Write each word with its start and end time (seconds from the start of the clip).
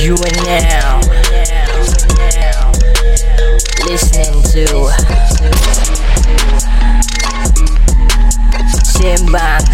You 0.00 0.14
are 0.14 0.36
now. 0.46 1.00
Listening 3.84 4.40
to 4.48 4.88
Simbang 8.80 9.66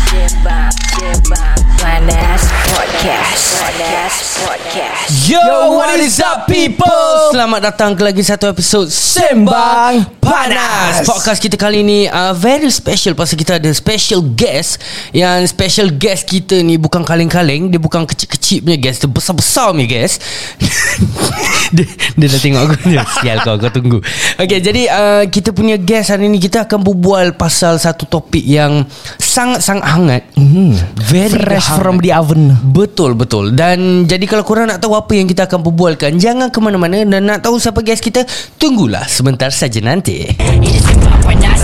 Panas 1.78 2.35
Podcast. 2.66 3.62
Panas 3.62 4.14
Podcast. 4.42 5.30
Yo, 5.30 5.78
what 5.78 6.02
is 6.02 6.18
up 6.18 6.50
people? 6.50 7.30
Selamat 7.30 7.70
datang 7.70 7.94
ke 7.94 8.02
lagi 8.02 8.26
satu 8.26 8.50
episod 8.50 8.90
Sembang 8.90 10.18
Panas. 10.18 11.06
Podcast 11.06 11.38
kita 11.38 11.54
kali 11.54 11.86
ni 11.86 12.10
uh, 12.10 12.34
very 12.34 12.66
special 12.72 13.14
Pasal 13.14 13.38
kita 13.38 13.62
ada 13.62 13.70
special 13.70 14.24
guest. 14.34 14.82
Yang 15.14 15.54
special 15.54 15.94
guest 15.94 16.26
kita 16.26 16.58
ni 16.66 16.74
bukan 16.74 17.06
kaleng-kaleng 17.06 17.70
Dia 17.70 17.78
bukan 17.78 18.02
kecil-kecil 18.02 18.66
punya 18.66 18.78
guest 18.80 18.98
Dia 19.06 19.10
besar-besar 19.12 19.70
punya 19.70 19.86
guest. 19.86 20.18
Dia, 21.76 21.82
dia 22.14 22.30
dah 22.30 22.40
tengok 22.40 22.62
aku 22.62 22.74
dia, 22.86 23.02
Sial 23.18 23.42
kau, 23.42 23.58
kau 23.58 23.70
tunggu. 23.74 23.98
Okay, 24.38 24.62
jadi 24.62 24.86
uh, 24.86 25.24
kita 25.26 25.50
punya 25.50 25.74
guest 25.74 26.14
hari 26.14 26.30
ni 26.30 26.38
Kita 26.38 26.62
akan 26.62 26.78
berbual 26.78 27.34
pasal 27.34 27.76
satu 27.76 28.06
topik 28.06 28.40
yang 28.40 28.86
Sangat-sangat 29.18 29.84
hangat. 29.84 30.22
Mm. 30.38 30.72
Very 30.96 31.36
Fresh 31.36 31.68
hangat. 31.68 31.76
from 31.76 32.00
the 32.00 32.08
oven. 32.08 32.55
Betul 32.64 33.12
betul 33.18 33.52
Dan 33.52 34.08
jadi 34.08 34.24
kalau 34.24 34.44
korang 34.46 34.70
nak 34.70 34.80
tahu 34.80 34.96
apa 34.96 35.12
yang 35.12 35.28
kita 35.28 35.44
akan 35.44 35.60
berbualkan 35.60 36.16
Jangan 36.16 36.48
ke 36.48 36.58
mana-mana. 36.62 37.04
Dan 37.04 37.28
nak 37.28 37.44
tahu 37.44 37.60
siapa 37.60 37.84
guest 37.84 38.00
kita 38.00 38.24
Tunggulah 38.56 39.04
sebentar 39.04 39.52
saja 39.52 39.80
nanti. 39.84 40.24
Ini 40.40 40.70
Simbang 40.80 41.20
Panas. 41.20 41.60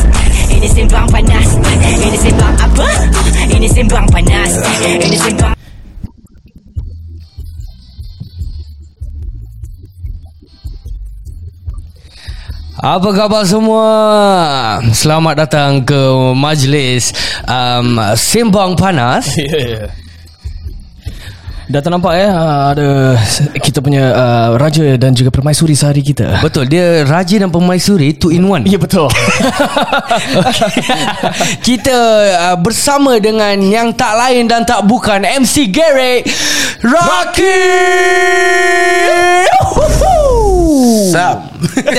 Ini 0.53 0.69
Simbang 0.69 1.07
Panas. 1.09 1.49
Ini 1.81 2.19
Simbang 2.21 2.55
apa? 2.61 2.89
Ini 3.49 3.69
Simbang 3.69 4.07
Panas. 4.13 4.53
Ini 4.85 5.17
Simbang 5.19 5.55
Apa 12.83 13.15
khabar 13.15 13.47
semua? 13.47 13.87
Selamat 14.91 15.47
datang 15.47 15.87
ke 15.87 16.03
majlis 16.35 17.15
um, 17.47 17.95
Sembang 18.19 18.75
Panas 18.75 19.39
Dah 21.73 21.81
ternampak 21.81 22.13
ya 22.21 22.29
Ada 22.77 23.17
Kita 23.57 23.81
punya 23.81 24.13
uh, 24.13 24.49
Raja 24.61 24.85
dan 25.01 25.17
juga 25.17 25.33
permaisuri 25.33 25.73
sehari 25.73 26.05
kita. 26.05 26.45
Betul, 26.45 26.69
dia 26.69 27.01
Raja 27.09 27.41
dan 27.41 27.49
Pemaisuri 27.49 28.13
Two 28.13 28.29
in 28.29 28.45
one. 28.45 28.69
Ya 28.69 28.77
betul. 28.77 29.09
Kita 31.67 31.97
uh, 32.53 32.57
bersama 32.61 33.17
dengan 33.17 33.57
Yang 33.57 33.97
tak 33.97 34.13
lain 34.21 34.45
dan 34.53 34.69
tak 34.69 34.85
bukan 34.85 35.25
MC 35.25 35.73
Garrett 35.73 36.29
Rocky 36.85 37.65
Sup. 41.13 41.39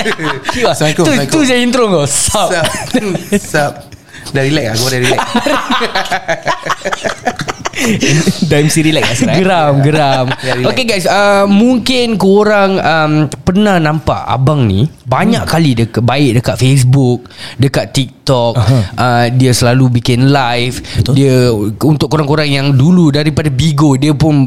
Assalamualaikum 0.70 1.06
Tu, 1.30 1.40
je 1.46 1.56
intro 1.58 1.86
kau. 1.90 2.06
Sup. 2.06 2.50
Sup. 2.50 2.62
Sup 3.42 3.93
Dah 4.34 4.42
relax 4.42 4.64
lah 4.66 4.76
Gua 4.82 4.90
dah 4.90 5.00
relax. 5.00 5.20
Dah 8.48 8.58
MC 8.62 8.76
relax 8.86 9.04
lah 9.04 9.16
sekarang. 9.18 9.38
Geram 9.38 9.74
Geram. 9.84 10.26
Ya. 10.44 10.60
Okay 10.70 10.84
guys 10.84 11.08
uh, 11.08 11.48
Mungkin 11.48 12.20
korang 12.20 12.76
um, 12.76 13.12
Pernah 13.32 13.80
nampak 13.80 14.28
Abang 14.28 14.68
ni? 14.68 14.84
Banyak 15.08 15.48
kali 15.48 15.72
dekat, 15.72 16.04
Baik 16.04 16.40
dekat 16.40 16.56
Facebook 16.60 17.24
Dekat 17.56 17.96
TikTok 17.96 18.52
uh, 18.94 19.26
Dia 19.32 19.52
selalu 19.56 20.00
bikin 20.00 20.28
live. 20.28 20.84
Betul. 21.00 21.12
Dia 21.16 21.48
Untuk 21.88 22.12
korang-korang 22.12 22.48
yang 22.48 22.76
dulu 22.76 23.08
Daripada 23.08 23.48
Bigo 23.48 23.96
Dia 23.96 24.12
pun 24.12 24.44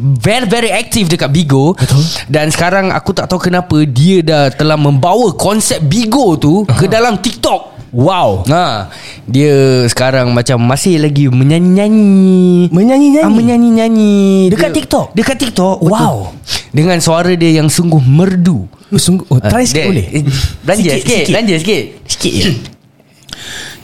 Very 0.00 0.48
very 0.48 0.70
active 0.72 1.12
dekat 1.12 1.28
Bigo. 1.28 1.76
Betul. 1.76 2.00
Dan 2.26 2.48
sekarang 2.48 2.88
Aku 2.90 3.12
tak 3.12 3.28
tahu 3.28 3.52
kenapa 3.52 3.84
Dia 3.84 4.24
dah 4.24 4.44
telah 4.48 4.80
membawa 4.80 5.36
Konsep 5.36 5.84
Bigo 5.84 6.40
tu 6.40 6.64
Ke 6.64 6.88
dalam 6.88 7.20
TikTok 7.20 7.73
Wow 7.94 8.42
Ha, 8.44 8.90
dia 9.22 9.54
sekarang 9.86 10.34
macam 10.34 10.58
masih 10.58 10.98
lagi 10.98 11.30
menyanyi-nyanyi. 11.30 12.66
Menyanyi-nyanyi? 12.74 13.22
Ah, 13.22 13.30
menyanyi-nyanyi. 13.30 14.14
Dekat 14.50 14.74
Dia- 14.74 14.78
TikTok? 14.82 15.06
Dekat 15.14 15.36
TikTok. 15.38 15.76
betul. 15.78 15.94
Wow. 15.94 16.16
Dengan 16.74 16.98
suara 16.98 17.30
dia 17.32 17.54
yang 17.54 17.70
sungguh 17.70 18.02
merdu. 18.02 18.66
oh, 18.66 18.98
Sungguh 18.98 19.22
oh, 19.30 19.38
Try 19.38 19.62
Ah, 19.62 19.66
sikit 19.66 19.78
dia- 19.78 19.90
boleh 19.94 20.06
eh, 20.10 20.22
Belanja 20.60 20.82
sikit, 20.82 20.90
Sikit, 20.90 20.98
sikit. 20.98 21.14
sikit. 21.14 21.26
Belanja 21.30 21.54
sikit. 21.62 21.84
Sikit 22.10 22.32
je 22.34 22.50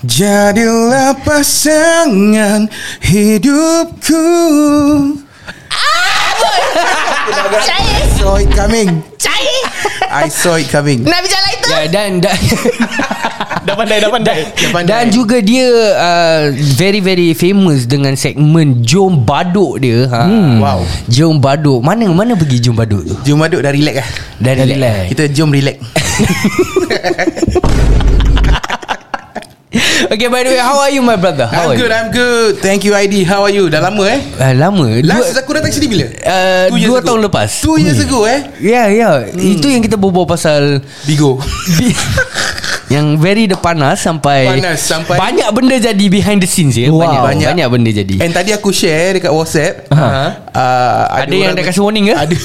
Jadilah 0.01 1.13
pasangan 1.21 2.67
hidupku 3.05 4.27
I 7.71 8.03
saw 8.17 8.41
it 8.41 8.49
coming 8.51 9.05
I 10.11 10.27
saw 10.27 10.59
it 10.59 10.67
coming 10.67 11.07
Nak 11.07 11.23
bicara 11.23 11.49
itu 11.55 11.69
Ya, 11.71 11.87
dan 11.87 12.19
dan, 12.19 12.35
Dah 13.67 13.79
pandai 13.79 14.03
Dah 14.03 14.11
pandai 14.11 14.43
Dah 14.51 14.71
pandai. 14.75 14.91
dan 14.91 15.05
juga 15.09 15.39
dia 15.39 15.71
uh, 15.95 16.51
very 16.75 16.99
very 16.99 17.31
famous 17.31 17.87
dengan 17.87 18.19
segmen 18.19 18.83
Jom 18.83 19.23
Baduk 19.23 19.79
dia. 19.79 20.11
Ha. 20.11 20.27
Wow. 20.59 20.83
Jom 21.07 21.39
Baduk. 21.39 21.79
Mana 21.79 22.11
mana 22.11 22.35
pergi 22.35 22.59
Jom 22.59 22.75
Baduk 22.75 23.07
tu? 23.07 23.15
Jom 23.23 23.39
aduk 23.39 23.63
dah 23.63 23.71
relax 23.71 24.03
lah 24.03 24.09
Dah 24.41 24.53
relax. 24.57 25.15
Kita 25.15 25.25
jom 25.31 25.53
relax 25.53 25.77
Okay, 30.11 30.27
by 30.27 30.43
the 30.43 30.51
way, 30.51 30.59
how 30.59 30.79
are 30.79 30.91
you 30.91 30.99
my 30.99 31.15
brother? 31.15 31.47
How 31.47 31.71
I'm 31.71 31.79
good 31.79 31.87
you? 31.87 31.95
I'm 31.95 32.09
good 32.11 32.53
Thank 32.59 32.83
you 32.83 32.91
ID 32.91 33.23
How 33.23 33.47
are 33.47 33.53
you 33.53 33.71
Dah 33.71 33.79
lama 33.81 34.03
eh 34.05 34.19
Uh, 34.35 34.51
lama. 34.53 34.99
Last 35.01 35.31
aku 35.37 35.55
datang 35.55 35.71
sini 35.71 35.87
bila 35.87 36.11
Uh, 36.21 36.67
Two 36.67 36.77
years 36.77 36.91
dua 36.91 36.99
ago. 36.99 37.07
tahun 37.07 37.21
lepas. 37.31 37.49
Two 37.61 37.77
years 37.79 37.99
ago 37.99 38.27
eh 38.27 38.51
Ya, 38.59 38.91
ya. 38.91 39.31
Itu 39.31 39.67
yang 39.67 39.79
kita 39.79 39.95
berbual 39.95 40.27
pasal 40.27 40.83
Bigo 41.07 41.39
yang 42.91 43.15
very 43.17 43.47
the 43.47 43.55
panas 43.55 44.03
sampai 44.03 44.51
Panas 44.51 44.83
sampai- 44.83 45.15
banyak 45.15 45.47
benda 45.55 45.79
jadi 45.79 46.05
behind 46.11 46.43
the 46.43 46.51
scenes 46.51 46.75
ya. 46.75 46.91
Wow. 46.91 47.07
Banyak, 47.07 47.21
banyak 47.23 47.47
Banyak. 47.55 47.69
benda 47.71 47.91
jadi. 47.95 48.15
And 48.19 48.35
tadi 48.35 48.51
aku 48.51 48.75
share 48.75 49.15
dekat 49.15 49.31
WhatsApp 49.31 49.87
Ha. 49.95 50.03
uh, 50.51 51.23
Ada 51.23 51.31
yang 51.31 51.55
dah 51.55 51.63
kasi 51.63 51.79
warning 51.79 52.11
ke? 52.11 52.15
Ada 52.17 52.35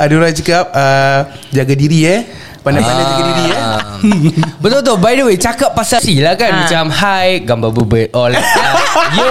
Ada 0.00 0.12
orang 0.14 0.32
cakap 0.32 0.64
uh, 0.72 1.20
Jaga 1.52 1.74
diri 1.76 2.08
eh 2.08 2.20
Pandai-pandai 2.60 3.04
jaga 3.06 3.22
diri 3.26 3.44
eh? 3.46 3.56
Ah. 3.56 3.80
Betul. 4.62 4.80
Tu 4.80 4.94
By 4.96 5.12
the 5.14 5.24
way 5.24 5.36
Cakap 5.36 5.72
pasal 5.72 5.98
Si 5.98 6.20
lah 6.20 6.36
kan. 6.36 6.50
Ha. 6.50 6.58
Macam 6.64 6.84
hi 6.90 7.40
Gambar 7.40 7.70
bebet 7.74 8.12
All 8.12 8.36
Yo. 9.18 9.30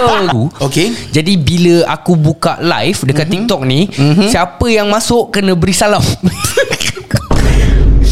Okay. 0.60 0.90
Jadi 1.08 1.34
bila 1.34 1.86
aku 1.88 2.14
buka 2.14 2.58
live 2.58 3.02
Dekat 3.02 3.26
Mhm. 3.26 3.32
TikTok 3.32 3.60
ni 3.62 3.86
Siapa 4.26 4.66
yang 4.66 4.86
masuk 4.86 5.30
Kena 5.30 5.54
beri 5.54 5.72
salam. 5.72 6.02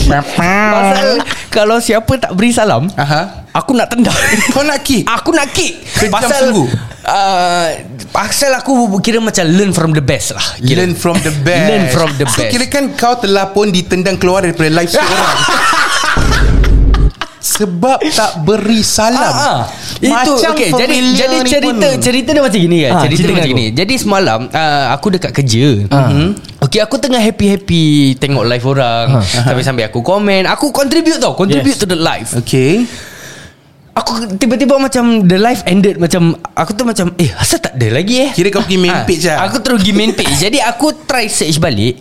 Pasal 0.08 1.20
Kalau 1.48 1.76
siapa 1.78 2.16
tak 2.16 2.32
beri 2.32 2.48
salam 2.48 2.88
Aha. 2.94 3.44
Aku 3.58 3.72
nak 3.72 3.88
tendang 3.88 4.14
Kau 4.54 4.62
nak 4.62 4.80
kick 4.80 5.02
Aku 5.02 5.30
nak 5.30 5.50
kick 5.50 5.82
Kejam 5.92 6.14
Pasal 6.14 6.40
sungguh. 6.46 6.68
uh, 7.02 7.66
Pasal 8.08 8.50
aku 8.54 8.70
kira 8.98 9.18
macam 9.18 9.42
Learn 9.44 9.70
from 9.70 9.90
the 9.90 10.00
best 10.00 10.30
lah 10.30 10.46
kira. 10.58 10.80
Learn 10.80 10.94
from 10.94 11.18
the 11.18 11.34
best 11.46 11.66
Learn 11.66 11.84
from 11.88 12.10
the 12.14 12.24
So 12.24 12.38
best 12.38 12.50
kira 12.50 12.64
kan 12.66 12.94
kau 12.94 13.16
telah 13.16 13.50
pun 13.50 13.68
ditendang 13.68 14.14
keluar 14.14 14.40
daripada 14.40 14.70
live 14.70 14.86
seorang 14.86 15.36
Sebab 17.38 18.02
tak 18.08 18.44
beri 18.44 18.82
salam 18.82 19.18
Ah, 19.24 19.62
ah. 19.62 19.62
Itu 19.98 20.32
okay, 20.44 20.68
jadi 20.68 20.96
jadi 21.16 21.36
cerita 21.40 21.86
pun. 21.88 21.98
cerita 21.98 22.28
dia 22.30 22.42
macam 22.44 22.60
gini 22.60 22.78
kan. 22.80 22.92
Ah, 22.92 23.02
cerita 23.02 23.18
cerita 23.18 23.32
macam 23.32 23.50
gini. 23.50 23.66
Jadi 23.72 23.94
semalam 23.96 24.40
uh, 24.46 24.86
aku 24.92 25.06
dekat 25.08 25.32
kerja. 25.32 25.66
Ah. 25.88 26.06
Mhm. 26.06 26.28
Okay 26.60 26.78
aku 26.78 26.98
tengah 26.98 27.18
happy-happy 27.18 27.84
tengok 28.16 28.42
live 28.44 28.62
orang. 28.64 29.06
Sampai-sampai 29.24 29.86
aku 29.86 30.02
komen, 30.02 30.44
aku 30.44 30.70
contribute 30.70 31.18
tau, 31.18 31.32
contribute 31.32 31.74
Yes. 31.74 31.82
to 31.82 31.88
the 31.88 31.96
live. 31.96 32.28
Okay 32.36 32.84
Aku 33.98 34.10
tiba-tiba 34.32 34.78
macam 34.78 35.26
the 35.26 35.34
live 35.34 35.58
ended 35.64 35.98
macam 35.98 36.22
aku 36.54 36.70
tu 36.70 36.86
macam 36.86 37.10
eh 37.16 37.34
asal 37.34 37.58
tak 37.58 37.74
ada 37.74 37.88
lagi 37.90 38.14
eh. 38.20 38.30
Kira 38.30 38.48
kau 38.48 38.62
pergi 38.62 38.78
main 38.78 38.94
Ah, 38.94 39.02
page 39.02 39.26
lah. 39.26 39.42
Aku 39.44 39.58
terus 39.58 39.82
pergi 39.82 39.92
main 39.92 40.12
page. 40.12 40.38
Jadi 40.44 40.62
aku 40.62 40.94
try 41.02 41.26
search 41.26 41.58
balik. 41.58 41.98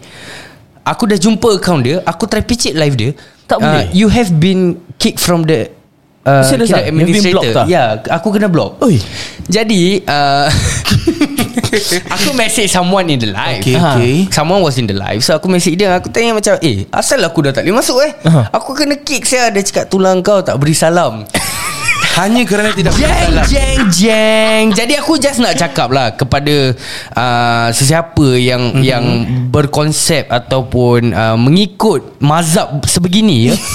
Aku 0.84 1.04
dah 1.04 1.18
jumpa 1.18 1.58
account 1.58 1.82
dia, 1.82 2.00
aku 2.02 2.30
try 2.30 2.40
picit 2.40 2.72
live 2.72 2.94
dia. 2.94 3.12
Tak 3.44 3.58
boleh. 3.58 3.90
you 3.92 4.08
have 4.08 4.30
been 4.30 4.76
kicked 4.96 5.18
from 5.18 5.44
the 5.44 5.72
uh, 6.24 6.44
kira 6.44 6.64
ah? 6.64 6.68
Blocked 6.68 6.88
administrator. 6.88 7.52
ah? 7.56 7.66
Ya, 7.66 7.84
aku 8.12 8.28
kena 8.30 8.48
block. 8.48 8.78
Oi. 8.80 9.00
Jadi 9.48 10.04
uh, 10.04 10.48
Aku 12.14 12.32
message 12.34 12.68
someone 12.68 13.08
in 13.08 13.18
the 13.18 13.28
live 13.28 13.60
Okay, 13.60 13.76
Ha. 13.76 13.96
okay. 13.96 14.16
Someone 14.30 14.60
was 14.60 14.76
in 14.76 14.88
the 14.88 14.96
live 14.96 15.20
So 15.20 15.36
aku 15.36 15.48
message 15.48 15.76
dia 15.76 15.96
Aku 15.96 16.08
tanya 16.08 16.36
macam 16.36 16.60
Eh 16.60 16.84
asal 16.92 17.20
aku 17.24 17.44
dah 17.44 17.52
tak 17.52 17.64
boleh 17.64 17.76
masuk 17.76 17.98
eh 18.04 18.12
Aha. 18.24 18.52
Aku 18.52 18.72
kena 18.72 18.96
kick 18.96 19.24
saya 19.24 19.48
Dia 19.50 19.64
cakap 19.64 19.88
tulang 19.88 20.20
kau 20.20 20.40
tak 20.40 20.60
beri 20.60 20.72
salam 20.72 21.24
Hanya 22.18 22.42
kerana 22.50 22.74
tidak 22.74 22.98
Jeng 22.98 23.34
jeng 23.46 23.80
jeng. 23.94 24.66
Jadi 24.74 24.94
aku 24.98 25.22
just 25.22 25.38
nak 25.38 25.54
cakap 25.54 25.94
lah 25.94 26.18
kepada 26.18 26.74
uh, 27.14 27.68
sesiapa 27.70 28.28
yang 28.42 28.58
Mhm. 28.58 28.74
mm-hmm. 28.74 28.90
yang 28.90 29.06
berkonsep 29.54 30.26
ataupun 30.26 31.14
uh, 31.14 31.38
mengikut 31.38 32.18
mazhab 32.18 32.82
sebegini 32.90 33.54
ya. 33.54 33.56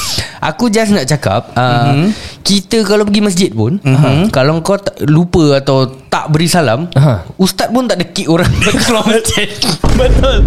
Aku 0.43 0.67
just 0.67 0.91
nak 0.91 1.07
cakap 1.07 1.55
uh, 1.55 1.95
mm-hmm. 1.95 2.09
kita 2.43 2.83
kalau 2.83 3.07
pergi 3.07 3.23
masjid 3.23 3.51
pun 3.55 3.79
Mhm. 3.79 3.95
mm-hmm. 3.95 4.23
kalau 4.35 4.59
kau 4.59 4.75
tak, 4.75 4.99
lupa 5.07 5.63
atau 5.63 5.87
tak 6.11 6.35
beri 6.35 6.51
salam, 6.51 6.91
Aha. 6.99 7.23
ustaz 7.39 7.71
pun 7.71 7.87
tak 7.87 8.03
ada 8.03 8.07
kick 8.11 8.27
orang 8.27 8.51
keluar 8.83 9.07
masjid. 9.15 9.47
Betul 9.95 10.43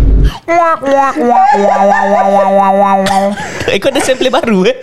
Eh 3.71 3.79
kau 3.79 3.89
ada 3.89 3.99
sample 4.03 4.29
baru 4.29 4.67
eh 4.67 4.75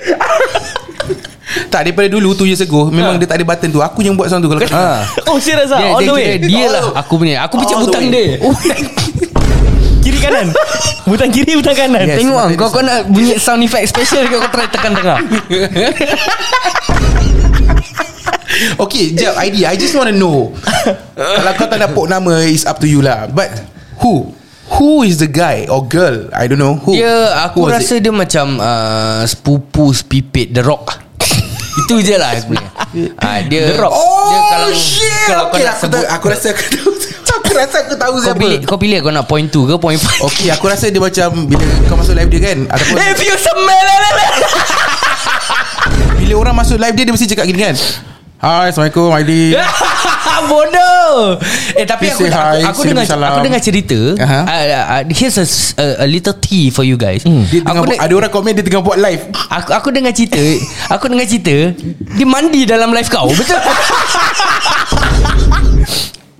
Tak 1.72 1.88
daripada 1.88 2.04
dulu 2.06 2.36
tu 2.36 2.44
years 2.44 2.60
ago 2.60 2.92
Memang 2.92 3.16
dia 3.16 3.24
tak 3.24 3.40
ada 3.40 3.48
button 3.48 3.72
tu. 3.72 3.80
Aku 3.80 4.04
yang 4.04 4.12
buat 4.12 4.28
sound 4.28 4.44
tu 4.44 4.52
Kalau 4.52 4.60
Ha. 4.60 5.08
Oh 5.32 5.40
serius 5.40 5.72
lah 5.72 5.96
All 5.96 6.04
dia, 6.04 6.08
the 6.08 6.12
way? 6.12 6.36
dia, 6.36 6.44
dia 6.44 6.64
lah 6.68 6.84
aku 6.92 7.16
punya. 7.16 7.40
Aku 7.48 7.56
pecah 7.56 7.80
the 7.80 7.88
butang 7.88 8.04
dia. 8.12 8.36
Kiri 10.02 10.18
kanan? 10.18 10.50
Butang 11.06 11.30
kiri 11.30 11.54
butang 11.54 11.78
kanan? 11.78 12.02
Yes. 12.02 12.18
Tengok 12.18 12.58
kau 12.58 12.68
kau 12.74 12.82
nak 12.82 13.06
bunyi 13.06 13.38
sound 13.38 13.62
effect 13.62 13.86
special 13.86 14.26
kau 14.26 14.42
try 14.50 14.66
tekan 14.66 14.92
tengah. 14.98 15.18
Okay 18.76 19.16
jap 19.16 19.40
idea 19.40 19.72
I 19.72 19.76
just 19.80 19.96
want 19.96 20.12
to 20.12 20.16
know. 20.16 20.52
Kalau 21.16 21.52
kau 21.56 21.66
tak 21.66 21.80
nak 21.80 21.96
pok 21.96 22.04
nama 22.04 22.44
Is 22.44 22.68
up 22.68 22.78
to 22.82 22.88
you 22.90 23.00
lah. 23.00 23.24
But 23.26 23.48
Who? 24.04 24.34
Who 24.76 25.06
is 25.06 25.22
the 25.22 25.30
guy 25.30 25.64
Or 25.70 25.86
girl? 25.86 26.28
I 26.34 26.50
don't 26.50 26.60
know 26.60 26.76
Who. 26.82 26.92
Dia 26.92 27.32
aku 27.48 27.64
Who 27.64 27.72
rasa 27.72 27.96
it? 27.96 28.04
dia 28.04 28.12
macam 28.12 28.60
uh, 28.60 29.22
sepupu 29.24 29.94
sepipit 29.94 30.52
The 30.52 30.62
Rock. 30.62 31.11
Itu 31.72 32.04
je 32.04 32.14
lah 32.20 32.36
sebenarnya. 32.36 32.70
Ah 33.24 33.40
dia 33.40 33.72
Rock. 33.80 33.88
Oh 33.88 34.28
dia 34.28 34.40
kalau 34.52 34.70
shit 34.76 35.24
kalau 35.24 35.48
Okay 35.48 35.64
nak 35.64 35.80
aku, 35.80 35.82
sebut 35.88 36.04
aku 36.04 36.26
rasa 36.28 36.46
aku 36.52 36.64
tahu 36.68 36.90
Aku 37.42 37.52
rasa 37.56 37.76
aku 37.80 37.94
tahu 37.96 38.10
kau 38.12 38.20
siapa 38.20 38.40
pilih 38.40 38.58
kau 38.68 38.76
pilih 38.76 38.98
kau 39.00 39.08
nak 39.08 39.24
point 39.24 39.48
2 39.48 39.64
ke 39.64 39.74
point 39.80 39.96
5. 39.96 40.28
Okay 40.28 40.48
aku 40.52 40.64
rasa 40.68 40.92
dia 40.92 41.00
macam 41.00 41.48
Bila 41.48 41.64
kau 41.88 41.96
masuk 41.96 42.12
live 42.12 42.28
dia 42.28 42.40
kan 42.52 42.58
Ataupun 42.68 42.96
If 43.00 43.20
you 43.24 43.36
smell 43.40 43.88
Bila 46.20 46.32
orang 46.36 46.54
masuk 46.60 46.76
live 46.76 46.92
dia 46.92 47.04
Dia 47.08 47.14
mesti 47.16 47.26
cakap 47.32 47.44
gini 47.48 47.60
kan 47.64 47.76
Hai 48.42 48.68
Assalamualaikum 48.68 49.08
Aidil 49.16 49.56
Bodoh. 50.42 51.36
Eh 51.72 51.84
tapi 51.84 52.08
aku, 52.08 52.24
aku, 52.24 52.32
hi, 52.32 52.60
aku 52.66 52.80
say 52.82 52.88
dengar 52.90 53.06
salam. 53.06 53.28
Aku 53.32 53.38
dengar 53.40 53.60
cerita. 53.60 53.98
Aha. 54.18 54.40
uh, 54.42 54.64
uh, 54.98 55.02
Here's 55.08 55.36
a, 55.36 55.46
a, 55.76 55.86
a 56.02 56.06
little 56.06 56.34
tea 56.34 56.68
for 56.68 56.82
you 56.82 56.96
guys. 56.96 57.22
Dia 57.22 57.60
tengah 57.60 57.82
aku, 57.82 57.88
buat, 57.88 58.00
Ada 58.00 58.12
orang 58.12 58.32
komen 58.32 58.50
Dia 58.52 58.64
tengah 58.64 58.82
buat 58.82 58.98
live. 58.98 59.22
Aku, 59.30 59.70
aku 59.72 59.88
dengar 59.90 60.12
cerita. 60.12 60.42
Aku 60.90 61.04
dengar 61.06 61.26
cerita. 61.26 61.56
Dia 62.12 62.26
mandi 62.26 62.60
dalam 62.64 62.90
live 62.90 63.08
kau 63.08 63.28
Betul? 63.30 63.60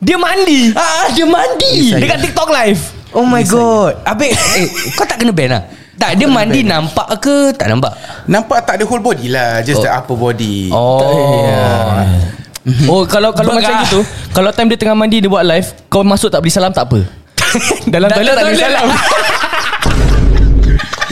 Dia 0.02 0.16
mandi. 0.18 0.74
Ah, 0.74 1.06
Dia 1.08 1.24
mandi 1.24 1.94
Yes, 1.94 2.00
Dekat 2.00 2.18
TikTok 2.20 2.50
live. 2.50 2.80
Oh 3.12 3.22
my 3.22 3.44
god. 3.44 4.02
Habis 4.02 4.34
eh, 4.56 4.66
Kau 4.96 5.04
tak 5.04 5.20
kena 5.20 5.30
ban 5.30 5.48
lah 5.52 5.62
Tak 5.94 6.16
dia 6.16 6.26
mandi 6.26 6.64
nampak 6.64 7.06
ke? 7.20 7.52
Tak 7.54 7.68
nampak. 7.68 7.92
Nampak 8.26 8.66
tak 8.66 8.80
ada 8.80 8.84
whole 8.84 8.98
body 8.98 9.30
lah 9.30 9.62
Just 9.62 9.78
Oh. 9.78 9.84
the 9.84 9.90
upper 9.92 10.16
body. 10.16 10.72
Oh 10.72 12.02
Oh 12.86 13.02
kalau 13.10 13.34
kalau 13.34 13.58
macam 13.58 13.74
gitu 13.82 14.06
Kalau 14.30 14.54
time 14.54 14.70
dia 14.70 14.78
tengah 14.78 14.94
mandi 14.94 15.18
Dia 15.18 15.26
buat 15.26 15.42
live 15.42 15.74
Kau 15.90 16.06
masuk 16.06 16.30
tak 16.30 16.46
beri 16.46 16.54
salam 16.54 16.70
tak 16.70 16.86
apa? 16.86 17.02
Dalam 17.94 18.06
toilet 18.06 18.34
tak 18.38 18.44
beri 18.46 18.58
salam 18.58 18.86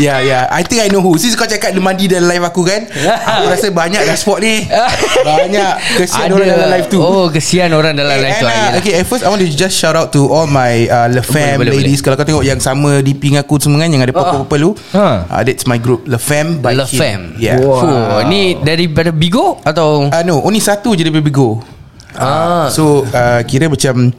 Ya 0.01 0.17
yeah, 0.17 0.19
ya. 0.19 0.31
Yeah. 0.33 0.43
I 0.49 0.65
think 0.65 0.81
I 0.81 0.89
know 0.89 1.05
who. 1.05 1.21
Since 1.21 1.37
kau 1.37 1.45
cakap 1.45 1.77
Dia 1.77 1.83
mandi 1.85 2.09
dalam 2.09 2.25
live 2.25 2.41
aku 2.43 2.65
kan 2.65 2.89
Aku 2.89 3.45
rasa 3.47 3.69
banyak 3.69 4.01
dah 4.01 4.17
spot 4.17 4.41
ni. 4.41 4.65
Banyak. 5.29 5.73
Kesian 6.01 6.33
orang 6.33 6.49
dalam 6.49 6.69
live 6.73 6.89
tu. 6.89 6.99
Oh 6.99 7.29
kesian 7.29 7.69
orang 7.71 7.93
dalam 7.93 8.17
live 8.17 8.41
tu 8.41 8.49
uh. 8.49 8.71
Okay 8.81 8.93
at 8.97 9.05
first 9.05 9.23
I 9.23 9.29
want 9.29 9.45
to 9.45 9.49
just 9.49 9.77
shout 9.77 9.93
out 9.93 10.09
to 10.17 10.25
All 10.27 10.49
my 10.49 10.89
uh, 10.89 11.07
Le 11.07 11.21
Fam 11.21 11.61
Boleh, 11.61 11.69
boleh, 11.77 11.85
ladies. 11.85 12.01
Kalau 12.01 12.17
kau 12.17 12.25
tengok 12.25 12.41
yang 12.41 12.57
sama 12.57 13.05
DP 13.05 13.37
dengan 13.37 13.45
aku 13.45 13.61
semua 13.61 13.85
kan 13.85 13.93
Yang 13.93 14.09
ada 14.09 14.13
purple-purple 14.17 14.61
tu 14.63 14.71
Ha. 14.97 15.07
uh, 15.29 15.43
That's 15.45 15.69
my 15.69 15.77
group 15.77 16.09
Le 16.09 16.17
Fam 16.17 16.65
by 16.65 16.73
Le 16.73 16.89
Kim. 16.89 16.97
Fam. 16.97 17.21
Yeah. 17.37 17.61
Oh, 17.61 18.25
Ni 18.25 18.57
daripada 18.57 19.13
Bigo 19.13 19.61
Atau? 19.61 20.09
uh, 20.09 20.23
No 20.25 20.41
only 20.41 20.65
satu 20.65 20.97
je 20.97 21.05
daripada 21.05 21.21
Bigo. 21.23 21.61
Ah. 22.17 22.67
So 22.73 23.05
uh, 23.05 23.45
kira 23.45 23.69
macam 23.69 24.11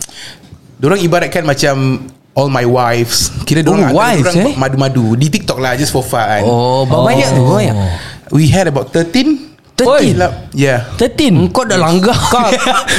Diorang 0.77 1.01
ibaratkan 1.01 1.45
macam 1.45 2.05
All 2.31 2.47
my 2.47 2.63
wives. 2.63 3.27
Kira 3.43 3.59
diorang 3.59 3.91
Oh, 3.91 3.99
wives, 3.99 4.31
eh? 4.39 4.55
Madu-madu. 4.55 5.19
Di 5.19 5.27
TikTok 5.27 5.59
lah 5.59 5.75
Just 5.75 5.91
for 5.91 5.99
fun. 5.99 6.47
Oh, 6.47 6.87
berapa 6.87 7.11
banyak. 7.11 7.27
tu 7.35 7.43
banyak. 7.43 7.75
We 8.31 8.47
had 8.47 8.71
about 8.71 8.95
13 8.95 9.51
Oi. 9.83 10.15
lah. 10.15 10.47
Yeah. 10.55 10.87
13 10.95 11.51
Kau 11.51 11.67
dah 11.67 11.75
langgar. 11.75 12.15
Kau, 12.33 12.47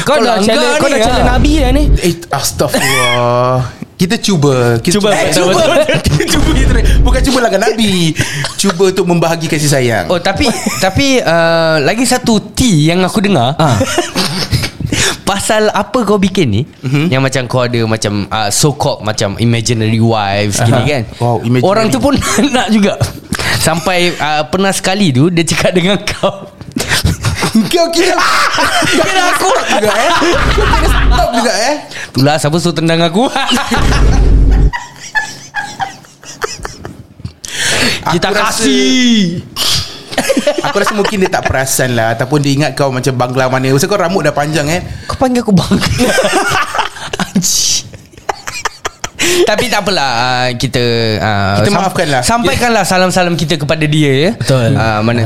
kau, 0.04 0.16
dah 0.20 0.36
langgar 0.36 0.44
challenge 0.44 0.80
Kau 0.82 0.88
ni, 0.88 0.92
dah 0.92 0.98
ah. 1.00 1.06
challenge 1.08 1.30
Nabi 1.32 1.52
dah 1.56 1.70
ni. 1.72 1.82
Eh 2.04 2.14
Astaghfirullah. 2.28 3.56
Kita 4.02 4.16
cuba. 4.18 4.54
Kita 4.82 4.98
Cuba, 4.98 5.08
eh, 5.14 5.30
cuba. 5.38 5.62
Kita 6.02 6.24
cuba 6.26 6.50
kita, 6.58 6.72
Bukan 7.06 7.20
cuba 7.22 7.38
lah 7.46 7.50
Nabi. 7.54 8.10
Cuba 8.58 8.90
untuk 8.90 9.06
membahagi 9.06 9.46
kasih 9.46 9.70
sayang. 9.70 10.06
Oh 10.10 10.18
tapi 10.18 10.50
Tapi 10.82 11.22
uh, 11.22 11.78
Lagi 11.86 12.02
satu 12.02 12.42
T 12.52 12.66
Yang 12.66 13.06
aku 13.06 13.22
dengar. 13.22 13.54
Ah. 13.62 13.78
Pasal 15.22 15.68
apa 15.68 16.02
kau 16.02 16.16
bikin 16.16 16.48
ni? 16.48 16.62
Mhm. 16.82 17.08
Yang 17.08 17.22
macam 17.22 17.42
kau 17.46 17.62
ada 17.62 17.80
Macam 17.82 18.12
uh, 18.26 18.48
So 18.48 18.72
called 18.72 19.02
Macam 19.02 19.38
imaginary 19.38 19.96
wives 19.96 20.58
Gini 20.58 20.76
Aha. 20.76 20.90
kan? 20.90 21.02
Wow, 21.16 21.36
imaginary. 21.40 21.64
Orang 21.64 21.86
tu 21.88 21.98
pun 21.98 22.14
nak 22.56 22.68
juga. 22.68 22.98
Sampai 23.56 24.12
uh, 24.12 24.42
Pernah 24.44 24.70
sekali 24.70 25.08
tu 25.08 25.26
Dia 25.26 25.44
cakap 25.44 25.72
dengan 25.72 25.96
kau. 26.00 26.50
Kau 27.52 27.86
kira 27.90 28.16
Kau 28.16 29.04
kira 29.04 29.22
aku 29.28 29.48
juga 29.70 29.92
eh? 29.92 30.10
Kau 30.50 30.64
kira 30.66 30.88
stop 30.88 31.28
juga 31.32 31.52
eh? 31.52 31.74
Itulah 32.08 32.34
siapa 32.36 32.56
suruh 32.56 32.74
tendang 32.74 33.00
aku? 33.00 33.24
Kita 38.02 38.28
Aku 38.28 38.34
rasa- 38.34 38.66
kasih 38.66 39.46
Aku 40.62 40.76
rasa 40.78 40.94
mungkin 40.94 41.20
dia 41.22 41.30
tak 41.30 41.50
perasan 41.50 41.98
lah 41.98 42.14
Ataupun 42.14 42.38
dia 42.38 42.52
ingat 42.54 42.70
kau 42.78 42.94
macam 42.94 43.12
bangla 43.18 43.50
mana 43.50 43.74
Pasal 43.74 43.90
kau 43.90 43.98
rambut 43.98 44.22
dah 44.22 44.34
panjang 44.34 44.66
eh. 44.70 44.80
Kau 45.10 45.18
panggil 45.18 45.42
aku 45.42 45.52
bang 45.52 45.74
Anjir 47.22 47.91
tapi 49.50 49.68
tak 49.68 49.82
apalah 49.84 50.10
uh, 50.12 50.48
kita 50.56 50.82
uh, 51.18 51.54
Kita 51.62 51.70
maafkanlah. 51.72 52.22
Sampaikanlah 52.22 52.84
salam-salam 52.84 53.34
kita 53.34 53.56
kepada 53.56 53.84
dia 53.88 54.10
ya. 54.12 54.30
Betul. 54.36 54.76
Uh, 54.76 55.00
mana 55.02 55.20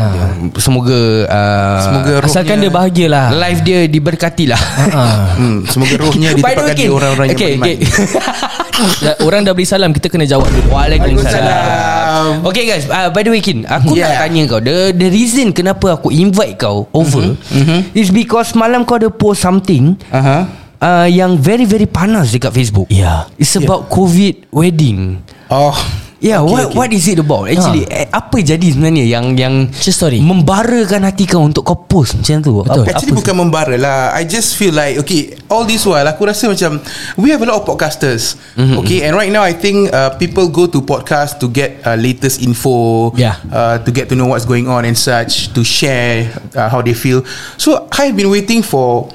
semoga 0.56 1.00
uh, 1.26 1.78
Semoga 1.82 2.12
rohnya 2.22 2.30
Asalkan 2.30 2.56
dia 2.62 2.70
bahagia 2.70 3.06
lah 3.10 3.26
live 3.34 3.60
dia 3.62 3.78
diberkati 3.86 4.44
lah. 4.46 4.60
Ah. 4.92 5.34
hmm, 5.38 5.66
Semoga 5.66 5.94
rohnya 5.98 6.28
By 6.38 6.54
the 6.54 6.62
way, 6.62 6.72
ditempatkan 6.72 6.76
di 6.76 6.88
orang-orang 6.90 7.26
yang 7.26 7.38
okay, 7.38 7.50
beriman 7.58 7.66
okay. 7.66 9.24
Orang 9.26 9.40
dah 9.42 9.52
beri 9.56 9.64
salam 9.64 9.90
Kita 9.90 10.06
kena 10.12 10.28
jawab 10.28 10.46
dulu 10.52 10.68
Waalaikumsalam. 10.76 12.44
Okay 12.44 12.64
guys, 12.68 12.84
uh, 12.88 13.08
by 13.08 13.24
the 13.24 13.30
way 13.32 13.40
Kin, 13.40 13.64
aku 13.64 13.96
Yeah. 13.96 14.12
nak 14.12 14.28
tanya 14.28 14.42
kau, 14.44 14.60
the 14.60 14.92
the 14.92 15.08
reason 15.08 15.56
kenapa 15.56 15.96
aku 15.96 16.12
invite 16.12 16.60
kau 16.60 16.84
over 16.92 17.32
Mhm, 17.48 17.96
is 17.96 18.12
because 18.12 18.52
malam 18.52 18.84
kau 18.84 19.00
ada 19.00 19.08
post 19.08 19.40
something 19.40 19.96
Aha. 20.12 20.65
Uh, 20.80 21.08
yang 21.08 21.36
very 21.38 21.64
very 21.64 21.86
panas 21.86 22.32
dekat 22.32 22.52
Facebook. 22.52 22.88
Yeah. 22.90 23.28
It's 23.36 23.54
about 23.56 23.88
COVID 23.88 24.50
wedding. 24.52 25.22
Oh 25.48 25.76
Yeah, 26.16 26.40
Okay, 26.40 26.48
what 26.48 26.64
okay. 26.72 26.76
what 26.80 26.90
is 26.96 27.04
it 27.12 27.20
about? 27.20 27.44
Actually, 27.52 27.84
eh, 27.92 28.08
apa 28.08 28.40
jadi 28.40 28.64
sebenarnya 28.72 29.04
yang 29.04 29.36
yang 29.36 29.68
True 29.68 29.92
story. 29.92 30.24
membarakan 30.24 31.04
hati 31.04 31.28
kau 31.28 31.44
untuk 31.44 31.60
kau 31.60 31.84
post 31.84 32.16
macam 32.16 32.40
tu? 32.40 32.64
Betul. 32.64 32.88
Apa, 32.88 32.96
Actually 32.96 33.12
apa 33.12 33.20
bukan 33.20 33.34
membara 33.36 33.74
lah 33.76 34.16
I 34.16 34.24
just 34.24 34.56
feel 34.56 34.72
like 34.72 34.96
Okay 35.04 35.36
All 35.52 35.68
this 35.68 35.84
while 35.84 36.08
Aku 36.08 36.24
rasa 36.24 36.48
macam 36.48 36.80
We 37.20 37.36
have 37.36 37.44
a 37.44 37.48
lot 37.52 37.60
of 37.60 37.68
podcasters 37.68 38.40
mm-hmm. 38.56 38.80
Okay 38.80 39.04
and 39.04 39.12
right 39.12 39.28
now 39.28 39.44
I 39.44 39.52
think 39.52 39.92
uh, 39.92 40.16
People 40.16 40.48
go 40.48 40.64
to 40.66 40.80
podcast 40.80 41.36
To 41.44 41.52
get 41.52 41.84
uh, 41.84 42.00
latest 42.00 42.40
info 42.40 43.12
Yeah. 43.12 43.36
uh, 43.52 43.78
To 43.84 43.90
get 43.92 44.08
to 44.08 44.16
know 44.16 44.32
what's 44.32 44.48
going 44.48 44.72
on 44.72 44.88
And 44.88 44.96
such 44.96 45.52
To 45.52 45.60
share 45.60 46.32
uh, 46.56 46.72
How 46.72 46.80
they 46.80 46.96
feel 46.96 47.22
So 47.60 47.92
I've 47.92 48.16
been 48.16 48.32
waiting 48.32 48.64
for 48.64 49.12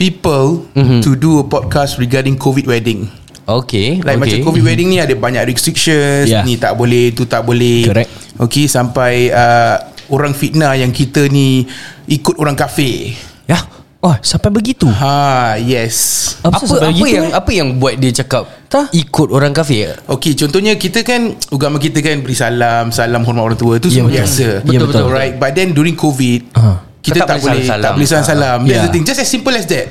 People 0.00 0.64
mm-hmm. 0.72 1.04
To 1.04 1.12
do 1.12 1.30
a 1.36 1.44
podcast 1.44 2.00
Regarding 2.00 2.34
COVID 2.34 2.64
wedding 2.64 3.04
Okay, 3.44 4.00
Like 4.00 4.16
okay. 4.16 4.40
macam 4.40 4.48
COVID 4.48 4.62
wedding 4.64 4.88
ni 4.88 4.96
Ada 4.96 5.12
banyak 5.12 5.44
restrictions 5.44 6.24
Yeah. 6.24 6.40
Ni 6.40 6.56
tak 6.56 6.72
boleh 6.72 7.12
Tu 7.12 7.26
tak 7.26 7.44
boleh 7.44 7.84
Correct. 7.84 8.08
Okay 8.40 8.64
sampai 8.64 9.28
uh, 9.28 9.76
Orang 10.08 10.32
fitnah 10.32 10.72
yang 10.72 10.88
kita 10.88 11.28
ni 11.28 11.68
Ikut 12.08 12.34
orang 12.34 12.56
kafir 12.56 13.12
Ya 13.44 13.60
Oh 14.00 14.16
sampai 14.18 14.48
begitu 14.48 14.88
Ha 14.88 15.60
yes 15.60 16.16
apa 16.40 16.56
apa 16.56 16.88
begitu, 16.88 17.04
yang 17.12 17.28
eh? 17.28 17.36
apa 17.36 17.50
yang 17.52 17.68
buat 17.76 18.00
dia 18.00 18.16
cakap 18.16 18.48
Tak. 18.66 18.96
ikut 18.96 19.28
orang 19.28 19.52
kafir? 19.52 19.92
Okey 20.08 20.32
contohnya 20.32 20.72
kita 20.74 21.04
kan 21.04 21.36
Agama 21.46 21.76
kita 21.76 22.00
kan 22.00 22.24
Beri 22.24 22.32
salam 22.32 22.88
Salam 22.88 23.20
hormat 23.22 23.44
orang 23.44 23.60
tua 23.60 23.76
Itu 23.76 23.92
Ya, 23.92 24.00
semua 24.00 24.08
betul. 24.08 24.16
biasa 24.16 24.46
Ya, 24.64 24.78
betul, 24.80 24.86
betul. 24.88 25.06
Right 25.10 25.36
But 25.36 25.52
then 25.52 25.76
during 25.76 25.92
COVID 25.94 26.56
Ah. 26.56 26.80
Kita 27.00 27.24
tak 27.24 27.40
boleh. 27.40 27.64
Tak 27.64 27.92
boleh 27.92 28.04
salam-salam 28.04 28.58
That's 28.62 28.76
Ya. 28.76 28.82
the 28.82 28.90
thing 28.90 29.02
Just 29.02 29.18
as 29.18 29.26
simple 29.26 29.50
as 29.50 29.64
that 29.66 29.88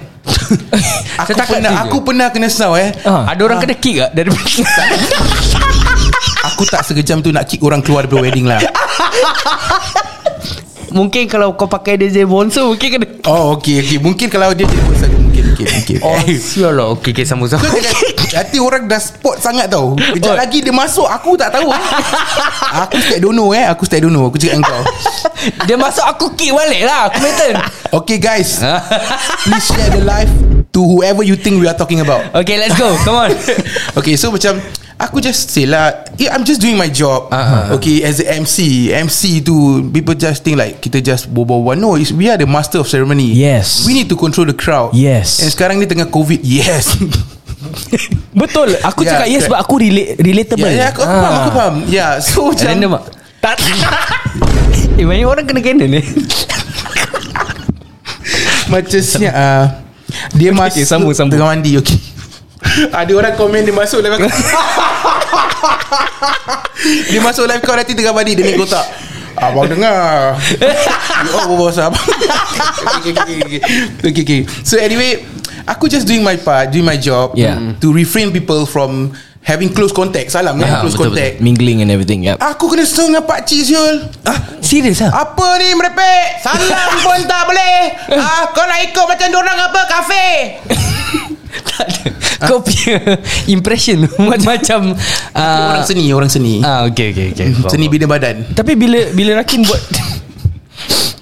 Aku 1.22 1.30
Setakat 1.32 1.58
pernah 1.58 1.70
tu 1.70 1.74
je. 1.74 1.82
Aku 1.84 1.98
pernah 2.02 2.28
kena 2.30 2.48
senau 2.48 2.74
eh 2.74 2.94
Ah. 3.02 3.26
Ada 3.28 3.42
orang 3.44 3.58
kena 3.60 3.74
kick 3.74 3.98
tak 3.98 4.12
dari 4.14 4.30
Aku 6.46 6.64
tak 6.64 6.82
sekejam 6.84 7.20
tu 7.20 7.30
Nak 7.30 7.46
kick 7.46 7.60
orang 7.60 7.82
keluar 7.82 8.06
Daripada 8.06 8.22
wedding 8.22 8.46
lah 8.46 8.62
Mungkin 10.90 11.26
kalau 11.26 11.54
kau 11.54 11.66
pakai 11.66 11.98
DJ 11.98 12.26
Bonso 12.26 12.66
mungkin 12.68 12.90
kena 12.92 13.06
Oh 13.26 13.54
okay, 13.54 13.78
okay. 13.80 13.98
Mungkin 13.98 14.26
kalau 14.26 14.50
dia 14.52 14.66
jadi 14.66 14.82
host 14.84 15.06
Mungkin, 15.60 15.98
mungkin. 15.98 15.98
Oh 16.08 16.20
sial 16.40 16.72
lah 16.72 16.88
Okay 16.96 17.12
okay 17.12 17.26
sama 17.28 17.44
sama 17.52 17.68
Kau 17.68 17.76
jangan 17.76 18.04
Nanti 18.40 18.58
orang 18.62 18.84
dah 18.86 19.02
spot 19.02 19.42
sangat 19.42 19.68
tau. 19.74 19.98
Kejap 19.98 20.32
Oh. 20.32 20.38
lagi 20.38 20.62
dia 20.62 20.70
masuk 20.72 21.10
Aku 21.10 21.34
tak 21.36 21.50
tahu. 21.50 21.68
Aku 22.86 22.96
stay 23.02 23.18
don't 23.20 23.34
know 23.34 23.50
eh. 23.52 23.66
Aku 23.68 23.84
stay 23.84 24.00
don't 24.00 24.14
know. 24.14 24.30
Aku 24.30 24.38
cakap 24.38 24.62
dengan 24.62 24.70
kau. 24.70 24.84
Dia 25.68 25.76
masuk 25.80 26.04
aku 26.06 26.26
kick 26.36 26.52
balik 26.52 26.84
lah. 26.86 27.10
Aku 27.10 27.18
maintain 27.24 27.56
Okay 27.90 28.22
guys. 28.22 28.62
Please 29.44 29.66
share 29.66 29.90
the 29.90 30.04
live 30.06 30.30
To 30.70 30.80
whoever 30.86 31.26
you 31.26 31.34
think 31.34 31.58
we 31.58 31.66
are 31.66 31.74
talking 31.74 32.00
about. 32.00 32.22
Okay 32.36 32.62
let's 32.62 32.78
go. 32.78 32.94
Come 33.02 33.18
on. 33.18 33.32
Okay 33.98 34.14
so 34.16 34.30
macam 34.30 34.62
Aku 35.00 35.24
just 35.24 35.48
say 35.48 35.64
lah 35.64 36.04
yeah, 36.20 36.36
I'm 36.36 36.44
just 36.44 36.60
doing 36.60 36.76
my 36.76 36.92
job. 36.92 37.32
Ah. 37.32 37.72
Okay 37.72 38.04
as 38.04 38.20
a 38.20 38.28
MC 38.36 38.92
MC 38.92 39.40
tu 39.40 39.80
People 39.96 40.12
just 40.12 40.44
think 40.44 40.60
like 40.60 40.84
Kita 40.84 41.00
just 41.00 41.32
berbual 41.32 41.72
No 41.80 41.96
it's, 41.96 42.12
we 42.12 42.28
are 42.28 42.36
the 42.36 42.44
master 42.44 42.84
of 42.84 42.88
ceremony. 42.92 43.32
Yes. 43.32 43.88
We 43.88 43.96
need 43.96 44.12
to 44.12 44.20
control 44.20 44.44
the 44.44 44.54
crowd. 44.54 44.92
Yes. 44.92 45.40
And 45.40 45.49
sekarang 45.50 45.82
ni 45.82 45.86
tengah 45.90 46.08
COVID 46.08 46.40
Yes. 46.46 46.96
Betul. 48.42 48.80
Aku 48.80 49.04
Ya, 49.04 49.20
cakap 49.20 49.28
yes. 49.28 49.44
Sebab 49.50 49.60
aku 49.60 49.76
relate, 49.84 50.16
relatable. 50.16 50.70
Ya, 50.72 50.88
ya 50.88 50.88
aku, 50.96 51.02
aku 51.04 51.16
faham 51.20 51.34
Aku 51.36 51.50
faham. 51.52 51.76
Ya 51.92 52.08
so 52.24 52.48
macam 52.50 52.68
Random 52.70 52.92
tak? 52.96 53.04
Tak. 53.40 53.58
Eh 55.00 55.08
banyak 55.08 55.28
orang 55.28 55.48
kena 55.48 55.64
kena 55.64 55.88
ni. 55.88 56.04
Macam 58.72 59.00
siap 59.02 59.34
uh, 59.34 59.66
Dia 60.36 60.52
masuk 60.54 60.84
okay, 60.84 60.86
sambung, 60.86 61.16
sambung. 61.16 61.40
Tengah 61.40 61.56
mandi 61.56 61.80
Okay. 61.80 61.98
Ada 62.92 63.12
orang 63.16 63.34
komen 63.40 63.64
Dia 63.64 63.74
masuk 63.74 64.04
live 64.04 64.20
aku. 64.20 64.30
Dia 67.10 67.20
masuk 67.24 67.48
live 67.48 67.64
kau 67.64 67.74
Nanti 67.74 67.96
tengah 67.96 68.14
mandi 68.14 68.36
Dia 68.36 68.44
naik 68.46 68.60
kotak. 68.60 68.86
Abang 69.40 69.72
dengar. 69.72 70.36
Oh 71.32 71.56
bos 71.56 71.80
abang 71.80 71.96
okay, 73.00 73.12
okay, 73.16 73.24
okay, 73.24 73.40
okay. 73.40 73.62
okay, 74.04 74.24
okay. 74.28 74.42
So 74.68 74.76
anyway 74.76 75.24
Aku 75.66 75.88
just 75.88 76.04
doing 76.04 76.22
my 76.22 76.36
part 76.36 76.70
Doing 76.70 76.86
my 76.86 76.96
job 76.96 77.34
Yeah. 77.34 77.76
To 77.80 77.92
refrain 77.92 78.30
people 78.30 78.64
from 78.64 79.12
Having 79.40 79.72
close 79.72 79.96
contact. 79.96 80.30
Salam 80.30 80.60
kan 80.60 80.68
Ah, 80.68 80.80
Close 80.84 80.94
betul, 80.94 81.16
contact. 81.16 81.40
Mingling 81.40 81.80
and 81.80 81.90
everything 81.90 82.22
yep. 82.22 82.38
Aku 82.38 82.68
kena 82.68 82.84
setengah 82.84 83.18
dengan 83.18 83.26
pakcik 83.26 83.62
Syul 83.66 83.96
Ah 84.24 84.40
serius 84.60 85.00
lah 85.00 85.16
Apa 85.16 85.48
ni 85.58 85.72
merepek? 85.74 86.44
Salam 86.44 86.90
pun 87.08 87.20
tak 87.24 87.48
boleh. 87.48 87.78
Ah, 88.14 88.52
Kau 88.52 88.64
nak 88.64 88.80
ikut 88.84 89.06
macam 89.08 89.28
dorang 89.32 89.58
apa? 89.58 89.82
Kafe. 89.88 90.28
Tak 91.50 91.82
ada. 91.82 92.10
Kau 92.46 92.62
punya 92.62 93.18
Impression 93.48 94.06
Macam 94.46 94.94
uh, 95.34 95.70
Orang 95.74 95.84
seni 95.84 96.06
Orang 96.14 96.30
seni. 96.30 96.62
Ah 96.62 96.86
okay 96.86 97.10
okay 97.10 97.34
okay. 97.34 97.52
Seni 97.68 97.90
bina 97.90 98.06
badan. 98.06 98.54
Tapi 98.54 98.76
bila 98.76 99.00
Bila 99.12 99.42
Rakim 99.42 99.66
buat 99.66 99.82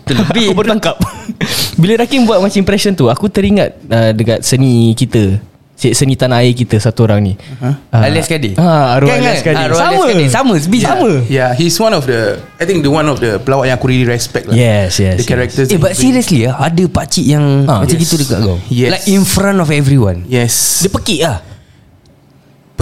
Terlebih 0.08 0.46
Aku 0.48 0.56
baru 0.56 0.68
tangkap. 0.72 0.96
Bila 1.82 1.94
Rakim 2.00 2.24
buat 2.24 2.40
macam 2.40 2.56
impression 2.56 2.92
tu 2.92 3.08
Aku 3.08 3.28
teringat 3.28 3.76
uh, 3.86 4.12
Dekat 4.12 4.42
seni 4.42 4.92
kita. 4.92 5.38
Se- 5.74 5.94
Seni 5.94 6.16
tanah 6.16 6.42
air 6.42 6.52
kita 6.52 6.76
Satu 6.78 7.06
orang 7.06 7.22
ni. 7.22 7.34
Uh, 7.62 7.70
Alias 7.94 8.26
Kadi. 8.26 8.58
Ah, 8.58 8.98
Arwah 8.98 9.14
Kan, 9.14 9.22
Alias 9.22 9.40
kan? 9.40 9.54
Kadi. 9.54 9.64
Arwah 9.64 9.78
Sama 9.78 9.92
Alias 9.94 10.10
Kadi. 10.10 10.26
Sama 10.28 10.54
Sebi 10.58 10.80
Sama. 10.82 11.12
Yeah 11.28 11.54
he's 11.54 11.78
one 11.78 11.92
of 11.92 12.04
the 12.04 12.42
I 12.58 12.66
think 12.66 12.82
the 12.82 12.90
one 12.90 13.06
of 13.06 13.20
the 13.20 13.38
Pelawak 13.38 13.68
yang 13.68 13.78
aku 13.78 13.86
really 13.86 14.04
respect 14.04 14.48
lah. 14.48 14.56
Yes 14.56 14.98
yes 14.98 15.22
The 15.22 15.24
yes. 15.24 15.30
characters 15.30 15.68
Eh 15.68 15.78
but 15.78 15.94
seriously 15.94 16.50
ah 16.50 16.58
Ada 16.58 16.88
pakcik 16.88 17.28
yang 17.28 17.70
Ah, 17.70 17.86
Macam 17.86 17.94
yes. 17.94 18.04
gitu 18.04 18.16
dekat 18.18 18.38
kau? 18.42 18.58
Yes. 18.68 18.90
Like 18.90 19.06
in 19.08 19.22
front 19.22 19.60
of 19.60 19.70
everyone? 19.70 20.26
Yes. 20.26 20.82
Dia 20.82 20.90
pekik 20.90 21.22
lah 21.22 21.38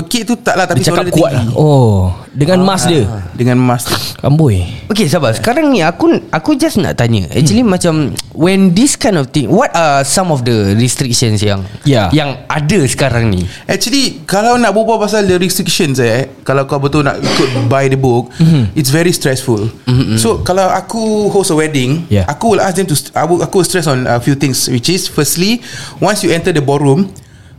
Pekik 0.05 0.21
tu 0.29 0.37
tak 0.37 0.53
lah 0.53 0.69
Tapi 0.69 0.85
Dia 0.85 0.93
cakap 0.93 1.09
suara 1.09 1.11
kuat 1.11 1.31
lah. 1.33 1.43
Oh 1.57 2.13
Dengan 2.29 2.61
mas 2.61 2.85
dia 2.85 3.09
Dengan 3.33 3.57
mas 3.57 3.89
Amboi 4.21 4.61
Okay 4.85 5.09
sabar 5.09 5.33
Sekarang 5.33 5.73
ni 5.73 5.81
aku 5.81 6.29
Aku 6.29 6.53
just 6.53 6.77
nak 6.77 6.93
tanya 6.93 7.25
Actually 7.33 7.65
hmm. 7.65 7.73
macam 7.73 7.93
When 8.37 8.77
this 8.77 8.93
kind 8.93 9.17
of 9.17 9.33
thing 9.33 9.49
What 9.49 9.73
are 9.73 10.05
some 10.05 10.29
of 10.29 10.45
the 10.45 10.77
restrictions 10.77 11.41
yang 11.41 11.65
Yeah. 11.85 12.09
Yang 12.13 12.45
ada 12.45 12.79
sekarang 12.85 13.33
ni 13.33 13.49
Actually 13.65 14.21
Kalau 14.29 14.61
nak 14.61 14.77
berbual 14.77 15.01
pasal 15.01 15.25
The 15.25 15.41
restrictions 15.41 15.97
eh 15.97 16.29
Kalau 16.45 16.69
kau 16.69 16.77
betul 16.77 17.01
nak 17.01 17.17
ikut 17.17 17.65
Buy 17.65 17.89
the 17.89 17.97
book 17.97 18.29
mm-hmm. 18.37 18.77
It's 18.77 18.93
very 18.93 19.09
stressful 19.09 19.65
mm-hmm. 19.89 20.21
So 20.21 20.45
kalau 20.45 20.69
aku 20.69 21.33
Host 21.33 21.49
a 21.49 21.57
wedding 21.57 22.05
Yeah. 22.05 22.29
Aku 22.29 22.53
will 22.53 22.61
ask 22.61 22.77
them 22.77 22.85
to 22.85 22.93
st- 22.93 23.15
Aku, 23.17 23.41
aku 23.41 23.61
will 23.63 23.67
stress 23.67 23.89
on 23.89 24.05
a 24.05 24.21
few 24.21 24.37
things 24.37 24.69
Which 24.69 24.93
is 24.93 25.09
Firstly 25.09 25.65
Once 25.97 26.21
you 26.21 26.29
enter 26.29 26.53
the 26.53 26.61
ballroom 26.61 27.09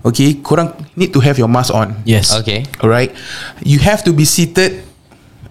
Okay 0.05 0.39
Korang 0.41 0.75
need 0.95 1.13
to 1.13 1.21
have 1.21 1.37
your 1.37 1.49
mask 1.49 1.73
on. 1.73 1.97
Yes. 2.05 2.35
Okay. 2.37 2.67
Alright. 2.83 3.15
You 3.63 3.81
have 3.81 4.03
to 4.05 4.13
be 4.13 4.25
seated 4.25 4.83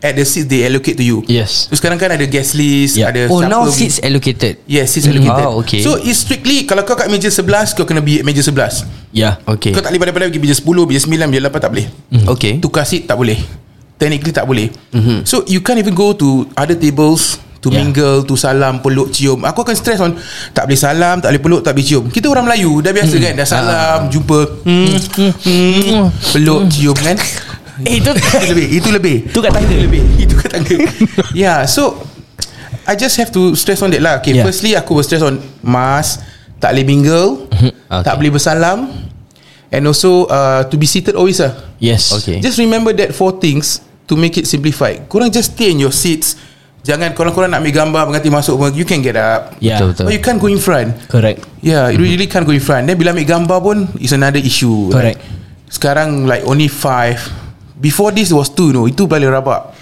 At 0.06 0.14
the 0.14 0.22
seats 0.28 0.46
they 0.46 0.62
allocate 0.68 1.02
to 1.02 1.06
you. 1.08 1.26
Yes. 1.26 1.66
So 1.66 1.74
sekarang 1.74 1.98
kan 1.98 2.14
ada 2.14 2.22
guest 2.30 2.54
list 2.54 2.94
Yeah. 2.94 3.10
Ada 3.10 3.26
Oh 3.26 3.42
siapa 3.42 3.50
now 3.50 3.66
pergi- 3.66 3.90
seats 3.90 3.98
allocated. 4.06 4.54
Yes 4.70 4.94
seats 4.94 5.10
allocated. 5.10 5.48
Ah, 5.48 5.58
okay. 5.58 5.82
So 5.82 5.98
it's 5.98 6.22
strictly 6.22 6.68
Kalau 6.70 6.86
kau 6.86 6.94
kat 6.94 7.10
meja 7.10 7.32
11 7.32 7.74
Kau 7.74 7.90
kena 7.90 8.06
be 8.06 8.22
at 8.22 8.26
meja 8.28 8.46
11 8.46 8.86
Ya 9.10 9.42
Okay. 9.50 9.74
Kau 9.74 9.82
tak 9.82 9.90
boleh 9.90 10.02
pandai-pandai 10.06 10.30
Pergi 10.30 10.42
meja 10.44 10.56
10 10.62 10.86
Meja 10.86 11.02
9 11.10 11.32
Meja 11.32 11.42
8 11.50 11.58
tak 11.58 11.72
boleh. 11.74 11.88
Okay. 12.38 12.54
Tukar 12.62 12.86
seat 12.86 13.10
tak 13.10 13.18
boleh. 13.18 13.40
Technically 13.96 14.36
tak 14.36 14.46
boleh. 14.46 14.68
Mm-hmm. 14.94 15.24
So 15.24 15.42
you 15.48 15.64
can't 15.64 15.80
even 15.80 15.96
go 15.96 16.12
to 16.14 16.46
Other 16.54 16.76
tables 16.78 17.40
To 17.66 17.74
Yeah. 17.74 17.82
mingle 17.82 18.22
To 18.24 18.38
salam 18.38 18.78
Peluk 18.78 19.10
cium. 19.10 19.42
Aku 19.42 19.66
akan 19.66 19.74
stress 19.74 19.98
on 19.98 20.14
Tak 20.54 20.70
boleh 20.70 20.78
salam 20.78 21.18
Tak 21.18 21.34
boleh 21.34 21.42
peluk 21.42 21.62
Tak 21.66 21.74
boleh 21.74 21.82
cium. 21.84 22.04
Kita 22.08 22.30
orang 22.30 22.46
Melayu 22.46 22.78
Dah 22.78 22.94
biasa 22.94 23.16
kan? 23.18 23.34
Dah 23.34 23.48
salam 23.50 24.00
Jumpa. 24.14 24.40
Hmm, 24.62 24.94
hmm, 25.42 26.04
Peluk 26.30 26.70
cium 26.70 26.94
kan? 26.94 27.18
Eh 27.90 28.00
itu 28.00 28.08
Itu 28.08 28.46
lebih 28.48 28.68
Itu 28.72 28.90
lebih. 28.94 29.16
Tu 29.34 29.40
kat 29.42 29.52
tangga. 29.52 29.68
Itu 29.68 29.84
lebih 29.84 30.02
Itu 30.24 30.34
kat 30.38 30.50
tangga. 30.54 30.78
Yeah 31.34 31.66
so 31.66 31.98
I 32.86 32.94
just 32.94 33.18
have 33.18 33.34
to 33.34 33.58
stress 33.58 33.82
on 33.82 33.90
that 33.90 34.00
lah. 34.00 34.22
Okay 34.22 34.32
Yeah. 34.32 34.40
yeah. 34.40 34.46
firstly 34.46 34.72
Aku 34.78 34.94
will 34.94 35.04
stress 35.04 35.26
on 35.26 35.42
Mask 35.60 36.22
Tak 36.62 36.70
boleh 36.72 36.86
mingle 36.86 37.50
Okay. 37.86 38.02
Tak 38.02 38.14
boleh 38.18 38.30
bersalam 38.30 38.94
And 39.70 39.84
also 39.86 40.30
uh, 40.30 40.66
To 40.66 40.76
be 40.76 40.86
seated 40.86 41.18
always 41.18 41.42
lah. 41.42 41.58
Yes. 41.82 42.14
Okay. 42.14 42.38
Just 42.40 42.62
remember 42.62 42.94
that 42.94 43.10
four 43.12 43.36
things 43.36 43.82
To 44.06 44.14
make 44.14 44.38
it 44.38 44.46
simplified. 44.46 45.10
Korang 45.10 45.34
just 45.34 45.58
stay 45.58 45.74
in 45.74 45.82
your 45.82 45.90
seats 45.90 46.38
Jangan 46.86 47.18
korang-korang 47.18 47.50
nak 47.50 47.66
ambil 47.66 47.74
gambar 47.82 48.02
Berganti 48.06 48.30
masuk 48.30 48.56
pun 48.62 48.70
You 48.78 48.86
can 48.86 49.02
get 49.02 49.18
up. 49.18 49.58
Ya. 49.58 49.82
Betul, 49.82 49.98
betul. 49.98 50.06
But 50.06 50.14
you 50.14 50.22
can't 50.22 50.38
go 50.38 50.48
in 50.54 50.62
front. 50.62 50.94
Correct. 51.10 51.42
Yeah 51.66 51.90
You 51.90 51.98
really 51.98 52.30
can't 52.30 52.46
go 52.46 52.54
in 52.54 52.62
front. 52.62 52.86
Then 52.86 52.96
bila 52.96 53.12
ambil 53.12 53.26
gambar 53.26 53.58
pun 53.60 53.78
Is 53.98 54.14
another 54.14 54.40
issue 54.40 54.94
Correct. 54.94 55.18
Like, 55.18 55.74
Sekarang 55.74 56.30
like 56.30 56.46
only 56.46 56.70
five. 56.70 57.18
Before 57.76 58.14
this 58.14 58.30
was 58.30 58.54
two 58.54 58.70
no 58.70 58.86
Itu 58.86 59.10
paling 59.10 59.28
rabak 59.28 59.74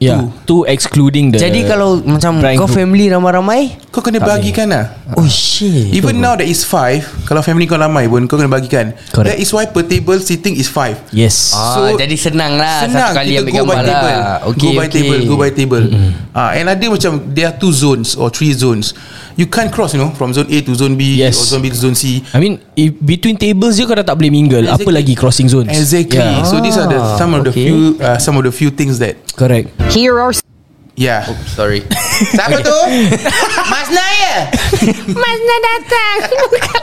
Tu 0.00 0.08
Ya 0.08 0.16
Tu 0.48 0.64
excluding 0.64 1.28
the 1.28 1.36
Jadi 1.36 1.68
kalau 1.68 2.00
macam 2.00 2.40
Kau 2.40 2.64
group. 2.64 2.72
family 2.72 3.12
ramai-ramai? 3.12 3.76
Kau 3.92 4.00
kena 4.00 4.16
Tak 4.16 4.32
bagikan 4.32 4.72
lah. 4.72 4.96
Oh 5.12 5.28
shit. 5.28 5.92
Even 5.92 6.24
now 6.24 6.32
there 6.32 6.48
is 6.48 6.64
five 6.64 7.04
Kalau 7.28 7.44
family 7.44 7.68
kau 7.68 7.76
ramai 7.76 8.08
pun 8.08 8.24
Kau 8.24 8.40
kena 8.40 8.48
bagikan. 8.48 8.96
Correct. 9.12 9.28
That 9.28 9.36
is 9.36 9.52
why 9.52 9.68
per 9.68 9.84
table 9.84 10.16
seating 10.16 10.56
is 10.56 10.72
five. 10.72 10.96
Yes. 11.12 11.52
Ah, 11.52 11.76
So, 11.76 11.80
jadi 12.00 12.16
senang 12.16 12.56
lah. 12.56 12.88
Senang. 12.88 13.12
Satu 13.12 13.20
kali 13.20 13.28
kita 13.28 13.40
ambil 13.44 13.52
go 13.52 13.58
gambar 13.60 13.76
by 13.76 13.84
table. 13.84 14.16
Lah 14.16 14.36
okay, 14.48 14.56
Go 14.56 14.68
by 14.72 14.80
okay. 14.80 14.94
table 14.96 15.18
Go 15.28 15.34
by 15.36 15.50
table. 15.52 15.84
Ah, 16.32 16.50
And 16.56 16.66
ada 16.72 16.84
macam 16.88 17.12
There 17.28 17.44
are 17.44 17.56
two 17.60 17.76
zones 17.76 18.16
Or 18.16 18.32
three 18.32 18.56
zones 18.56 18.96
You 19.40 19.48
can't 19.48 19.72
cross 19.72 19.96
you 19.96 20.00
know 20.04 20.12
From 20.20 20.36
zone 20.36 20.52
A 20.52 20.60
to 20.60 20.72
zone 20.76 21.00
B 21.00 21.16
Yes. 21.16 21.40
Or 21.40 21.56
zone 21.56 21.64
B 21.64 21.72
to 21.72 21.78
zone 21.80 21.96
C 21.96 22.20
I 22.36 22.38
mean 22.44 22.60
if 22.76 22.92
Between 23.00 23.40
tables 23.40 23.80
je 23.80 23.88
kau 23.88 23.96
dah 23.96 24.04
tak 24.04 24.20
boleh 24.20 24.28
mingle 24.28 24.68
Apa 24.68 24.76
Exactly. 24.84 24.92
lagi 24.92 25.14
crossing 25.16 25.48
zones 25.48 25.72
Exactly 25.72 26.20
yeah. 26.20 26.44
So 26.44 26.60
these 26.60 26.76
are 26.76 26.84
the 26.84 27.00
Some 27.16 27.32
of 27.32 27.48
the 27.48 27.52
okay. 27.56 27.72
few 27.72 27.96
uh, 28.04 28.20
Some 28.20 28.36
of 28.36 28.44
the 28.44 28.52
few 28.52 28.68
things 28.68 29.00
that 29.00 29.16
Correct 29.32 29.72
Here 29.96 30.20
are 30.20 30.36
Yeah 31.00 31.24
Sorry. 31.56 31.80
Siapa 32.36 32.60
tu? 32.60 32.76
Mas 33.72 33.88
Naya 33.88 34.52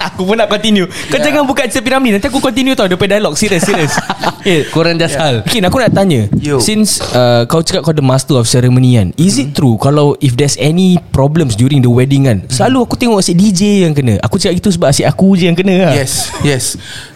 Aku 0.10 0.26
pun 0.26 0.34
nak 0.34 0.50
continue. 0.50 0.90
Kau 0.90 1.22
jangan 1.22 1.46
buka 1.46 1.70
cerita 1.70 1.86
piramli. 1.86 2.10
Nanti 2.14 2.26
aku 2.26 2.42
continue 2.42 2.74
tau 2.74 2.90
Daripada 2.90 3.18
dialog. 3.18 3.38
Serius 3.38 3.62
serius. 3.62 3.94
Eh 4.42 4.66
Korang 4.74 4.98
dah 4.98 5.06
sal. 5.06 5.46
Kin 5.46 5.62
aku 5.70 5.78
nak 5.78 5.94
tanya. 5.94 6.26
Yo. 6.42 6.58
Since 6.58 6.98
uh, 7.14 7.46
kau 7.46 7.62
cakap 7.62 7.86
kau 7.86 7.94
the 7.94 8.02
master 8.02 8.42
of 8.42 8.50
ceremony 8.50 8.98
kan 8.98 9.14
Is 9.22 9.38
it 9.38 9.54
true 9.54 9.78
Kalau 9.78 10.18
if 10.18 10.34
there's 10.34 10.58
any 10.58 10.98
problems 11.14 11.54
During 11.54 11.86
the 11.86 11.92
wedding 11.92 12.26
kan 12.26 12.50
Selalu 12.50 12.90
aku 12.90 12.96
tengok 12.98 13.22
asyik 13.22 13.38
DJ 13.38 13.86
yang 13.86 13.94
kena. 13.94 14.18
Aku 14.26 14.42
cakap 14.42 14.58
gitu 14.58 14.74
sebab 14.74 14.90
asyik 14.90 15.06
aku 15.06 15.38
je 15.38 15.46
yang 15.46 15.58
kena 15.58 15.90
lah. 15.90 15.94
Yes 15.94 16.34
Yes. 16.42 16.64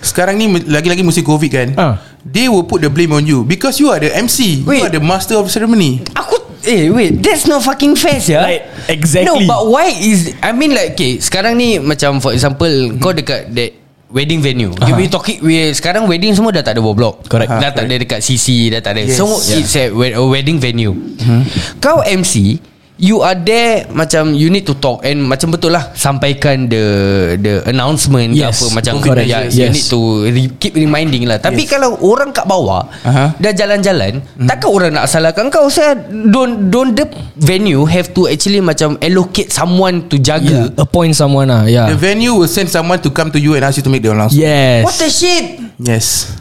Sekarang 0.05 0.37
ni 0.37 0.45
Lagi-lagi 0.69 1.01
musim 1.01 1.25
covid 1.25 1.49
kan 1.49 1.67
Ah. 1.81 1.93
They 2.21 2.45
will 2.45 2.69
put 2.69 2.85
the 2.85 2.93
blame 2.93 3.17
on 3.17 3.25
you. 3.25 3.41
Because 3.41 3.81
you 3.81 3.89
are 3.89 3.97
the 3.97 4.13
MC 4.13 4.61
Wait. 4.61 4.85
You 4.85 4.85
are 4.85 4.93
the 4.93 5.01
master 5.01 5.41
of 5.41 5.49
ceremony. 5.49 6.05
Aku 6.13 6.50
Eh 6.65 6.93
wait 6.93 7.21
That's 7.21 7.49
not 7.49 7.65
fucking 7.65 7.97
fair 7.97 8.21
ya 8.21 8.41
Like, 8.45 8.63
exactly. 8.87 9.25
No 9.25 9.41
but 9.49 9.65
why 9.67 9.89
is 9.89 10.33
I 10.41 10.53
mean 10.53 10.73
like 10.73 10.93
Okay 10.93 11.17
Sekarang 11.17 11.57
ni 11.57 11.81
Macam 11.81 12.21
for 12.21 12.31
example 12.31 12.69
Kau 13.01 13.13
dekat 13.13 13.49
that 13.53 13.71
Wedding 14.11 14.43
venue 14.43 14.75
uh-huh. 14.75 14.93
We 14.99 15.07
talking 15.07 15.39
we, 15.39 15.71
Sekarang 15.71 16.03
wedding 16.05 16.35
semua 16.35 16.51
Dah 16.51 16.61
tak 16.61 16.75
ada 16.75 16.83
bawah 16.83 16.97
blok 16.97 17.15
Correct. 17.31 17.47
Dah 17.47 17.71
tak 17.71 17.87
ada 17.87 17.95
dekat 17.95 18.19
CC 18.19 18.67
Dah 18.69 18.83
tak 18.83 18.99
ada 18.99 19.07
Yes. 19.07 19.15
So 19.15 19.25
Yeah. 19.25 19.57
it's 19.63 19.73
a, 19.79 19.87
a 19.89 20.23
wedding 20.27 20.59
venue 20.59 20.93
Kau 21.79 22.03
MC 22.03 22.59
You 23.01 23.19
are 23.19 23.33
there 23.33 23.89
Macam 23.89 24.31
you 24.31 24.47
need 24.47 24.63
to 24.63 24.77
talk 24.77 25.01
And 25.01 25.25
macam 25.25 25.49
betul 25.49 25.73
lah 25.73 25.89
Sampaikan 25.91 26.69
the 26.69 26.83
The 27.35 27.65
announcement 27.65 28.31
Yes. 28.31 28.61
ke 28.61 28.69
apa 28.69 28.77
Macam 28.77 28.93
Correct. 29.01 29.25
yeah, 29.25 29.49
Yes. 29.49 29.57
You 29.57 29.67
need 29.71 29.87
to 29.89 29.99
re- 30.23 30.53
Keep 30.55 30.73
reminding 30.77 31.25
lah 31.25 31.41
Tapi 31.41 31.65
Yes. 31.65 31.73
kalau 31.73 31.97
orang 31.99 32.29
kat 32.29 32.45
bawah 32.45 32.85
Aha. 33.01 33.33
Dah 33.35 33.51
jalan-jalan 33.51 34.21
Takkan 34.37 34.69
orang 34.69 34.91
nak 34.93 35.09
salahkan 35.09 35.49
kau 35.49 35.65
Saya 35.65 35.97
Don't 36.05 36.69
Don't 36.69 36.93
the 36.93 37.09
venue 37.35 37.81
Have 37.83 38.13
to 38.13 38.29
actually 38.29 38.61
Macam 38.61 38.95
allocate 38.97 39.49
someone 39.49 40.05
To 40.05 40.15
jaga 40.15 40.69
Yeah. 40.69 40.77
Appoint 40.77 41.13
someone 41.13 41.47
lah 41.47 41.65
Yeah 41.65 41.89
The 41.89 41.97
venue 41.97 42.33
will 42.33 42.45
send 42.47 42.69
someone 42.69 43.01
to 43.01 43.09
come 43.09 43.29
to 43.29 43.37
you 43.37 43.53
and 43.53 43.63
ask 43.63 43.75
you 43.75 43.83
to 43.83 43.89
make 43.89 44.01
the 44.01 44.13
announcement. 44.13 44.37
Yes 44.37 44.85
What 44.85 44.95
the 44.95 45.09
shit 45.09 45.45
Yes. 45.75 46.37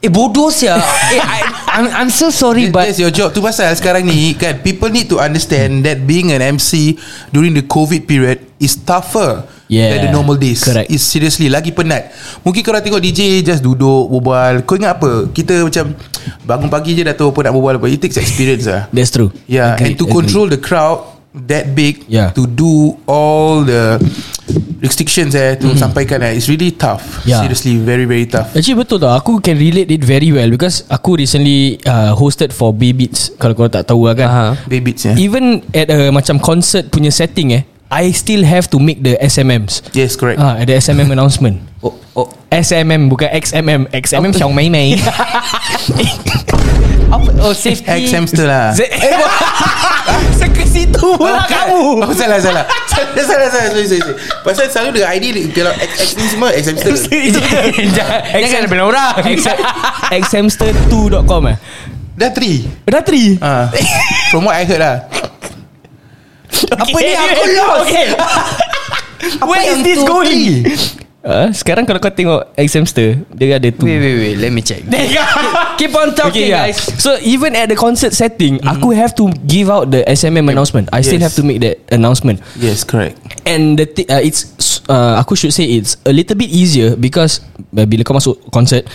Eh 0.00 0.08
bodoh 0.08 0.48
sia 0.48 0.80
Eh 1.14 1.20
I, 1.20 1.40
I'm, 1.76 1.86
I'm 1.92 2.10
so 2.10 2.32
sorry 2.32 2.72
But 2.72 2.72
But 2.72 2.84
That's 2.88 3.00
your 3.04 3.12
job 3.12 3.36
Tu 3.36 3.40
pasal 3.44 3.68
sekarang 3.76 4.08
ni 4.08 4.32
kan 4.32 4.56
People 4.64 4.88
need 4.88 5.12
to 5.12 5.20
understand 5.20 5.84
That 5.84 6.08
being 6.08 6.32
an 6.32 6.40
MC 6.40 6.96
During 7.28 7.52
the 7.52 7.60
COVID 7.62 8.08
period 8.08 8.40
Is 8.56 8.80
tougher 8.80 9.44
Yeah. 9.70 9.94
Than 9.94 10.10
the 10.10 10.12
normal 10.18 10.34
days 10.34 10.66
Correct. 10.66 10.90
Is 10.90 10.98
seriously 10.98 11.46
Lagi 11.46 11.70
penat 11.70 12.10
Mungkin 12.42 12.58
korang 12.58 12.82
tengok 12.82 12.98
DJ 12.98 13.38
Just 13.38 13.62
duduk 13.62 14.10
Berbual 14.10 14.66
Kau 14.66 14.74
ingat 14.74 14.98
apa 14.98 15.30
Kita 15.30 15.62
macam 15.62 15.94
Bangun 16.42 16.66
pagi 16.66 16.98
je 16.98 17.06
dah 17.06 17.14
tahu 17.14 17.30
apa 17.30 17.46
nak 17.46 17.52
berbual 17.54 17.74
apa 17.78 17.86
It 17.86 18.02
takes 18.02 18.18
experience 18.18 18.66
lah 18.66 18.88
That's 18.96 19.14
true 19.14 19.30
Yeah 19.46 19.78
Agreed, 19.78 19.84
And 19.86 19.92
to 19.94 20.10
agreed. 20.10 20.16
control 20.26 20.46
the 20.50 20.58
crowd 20.58 21.06
That 21.46 21.78
big 21.78 22.02
Yeah. 22.10 22.34
To 22.34 22.50
do 22.50 22.98
all 23.06 23.62
the 23.62 24.02
Restrictions 24.80 25.36
eh 25.36 25.60
To 25.60 25.76
sampaikan 25.76 26.24
eh. 26.24 26.40
It's 26.40 26.48
really 26.48 26.72
tough. 26.72 27.22
Yeah. 27.28 27.44
Seriously 27.44 27.76
Very 27.80 28.08
very 28.08 28.24
tough. 28.24 28.50
Actually 28.56 28.80
betul 28.80 28.98
tau. 29.00 29.12
Aku 29.12 29.38
can 29.38 29.60
relate 29.60 29.92
it 29.92 30.02
very 30.02 30.32
well 30.32 30.48
Because 30.48 30.88
aku 30.88 31.20
recently 31.20 31.76
uh, 31.84 32.16
Hosted 32.16 32.50
for 32.50 32.72
B-Beats 32.72 33.36
Kalau 33.36 33.52
kau 33.52 33.68
tak 33.68 33.86
tahu 33.86 34.08
lah 34.08 34.16
kan. 34.16 34.28
Aha. 34.28 34.46
Babies 34.66 35.04
yeah. 35.04 35.16
Even 35.20 35.60
at 35.76 35.92
a 35.92 36.08
macam 36.08 36.40
concert 36.40 36.88
punya 36.88 37.12
setting 37.12 37.52
eh 37.54 37.62
I 37.90 38.14
still 38.14 38.46
have 38.46 38.70
to 38.70 38.78
make 38.78 39.02
the 39.02 39.18
SMMs 39.18 39.82
Yes 39.98 40.14
correct. 40.14 40.38
Ah, 40.38 40.54
ada 40.62 40.78
SMM 40.78 41.10
announcement. 41.18 41.58
Oh, 41.82 41.90
oh, 42.14 42.30
SMM 42.54 43.10
bukan 43.10 43.26
XMM 43.34 43.90
XMM 43.90 44.30
Xiao 44.30 44.54
Mei 44.54 44.70
Mei 44.70 44.94
apa? 47.10 47.28
Oh 47.42 47.50
safety. 47.50 47.90
Ex 47.90 48.14
hamster 48.14 48.46
lah 48.46 48.70
ke 48.78 48.86
situ 50.70 51.06
pula 51.18 51.42
Bukan. 51.42 51.50
kamu. 51.50 51.82
Oh 52.06 52.14
salah 52.14 52.38
salah. 52.46 52.64
Salah 52.86 53.24
salah 53.26 53.48
salah 53.50 53.68
sorry, 53.74 53.86
sorry, 53.90 54.00
sorry. 54.00 54.16
Pasal 54.46 54.66
selalu 54.70 54.88
dengan 55.02 55.10
ID 55.18 55.26
Kalau 55.50 55.72
X, 55.74 55.90
X 55.98 56.08
ni 56.14 56.26
semua 56.30 56.48
X 56.54 56.62
hamster. 56.70 56.94
Jangan 58.46 58.64
bela 58.70 58.84
orang. 58.86 59.14
Xhamster2.com 60.14 61.42
eh? 61.50 61.56
Dah 62.14 62.28
3 62.28 62.84
Dah 62.84 63.00
3 63.00 63.40
uh, 63.40 63.66
From 64.28 64.44
what 64.44 64.54
I 64.54 64.68
heard 64.68 64.82
lah. 64.84 65.08
Apa 66.50 66.96
ni? 67.00 67.12
Aku 67.16 67.44
lost. 67.56 67.80
Okay. 67.88 68.06
Where 69.40 69.64
is 69.64 69.80
this 69.80 70.00
going 70.04 70.68
Uh, 71.20 71.52
sekarang 71.52 71.84
kalau 71.84 72.00
kau 72.00 72.08
tengok 72.08 72.48
Xhamster 72.56 73.20
Dia 73.36 73.60
ada 73.60 73.68
tu 73.68 73.84
Wait 73.84 74.00
wait 74.00 74.16
wait 74.16 74.36
Let 74.40 74.56
me 74.56 74.64
check. 74.64 74.80
Keep 75.80 75.92
on 75.92 76.16
talking 76.16 76.48
yeah. 76.48 76.72
guys. 76.72 76.80
So 76.96 77.20
even 77.20 77.52
at 77.52 77.68
the 77.68 77.76
concert 77.76 78.16
setting 78.16 78.56
Aku 78.64 78.96
have 78.96 79.12
to 79.20 79.28
give 79.44 79.68
out 79.68 79.92
the 79.92 80.00
SMM 80.08 80.48
announcement. 80.48 80.88
I 80.96 81.04
still 81.04 81.20
Yes. 81.20 81.28
have 81.28 81.36
to 81.36 81.44
make 81.44 81.60
that 81.60 81.76
announcement. 81.92 82.40
Yes 82.56 82.88
correct. 82.88 83.20
And 83.44 83.76
the 83.76 83.84
uh, 84.08 84.24
it's 84.24 84.48
uh, 84.88 85.20
aku 85.20 85.36
should 85.36 85.52
say 85.52 85.68
it's 85.68 86.00
a 86.08 86.12
little 86.16 86.40
bit 86.40 86.48
easier 86.48 86.96
because 86.96 87.44
uh, 87.76 87.84
bila 87.84 88.00
kau 88.00 88.16
masuk 88.16 88.40
concert 88.48 88.88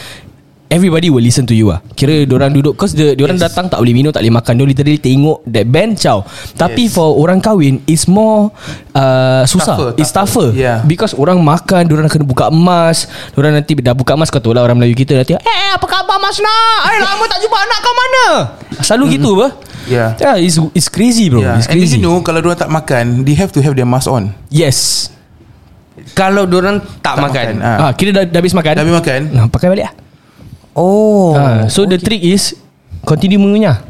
everybody 0.76 1.08
will 1.08 1.24
listen 1.24 1.48
to 1.48 1.56
you 1.56 1.72
ah. 1.72 1.80
Kira 1.90 2.28
diorang 2.28 2.52
duduk 2.52 2.76
cause 2.76 2.92
the 2.92 3.16
diorang 3.16 3.40
Yes. 3.40 3.48
datang 3.48 3.66
tak 3.66 3.80
boleh 3.80 3.96
minum, 3.96 4.12
tak 4.12 4.20
boleh 4.20 4.36
makan, 4.36 4.54
dia 4.54 4.66
literally 4.68 5.00
tengok 5.00 5.40
that 5.48 5.66
band 5.66 5.96
ciao. 5.96 6.28
Tapi 6.54 6.86
Yes. 6.86 6.92
for 6.92 7.16
orang 7.16 7.40
kahwin 7.40 7.80
it's 7.86 8.06
more 8.06 8.52
uh, 8.92 9.42
susah. 9.46 9.74
Tougher, 9.74 9.90
it's 9.96 10.12
tougher. 10.12 10.52
tougher. 10.52 10.60
Yeah. 10.60 10.84
Because 10.84 11.16
orang 11.16 11.40
makan, 11.40 11.88
diorang 11.88 12.12
kena 12.12 12.28
buka 12.28 12.52
emas, 12.52 13.08
diorang 13.32 13.56
nanti 13.56 13.72
dah 13.74 13.96
buka 13.96 14.14
emas 14.14 14.28
kau 14.28 14.38
tahu 14.38 14.52
lah 14.52 14.62
orang 14.62 14.76
Melayu 14.76 14.94
kita 14.94 15.16
nanti 15.16 15.34
eh 15.34 15.70
apa 15.72 15.86
khabar 15.86 16.20
Mas 16.20 16.36
Nak? 16.38 16.80
Eh 16.86 17.00
lama 17.00 17.24
tak 17.26 17.40
jumpa 17.40 17.58
anak 17.58 17.80
kau 17.80 17.94
mana? 17.96 18.26
Selalu 18.84 19.04
gitu 19.16 19.30
apa? 19.40 19.48
Yeah. 19.86 20.10
Yeah, 20.18 20.36
it's 20.42 20.58
it's 20.74 20.90
crazy 20.90 21.30
bro. 21.30 21.40
yeah. 21.40 21.56
It's 21.56 21.70
And 21.70 21.78
did 21.78 21.86
crazy. 21.88 22.02
you 22.02 22.04
know 22.04 22.18
Kalau 22.20 22.42
diorang 22.42 22.58
tak 22.58 22.74
makan 22.74 23.22
They 23.22 23.38
have 23.38 23.54
to 23.54 23.62
have 23.62 23.78
their 23.78 23.86
mask 23.86 24.10
on 24.10 24.34
Yes. 24.50 25.08
Kalau 26.12 26.44
orang 26.44 26.82
tak, 27.00 27.16
Tak 27.16 27.22
makan, 27.22 27.46
makan, 27.56 27.56
ah. 27.64 27.78
Ah, 27.88 27.92
kira 27.94 28.10
dah, 28.12 28.24
dah 28.26 28.40
habis 28.42 28.52
makan. 28.52 28.74
Dah 28.76 28.82
habis 28.82 28.98
makan 28.98 29.20
Nah, 29.32 29.46
pakai 29.48 29.70
balik 29.70 29.86
lah. 29.88 29.94
Oh 30.76 31.34
Ah, 31.34 31.72
so 31.72 31.88
the 31.88 31.96
trick 31.96 32.22
is 32.22 32.54
continue 33.08 33.40
mengunyah. 33.40 33.82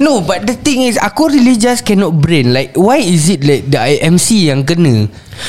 No 0.00 0.22
but 0.24 0.42
the 0.48 0.56
thing 0.56 0.86
is 0.88 0.96
Aku 0.98 1.28
really 1.30 1.58
just 1.58 1.84
cannot 1.86 2.14
brain. 2.16 2.50
Like 2.54 2.74
why 2.78 3.02
is 3.02 3.28
it 3.28 3.42
like 3.42 3.68
The 3.68 3.78
IMC 3.98 4.48
yang 4.50 4.62
kena? 4.66 5.06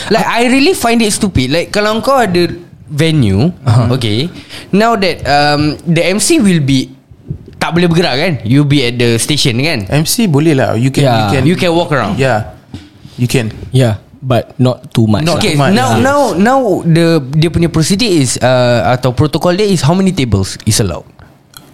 Like 0.10 0.27
I 0.27 0.50
really 0.50 0.74
find 0.74 1.01
it 1.01 1.13
stupid. 1.13 1.53
Like 1.53 1.70
kalau 1.74 2.01
kau 2.01 2.18
ada 2.20 2.50
Venue 2.94 3.50
uh-huh. 3.65 3.89
Okay 3.98 4.30
Now 4.70 4.94
that 5.00 5.25
um, 5.25 5.80
The 5.88 6.13
MC 6.13 6.38
will 6.44 6.62
be 6.62 6.94
Tak 7.58 7.74
boleh 7.74 7.88
bergerak 7.88 8.15
kan? 8.20 8.33
You 8.44 8.68
be 8.68 8.83
at 8.83 9.00
the 9.00 9.16
station 9.18 9.55
kan? 9.64 9.88
MC 9.88 10.27
boleh 10.27 10.51
lah. 10.51 10.75
You 10.75 10.92
can 10.92 11.07
Yeah. 11.07 11.18
You 11.18 11.25
can 11.31 11.44
You 11.48 11.55
can 11.55 11.72
walk 11.72 11.96
around. 11.96 12.20
Yeah. 12.20 12.53
You 13.16 13.29
can. 13.29 13.53
Yeah, 13.72 14.01
but 14.24 14.55
not 14.55 14.88
too 14.90 15.03
much. 15.03 15.27
Not 15.27 15.38
lah. 15.38 15.44
Okay 15.44 15.53
too 15.53 15.59
much, 15.59 15.75
now 15.75 15.90
yes. 15.94 16.00
now 16.00 16.20
now 16.33 16.59
the 16.81 17.20
dia 17.36 17.51
punya 17.51 17.68
procedure 17.68 18.07
is 18.07 18.40
uh, 18.40 18.88
atau 18.90 19.12
protocol 19.12 19.51
dia 19.53 19.68
is 19.68 19.83
how 19.83 19.92
many 19.92 20.16
tables 20.16 20.55
is 20.64 20.79
allowed 20.79 21.03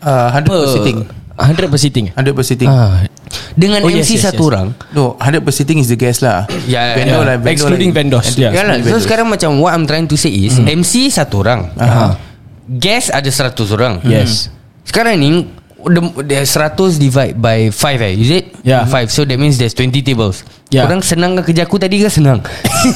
uh, 0.01 0.33
100 0.33 0.49
per 0.49 0.65
sitting 0.67 0.99
100 1.39 1.71
per 1.71 1.79
sitting. 1.79 2.05
100 2.19 2.35
per 2.35 2.43
sitting 2.43 2.67
Ah, 2.67 3.07
dengan 3.55 3.79
Oh, 3.79 3.87
MC 3.87 3.95
yes, 3.95 4.09
yes, 4.11 4.23
satu 4.27 4.43
yes. 4.43 4.49
orang. 4.51 4.67
No 4.91 5.15
100 5.15 5.39
per 5.39 5.53
sitting 5.55 5.79
is 5.79 5.87
the 5.87 5.95
guest 5.95 6.19
lah 6.19 6.43
Yeah, 6.67 6.99
Vendor 6.99 7.23
yeah. 7.23 7.27
lah 7.31 7.35
vendor 7.39 7.53
Excluding 7.55 7.91
lah. 7.93 7.97
vendors, 8.01 8.27
yeah. 8.35 8.51
Ya 8.51 8.67
lah. 8.67 8.75
So 8.75 8.91
vendors. 8.91 9.03
sekarang 9.07 9.27
macam 9.31 9.49
what 9.63 9.71
I'm 9.71 9.87
trying 9.87 10.09
to 10.09 10.17
say 10.19 10.33
is 10.33 10.59
MC 10.59 11.07
satu 11.07 11.45
orang. 11.45 11.71
Aha. 11.79 12.19
Guest 12.67 13.15
ada 13.15 13.31
100 13.31 13.55
orang. 13.71 14.03
Yes. 14.03 14.51
Sekarang 14.83 15.15
ni 15.15 15.47
the, 15.79 16.01
the 16.27 16.43
100 16.43 16.75
divide 16.99 17.39
by 17.39 17.71
5 17.71 18.03
eh 18.03 18.13
Is 18.19 18.29
it? 18.35 18.45
Yeah. 18.67 18.83
5 18.83 19.07
So 19.07 19.23
that 19.23 19.39
means 19.39 19.55
there's 19.55 19.71
20 19.71 19.95
tables 20.03 20.43
Yeah. 20.69 20.85
Orang 20.85 21.01
senang 21.01 21.33
ke 21.41 21.49
kerja 21.49 21.65
aku 21.65 21.81
tadi 21.81 21.97
ke 21.97 22.09
senang? 22.13 22.45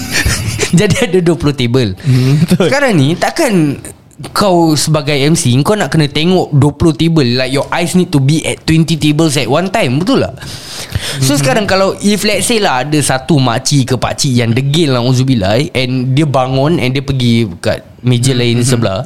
Jadi 0.78 1.10
ada 1.10 1.20
20 1.22 1.58
table. 1.58 1.90
Sekarang 2.54 2.94
ni 2.94 3.18
takkan 3.18 3.82
kau 4.30 4.78
sebagai 4.78 5.18
MC 5.18 5.58
Kau 5.66 5.74
nak 5.74 5.90
kena 5.90 6.06
tengok 6.06 6.54
20 6.54 7.02
table? 7.02 7.30
Like 7.34 7.50
your 7.50 7.66
eyes 7.74 7.98
need 7.98 8.14
to 8.14 8.22
be 8.22 8.46
at 8.46 8.62
20 8.62 9.02
tables 9.02 9.34
at 9.42 9.50
one 9.50 9.74
time. 9.74 9.98
Betul 9.98 10.22
tak? 10.22 10.38
So 11.22 11.34
sekarang 11.34 11.66
kalau 11.66 11.98
If 11.98 12.26
let's 12.26 12.46
say 12.50 12.62
lah 12.62 12.86
Ada 12.86 13.02
satu 13.02 13.38
makcik 13.38 13.94
ke 13.94 13.96
pakcik 13.98 14.34
Yang 14.34 14.62
degil 14.62 14.90
lah 14.94 15.02
Uzubillah 15.06 15.62
And 15.74 16.18
dia 16.18 16.26
bangun 16.26 16.82
And 16.82 16.90
dia 16.90 17.06
pergi 17.06 17.46
Kat 17.62 17.86
meja 18.02 18.34
lain 18.34 18.66
sebelah 18.66 19.06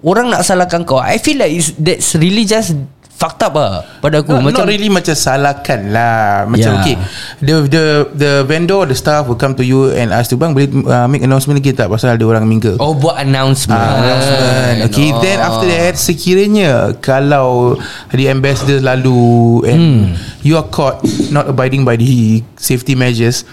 Orang 0.00 0.32
nak 0.32 0.44
salahkan 0.44 0.88
kau. 0.88 1.00
I 1.00 1.20
feel 1.20 1.40
like 1.40 1.52
it's, 1.52 1.76
That's 1.76 2.16
really 2.16 2.48
just 2.48 2.76
Fucked 3.20 3.44
up 3.44 3.52
lah 3.52 3.84
Pada 4.00 4.24
aku 4.24 4.32
Not, 4.32 4.48
Macam 4.48 4.64
not 4.64 4.72
really 4.72 4.88
macam 4.88 5.12
salahkan 5.12 5.92
lah 5.92 6.48
Macam 6.48 6.72
Yeah. 6.72 6.80
okay 6.80 6.96
The 7.38 7.54
the 7.68 7.84
the 8.16 8.32
vendor 8.42 8.88
The 8.88 8.96
staff 8.96 9.28
will 9.28 9.36
come 9.36 9.52
to 9.54 9.62
you 9.62 9.92
And 9.92 10.08
ask 10.08 10.32
tu 10.32 10.40
Bang 10.40 10.56
boleh 10.56 10.64
uh, 10.88 11.04
make 11.04 11.20
announcement 11.20 11.60
lagi 11.60 11.76
tak 11.76 11.92
Pasal 11.92 12.16
ada 12.16 12.24
orang 12.24 12.48
mingle 12.48 12.80
Oh 12.80 12.96
buat 12.96 13.20
announcement 13.20 13.76
Ah, 13.76 14.00
announcement 14.00 14.76
Okay 14.88 15.12
Oh. 15.12 15.20
Then 15.20 15.36
after 15.36 15.68
that 15.68 16.00
Sekiranya 16.00 16.96
Kalau 16.96 17.76
The 18.08 18.32
ambassador 18.32 18.80
lalu 18.80 19.20
And 19.68 20.16
You 20.40 20.56
are 20.56 20.64
caught 20.64 21.04
Not 21.28 21.44
abiding 21.44 21.84
by 21.84 22.00
the 22.00 22.40
Safety 22.56 22.96
measures 22.96 23.44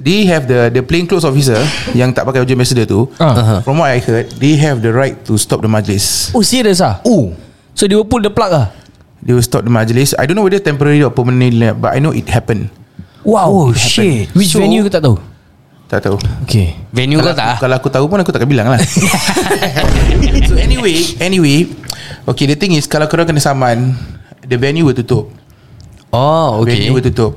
They 0.00 0.24
have 0.26 0.48
the 0.48 0.72
The 0.72 0.80
plain 0.80 1.04
clothes 1.04 1.28
officer 1.28 1.60
Yang 1.92 2.16
tak 2.16 2.24
pakai 2.24 2.40
baju 2.40 2.52
ambassador 2.54 2.88
tu 2.88 3.04
Ah. 3.20 3.60
From 3.60 3.76
what 3.76 3.92
I 3.92 4.00
heard 4.00 4.32
They 4.32 4.56
have 4.56 4.80
the 4.80 4.96
right 4.96 5.20
To 5.28 5.36
stop 5.36 5.60
the 5.60 5.68
majlis 5.68 6.32
Oh 6.32 6.40
serious 6.40 6.80
ah? 6.80 7.04
Oh 7.04 7.36
So 7.76 7.84
they 7.84 7.92
will 7.92 8.08
pull 8.08 8.20
the 8.20 8.32
plug 8.32 8.56
ah? 8.56 8.72
They 9.20 9.36
will 9.36 9.44
stop 9.44 9.68
the 9.68 9.72
majlis. 9.72 10.16
I 10.16 10.24
don't 10.24 10.36
know 10.36 10.44
whether 10.48 10.60
temporary 10.60 11.04
Or 11.04 11.12
permanently 11.12 11.68
But 11.76 11.92
I 11.92 12.00
know 12.00 12.12
it 12.12 12.24
happened. 12.28 12.72
Wow 13.20 13.52
Oh 13.52 13.68
shit. 13.76 14.32
Which 14.32 14.56
So- 14.56 14.60
venue 14.64 14.80
ke 14.80 14.88
tak 14.88 15.04
tahu? 15.04 15.20
Tak 15.90 16.06
tahu. 16.06 16.16
Okay. 16.46 16.78
Venue 16.94 17.18
kau 17.18 17.34
tak 17.34 17.58
Kalau 17.60 17.74
aku 17.76 17.90
tahu 17.90 18.06
pun 18.06 18.22
Aku 18.22 18.30
takkan 18.32 18.48
bilang 18.48 18.70
lah. 18.72 18.80
So 20.48 20.54
anyway 20.56 21.02
Anyway 21.20 21.68
Okay 22.24 22.46
the 22.48 22.56
thing 22.56 22.72
is 22.78 22.86
Kalau 22.88 23.10
korang 23.10 23.28
kena 23.28 23.42
saman 23.42 23.92
The 24.46 24.56
venue 24.56 24.88
will 24.88 24.96
tutup. 24.96 25.28
Oh 26.14 26.64
okay. 26.64 26.80
Venue 26.80 26.96
will 26.96 27.04
tutup. 27.04 27.36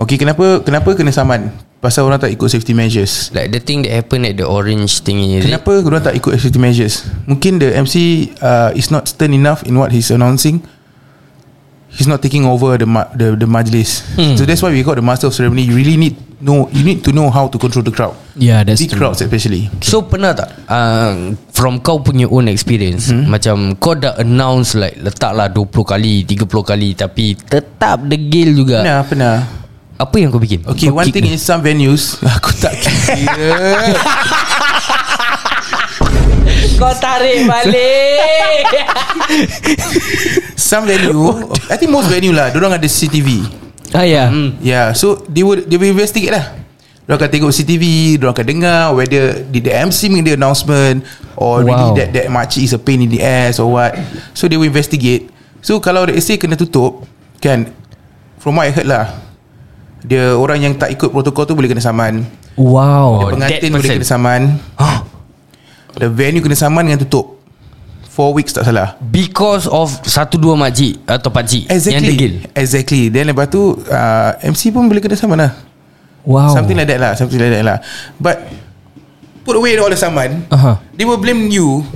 Okay 0.00 0.16
kenapa 0.16 0.64
Kenapa 0.64 0.94
kena 0.96 1.12
saman? 1.12 1.52
Pasal 1.78 2.08
orang 2.10 2.18
tak 2.18 2.34
ikut 2.34 2.50
safety 2.50 2.74
measures. 2.74 3.30
Like 3.30 3.54
the 3.54 3.62
thing 3.62 3.84
that 3.86 3.94
happened 3.94 4.26
At 4.26 4.34
the 4.40 4.46
orange 4.48 5.04
thingy 5.04 5.38
it? 5.38 5.46
Kenapa 5.46 5.82
orang 5.82 6.02
tak 6.02 6.14
ikut 6.16 6.38
safety 6.40 6.58
measures? 6.58 7.02
Mungkin 7.28 7.58
the 7.60 7.74
MC 7.74 7.94
uh, 8.40 8.70
Is 8.74 8.88
not 8.88 9.10
stern 9.10 9.34
enough 9.36 9.66
In 9.66 9.76
what 9.76 9.92
he's 9.92 10.08
announcing 10.08 10.64
He's 11.88 12.06
not 12.06 12.20
taking 12.20 12.44
over 12.44 12.76
the 12.76 12.84
ma- 12.84 13.08
the, 13.16 13.32
the 13.34 13.48
majlis. 13.48 14.04
Hmm. 14.14 14.36
So 14.36 14.44
that's 14.44 14.60
why 14.60 14.70
we 14.70 14.84
got 14.84 14.96
the 14.96 15.06
master 15.06 15.26
of 15.26 15.34
ceremony. 15.34 15.64
You 15.64 15.74
really 15.74 15.96
need 15.96 16.16
know 16.38 16.68
You 16.70 16.84
need 16.84 17.02
to 17.02 17.10
know 17.10 17.32
how 17.32 17.48
to 17.48 17.56
control 17.58 17.82
the 17.82 17.90
crowd. 17.90 18.14
Yeah 18.38 18.62
that's 18.62 18.78
Big 18.78 18.92
true. 18.94 19.00
crowds 19.02 19.18
especially. 19.24 19.66
So 19.82 20.06
pernah 20.06 20.36
tak 20.36 20.52
uh, 20.70 21.34
From 21.50 21.82
kau 21.82 21.98
punya 21.98 22.30
own 22.30 22.46
experience 22.46 23.10
hmm. 23.10 23.26
Macam 23.26 23.74
kau 23.74 23.98
dah 23.98 24.14
announce 24.20 24.78
like 24.78 24.94
Letaklah 25.02 25.50
20 25.50 25.74
kali 25.82 26.22
30 26.22 26.46
kali 26.46 26.94
Tapi 26.94 27.34
tetap 27.34 28.06
degil 28.06 28.54
juga? 28.54 28.84
Pernah 28.86 29.02
pernah. 29.02 29.36
Apa 29.98 30.14
yang 30.14 30.30
kau 30.30 30.38
bikin? 30.38 30.62
Okay 30.62 30.86
Kau 30.86 31.02
one 31.02 31.10
thing 31.10 31.26
dia. 31.26 31.34
in 31.34 31.40
some 31.42 31.58
venues 31.58 32.20
Aku 32.38 32.54
tak 32.62 32.78
kira. 32.78 33.58
Kau 36.78 36.94
tarik 36.94 37.42
balik 37.42 38.66
Some 40.68 40.84
venue 40.84 41.16
I 41.72 41.80
think 41.80 41.88
most 41.88 42.12
venue 42.12 42.36
lah 42.36 42.52
Diorang 42.52 42.76
ada 42.76 42.84
CCTV 42.84 43.40
Ah 43.96 44.04
ya. 44.04 44.28
Yeah 44.60 44.92
So 44.92 45.24
they 45.24 45.40
will 45.40 45.64
They 45.64 45.80
will 45.80 45.96
investigate 45.96 46.28
lah. 46.28 46.52
Diorang 47.08 47.24
akan 47.24 47.30
tengok 47.32 47.50
CCTV 47.50 47.84
Diorang 48.20 48.36
akan 48.36 48.44
dengar 48.46 48.82
Whether 48.92 49.48
Did 49.48 49.64
the 49.64 49.72
MC 49.72 50.12
make 50.12 50.28
the 50.28 50.36
announcement 50.36 51.08
Or 51.40 51.64
Wow. 51.64 51.64
really 51.64 51.90
that 51.96 52.08
That 52.12 52.26
makcik 52.28 52.68
is 52.68 52.76
a 52.76 52.80
pain 52.80 53.00
in 53.00 53.08
the 53.08 53.24
ass 53.24 53.56
Or 53.56 53.72
what. 53.72 53.96
So 54.36 54.44
they 54.44 54.60
will 54.60 54.68
investigate. 54.68 55.32
So 55.64 55.80
kalau 55.80 56.04
let's 56.04 56.28
say 56.28 56.36
kena 56.36 56.52
tutup 56.54 57.08
Kan 57.40 57.72
From 58.36 58.60
what 58.60 58.68
I 58.68 58.76
heard 58.76 58.84
lah 58.86 59.16
Dia 60.04 60.36
orang 60.36 60.60
yang 60.60 60.76
tak 60.76 60.92
ikut 60.92 61.08
protokol 61.08 61.48
tu 61.48 61.56
Boleh 61.56 61.72
kena 61.72 61.80
saman. 61.80 62.28
Wow. 62.58 63.24
Oh, 63.24 63.30
Pengantin 63.30 63.70
boleh 63.70 63.86
kena 63.88 64.04
saman. 64.04 64.58
The 65.94 66.10
venue 66.10 66.42
kena 66.42 66.54
saman 66.54 66.86
dengan 66.86 67.02
tutup 67.02 67.37
Four 68.18 68.34
weeks 68.34 68.50
tak 68.50 68.66
salah. 68.66 68.98
Because 68.98 69.70
of 69.70 69.94
Satu 70.02 70.42
dua 70.42 70.58
makcik 70.58 71.06
Atau 71.06 71.30
pakcik 71.30 71.70
Yang 71.70 71.78
Exactly. 71.78 72.08
degil. 72.10 72.32
Exactly. 72.50 73.02
Then 73.14 73.30
lepas 73.30 73.46
tu 73.46 73.78
uh, 73.78 74.30
MC 74.42 74.74
pun 74.74 74.90
boleh 74.90 74.98
kena 74.98 75.14
saman 75.14 75.38
lah. 75.38 75.54
Wow. 76.26 76.50
Something 76.50 76.74
like 76.74 76.90
that 76.90 76.98
lah 76.98 77.14
Something 77.14 77.38
like 77.38 77.54
that 77.54 77.62
lah. 77.62 77.78
But 78.18 78.42
Put 79.46 79.54
away 79.54 79.78
all 79.78 79.86
the 79.86 79.94
saman. 79.94 80.50
Aha. 80.50 80.82
They 80.98 81.06
will 81.06 81.22
blame 81.22 81.46
you 81.46 81.86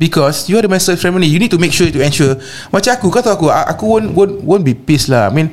Because 0.00 0.48
You 0.48 0.56
are 0.56 0.64
the 0.64 0.72
master 0.72 0.96
ceremony. 0.96 1.28
You 1.28 1.36
need 1.36 1.52
to 1.52 1.60
make 1.60 1.76
sure 1.76 1.92
To 1.92 2.00
ensure. 2.00 2.40
Macam 2.72 2.96
aku 2.96 3.12
Kau 3.12 3.20
tahu 3.20 3.36
aku 3.36 3.46
Aku 3.52 3.84
won't, 3.84 4.08
won't, 4.16 4.34
won't 4.40 4.64
be 4.64 4.72
pissed 4.72 5.12
lah. 5.12 5.28
I 5.28 5.32
mean 5.36 5.52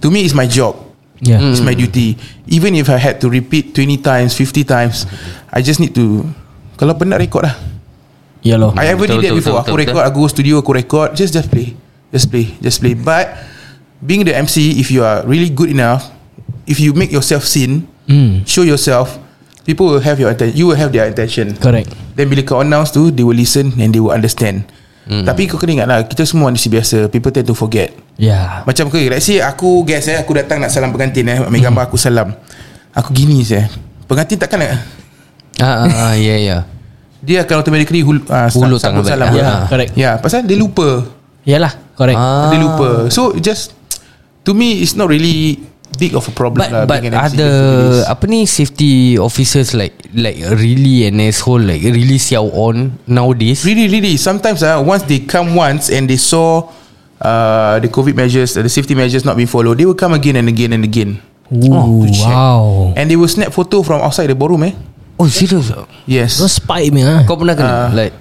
To 0.00 0.08
me 0.08 0.24
it's 0.24 0.32
my 0.32 0.48
job. 0.48 0.72
Yeah. 1.20 1.44
It's 1.52 1.60
my 1.60 1.76
duty. 1.76 2.16
Even 2.48 2.72
if 2.80 2.88
I 2.88 2.96
had 2.96 3.20
to 3.20 3.28
repeat 3.28 3.76
20 3.76 4.00
times 4.00 4.32
50 4.32 4.64
times 4.64 5.04
I 5.52 5.60
just 5.60 5.84
need 5.84 5.92
to 6.00 6.24
Kalau 6.80 6.96
penat 6.96 7.20
record 7.20 7.44
lah 7.44 7.67
Ya 8.40 8.54
loh 8.54 8.70
I 8.78 8.94
ever 8.94 9.02
Betul, 9.04 9.18
did 9.18 9.30
that 9.30 9.34
betul, 9.34 9.38
before. 9.42 9.58
betul, 9.58 9.66
Aku 9.66 9.74
betul, 9.74 9.82
record 9.82 10.04
Aku 10.06 10.16
go 10.18 10.28
studio 10.28 10.54
Aku 10.60 10.70
record. 10.72 11.08
Just 11.12 11.32
just 11.32 11.50
play. 11.50 11.74
Just 12.08 12.30
play. 12.30 12.46
Just 12.58 12.78
play. 12.78 12.94
But 12.94 13.34
Being 13.98 14.22
the 14.22 14.32
MC 14.32 14.78
If 14.78 14.88
you 14.88 15.02
are 15.02 15.26
really 15.26 15.50
good 15.50 15.68
enough 15.68 16.06
If 16.64 16.78
you 16.78 16.94
make 16.94 17.10
yourself 17.10 17.42
seen 17.42 17.86
Hmm. 18.08 18.40
Show 18.42 18.64
yourself 18.64 19.20
People 19.62 19.92
will 19.92 20.00
have 20.00 20.16
your 20.16 20.32
attention 20.32 20.56
You 20.56 20.64
will 20.64 20.80
have 20.80 20.96
their 20.96 21.04
attention. 21.04 21.52
Correct. 21.60 21.92
Then 22.16 22.32
bila 22.32 22.40
kau 22.40 22.64
announce 22.64 22.88
tu 22.88 23.12
They 23.12 23.20
will 23.20 23.36
listen 23.36 23.76
And 23.76 23.92
they 23.92 24.00
will 24.00 24.16
understand. 24.16 24.64
Hmm. 25.04 25.28
Tapi 25.28 25.44
kau 25.44 25.60
kena 25.60 25.82
ingat 25.82 25.88
lah 25.90 25.98
Kita 26.08 26.24
semua 26.24 26.48
manusia 26.48 26.72
biasa. 26.72 27.12
People 27.12 27.28
tend 27.28 27.44
to 27.44 27.52
forget. 27.52 27.92
Ya. 28.16 28.64
Macam 28.64 28.88
okay, 28.88 29.12
Let's 29.12 29.28
say 29.28 29.44
aku 29.44 29.84
guess 29.84 30.08
eh 30.08 30.16
Aku 30.16 30.32
datang 30.32 30.62
nak 30.62 30.72
salam 30.72 30.88
pengantin 30.88 31.28
eh 31.28 31.36
Ambil 31.42 31.60
gambar 31.60 31.84
aku 31.84 32.00
salam. 32.00 32.32
Aku 32.96 33.12
gini 33.12 33.44
saya 33.44 33.68
Pengantin 34.08 34.40
takkan 34.40 34.64
nak? 34.64 34.72
Ah, 35.60 35.84
ah, 35.84 35.90
ah, 35.90 36.14
ya, 36.14 36.38
ya. 36.38 36.58
Dia 37.28 37.44
akan 37.44 37.54
automatically 37.60 38.00
hul, 38.00 38.24
uh, 38.24 38.48
Hulur 38.48 38.80
sambut 38.80 39.04
tangan 39.04 39.04
salam. 39.04 39.30
Ya 39.36 39.44
Ah. 39.44 39.60
correct 39.68 39.92
Ya 39.92 40.10
pasal 40.16 40.48
dia 40.48 40.56
lupa 40.56 41.04
Yalah 41.44 41.76
Correct 41.92 42.16
Ah. 42.16 42.48
Dia 42.48 42.58
lupa 42.58 43.12
So 43.12 43.36
just 43.36 43.76
To 44.42 44.56
me 44.56 44.80
it's 44.80 44.96
not 44.96 45.06
really 45.06 45.60
Big 45.96 46.16
of 46.16 46.24
a 46.24 46.32
problem 46.32 46.62
But 46.62 46.70
lah 46.70 46.84
but 46.84 47.00
being 47.00 47.12
an 47.12 47.20
MC 47.20 47.36
ada 47.36 47.50
apa 48.06 48.24
ni 48.24 48.44
safety 48.44 48.92
officers 49.16 49.72
like 49.72 49.92
like 50.14 50.38
really 50.56 51.04
an 51.04 51.18
asshole 51.18 51.60
like 51.60 51.80
really 51.82 52.16
siao 52.16 52.48
on 52.48 52.96
nowadays. 53.04 53.64
Really 53.64 53.88
really 53.88 54.16
Sometimes 54.16 54.62
ah 54.62 54.78
Once 54.78 55.04
they 55.04 55.20
come 55.20 55.52
once 55.52 55.90
And 55.90 56.06
they 56.06 56.16
saw 56.16 56.64
uh, 57.18 57.76
The 57.76 57.88
COVID 57.88 58.14
measures 58.14 58.54
The 58.54 58.70
safety 58.70 58.94
measures 58.94 59.24
not 59.24 59.34
being 59.34 59.50
followed 59.50 59.76
They 59.76 59.84
will 59.84 59.98
come 59.98 60.14
again 60.14 60.36
and 60.36 60.46
again 60.46 60.72
and 60.72 60.80
again 60.80 61.18
Ooh, 61.50 62.04
to 62.04 62.12
check. 62.12 62.28
Wow 62.30 62.92
And 62.94 63.08
they 63.08 63.16
will 63.16 63.28
snap 63.28 63.50
photo 63.50 63.80
From 63.80 63.98
outside 64.00 64.28
the 64.28 64.36
ballroom 64.36 64.64
eh 64.64 64.76
Oh 65.18 65.26
serious? 65.26 65.74
Yes 66.06 66.38
Kau 66.38 66.46
spy 66.46 66.94
me 66.94 67.02
ah. 67.02 67.26
Kau 67.26 67.34
pernah 67.34 67.58
kena 67.58 67.70
Ah. 67.70 67.86
like 67.90 68.14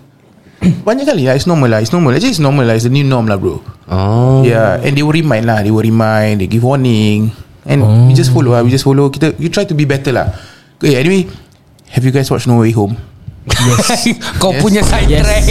Banyak 0.57 1.05
kali 1.05 1.29
lah 1.29 1.37
It's 1.37 1.45
normal 1.45 1.69
lah 1.69 1.79
It's 1.79 1.93
normal 1.93 2.17
Actually 2.17 2.33
it's 2.33 2.41
normal 2.41 2.65
lah 2.65 2.73
It's 2.73 2.83
the 2.83 2.91
new 2.91 3.05
norm 3.05 3.29
lah 3.29 3.37
bro 3.37 3.61
oh 3.87 4.41
Yeah 4.41 4.81
And 4.81 4.97
they 4.97 5.05
will 5.05 5.13
remind 5.13 5.45
lah 5.45 5.61
They 5.61 5.69
will 5.69 5.85
remind 5.85 6.41
They 6.41 6.49
give 6.49 6.65
warning 6.65 7.29
And 7.61 8.09
we 8.09 8.17
just 8.17 8.33
follow 8.33 8.57
lah 8.57 8.65
We 8.65 8.73
just 8.73 8.81
follow 8.81 9.13
Kita 9.13 9.37
You 9.37 9.53
try 9.53 9.69
to 9.69 9.77
be 9.77 9.85
better 9.85 10.09
lah 10.09 10.33
Okay 10.81 10.97
anyway 10.97 11.29
Have 11.93 12.01
you 12.01 12.09
guys 12.09 12.27
watched 12.27 12.49
No 12.49 12.59
Way 12.59 12.73
Home 12.73 12.97
Kau 14.41 14.51
Yes. 14.51 14.59
punya 14.59 14.81
side 14.83 15.07
Yes. 15.07 15.21
track. 15.23 15.45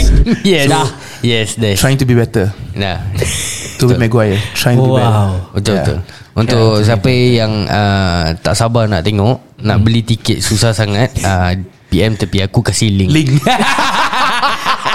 yes. 0.45 0.67
Dah. 0.69 0.87
Yes, 1.25 1.47
dah. 1.57 1.73
Trying 1.73 1.97
to 1.97 2.05
be 2.05 2.13
better 2.13 2.51
Nah. 2.75 2.99
Tobey 3.77 3.97
Maguire 3.97 4.37
Trying 4.57 4.77
to 4.77 4.89
be 4.89 4.93
better. 4.97 5.13
Wow. 5.13 5.31
Betul 5.53 5.73
Yeah. 5.73 5.85
betul. 5.85 5.99
Untuk 6.37 6.69
siapa 6.85 7.09
yang 7.09 7.53
uh, 7.65 8.29
tak 8.45 8.53
sabar 8.53 8.85
nak 8.85 9.01
tengok, 9.01 9.57
nak 9.65 9.81
beli 9.81 10.05
tiket 10.05 10.37
susah 10.37 10.69
sangat, 10.69 11.09
uh, 11.25 11.49
PM 11.89 12.13
tepi 12.13 12.45
aku 12.45 12.61
kasih 12.61 12.93
link. 12.93 13.09
Link. 13.09 13.29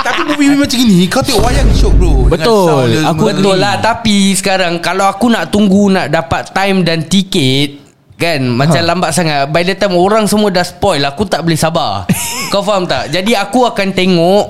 Tapi 0.02 0.20
movie 0.26 0.58
macam 0.58 0.76
gini 0.76 1.06
Kau 1.06 1.22
tengok 1.22 1.46
wayang 1.46 1.70
shock 1.72 1.94
bro. 1.94 2.26
Betul. 2.26 3.06
Aku 3.06 3.22
betul 3.22 3.56
lah. 3.56 3.78
Tapi 3.78 4.34
sekarang 4.34 4.82
Kalau 4.82 5.06
aku 5.06 5.30
nak 5.30 5.54
tunggu 5.54 5.94
Nak 5.94 6.10
dapat 6.10 6.50
time 6.50 6.82
dan 6.82 7.06
tiket 7.06 7.78
Kan 8.18 8.50
Macam 8.50 8.82
lambat 8.82 9.14
sangat. 9.14 9.46
By 9.54 9.62
the 9.62 9.78
time 9.78 9.94
orang 9.94 10.26
semua 10.26 10.50
dah 10.50 10.66
spoil 10.66 11.06
Aku 11.06 11.22
tak 11.26 11.46
boleh 11.46 11.54
sabar. 11.54 12.10
Kau 12.52 12.66
faham 12.66 12.82
tak? 12.82 13.14
Jadi 13.14 13.38
aku 13.38 13.62
akan 13.62 13.88
tengok 13.94 14.44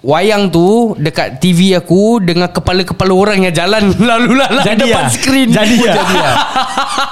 Wayang 0.00 0.48
tu 0.48 0.96
Dekat 0.96 1.44
TV 1.44 1.76
aku 1.76 2.24
Dengan 2.24 2.48
kepala-kepala 2.48 3.12
orang 3.12 3.38
yang 3.44 3.54
jalan 3.54 3.92
Lalu 4.10 4.32
lalang 4.40 4.64
Jadi 4.64 4.88
depan 4.88 5.04
ah? 5.04 5.10
skrin 5.12 5.48
Jadi 5.52 5.76
ah? 5.84 5.94
Jadi? 5.94 6.16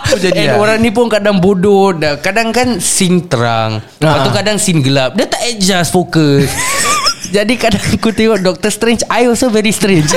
Oh, 0.08 0.16
jadi 0.16 0.40
And 0.40 0.56
ah? 0.56 0.60
orang 0.64 0.78
ni 0.80 0.88
pun 0.88 1.04
kadang 1.12 1.36
bodoh. 1.36 1.92
Kadang 2.24 2.48
kan 2.48 2.80
scene 2.80 3.28
terang 3.28 3.84
Lepas 4.00 4.24
tu 4.24 4.32
kadang 4.32 4.56
scene 4.56 4.80
gelap 4.80 5.12
Dia 5.12 5.28
tak 5.28 5.44
adjust 5.44 5.92
fokus 5.92 6.48
Jadi 7.36 7.60
kadang 7.60 7.84
aku 7.92 8.08
tengok 8.08 8.40
Doctor 8.40 8.72
Strange 8.72 9.04
I 9.12 9.28
also 9.28 9.52
very 9.52 9.68
strange 9.68 10.08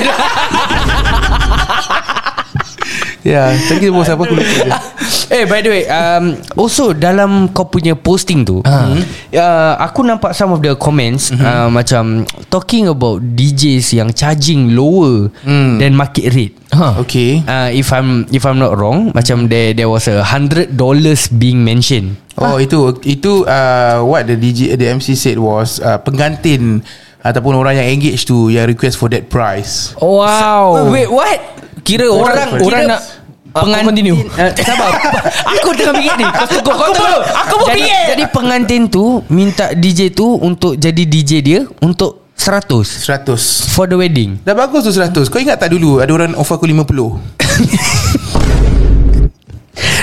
Ya 3.22 3.54
Tadi 3.54 3.86
kita 3.86 3.94
apa 3.94 4.18
aku 4.18 4.34
lupa 4.34 4.42
je 4.42 4.70
Eh 5.38 5.46
by 5.46 5.62
the 5.62 5.70
way 5.70 5.84
um, 5.86 6.34
Also 6.58 6.92
dalam 6.92 7.54
kau 7.54 7.70
punya 7.70 7.94
posting 7.94 8.42
tu 8.42 8.66
Ah. 8.66 8.90
uh, 9.32 9.74
Aku 9.86 10.02
nampak 10.02 10.34
some 10.34 10.50
of 10.50 10.60
the 10.60 10.74
comments 10.74 11.30
uh, 11.32 11.70
Macam 11.70 12.26
Talking 12.50 12.90
about 12.90 13.22
DJs 13.22 13.94
yang 13.96 14.10
charging 14.12 14.74
lower 14.74 15.30
Hmm. 15.42 15.78
Than 15.78 15.94
market 15.94 16.34
rate. 16.34 16.58
Huh. 16.74 16.98
Okay. 17.02 17.46
Uh, 17.46 17.70
If 17.70 17.94
I'm 17.94 18.26
If 18.30 18.42
I'm 18.42 18.58
not 18.58 18.74
wrong 18.74 19.14
Macam 19.14 19.46
there 19.46 19.72
there 19.72 19.88
was 19.88 20.10
a 20.10 20.26
hundred 20.26 20.74
dollars 20.74 21.30
being 21.30 21.62
mentioned. 21.62 22.18
Oh 22.36 22.58
itu 22.58 22.98
Itu 23.06 23.46
uh, 23.46 24.02
What 24.02 24.26
the 24.26 24.36
DJ 24.36 24.74
The 24.76 24.98
MC 24.98 25.14
said 25.14 25.38
was 25.38 25.78
uh, 25.78 26.02
Pengantin 26.02 26.82
Ataupun 27.22 27.54
orang 27.54 27.76
yang 27.76 27.88
engage 27.88 28.24
tu 28.24 28.50
Yang 28.50 28.74
request 28.74 28.96
for 28.96 29.08
that 29.08 29.28
price. 29.28 29.94
Wow. 29.96 30.90
Wait 30.90 31.06
what? 31.06 31.38
Kira 31.82 32.06
orang 32.06 32.34
Orang- 32.50 32.52
orang 32.60 32.84
kira 32.84 32.92
nak- 32.92 33.04
Ah, 33.52 33.68
kau 33.68 33.84
continue. 33.84 34.16
Uh, 34.32 34.48
sabar. 34.64 34.96
Aku 35.44 35.76
tengah 35.76 35.92
fikir 35.94 36.16
ni. 36.16 36.24
Kau 36.24 36.48
tunggu 36.48 36.72
Kau 36.72 36.88
tunggu 36.90 37.20
Aku 37.20 37.54
pun 37.60 37.68
Jadi- 37.68 37.84
fikir 37.84 38.00
Jadi 38.08 38.24
pengantin 38.32 38.82
tu 38.88 39.04
Minta 39.28 39.76
DJ 39.76 40.08
tu 40.10 40.24
Untuk 40.36 40.76
jadi 40.76 41.04
DJ 41.04 41.32
dia 41.44 41.60
Untuk 41.80 42.32
100 42.40 43.04
100 43.04 43.28
For 43.70 43.86
the 43.86 44.00
wedding. 44.00 44.40
Dah 44.42 44.56
bagus 44.56 44.82
tu 44.82 44.92
100 44.92 45.28
Kau 45.28 45.36
ingat 45.38 45.60
tak 45.60 45.68
dulu 45.70 46.00
Ada 46.00 46.10
orang 46.10 46.32
offer 46.34 46.56
aku 46.56 46.64
50 46.64 47.20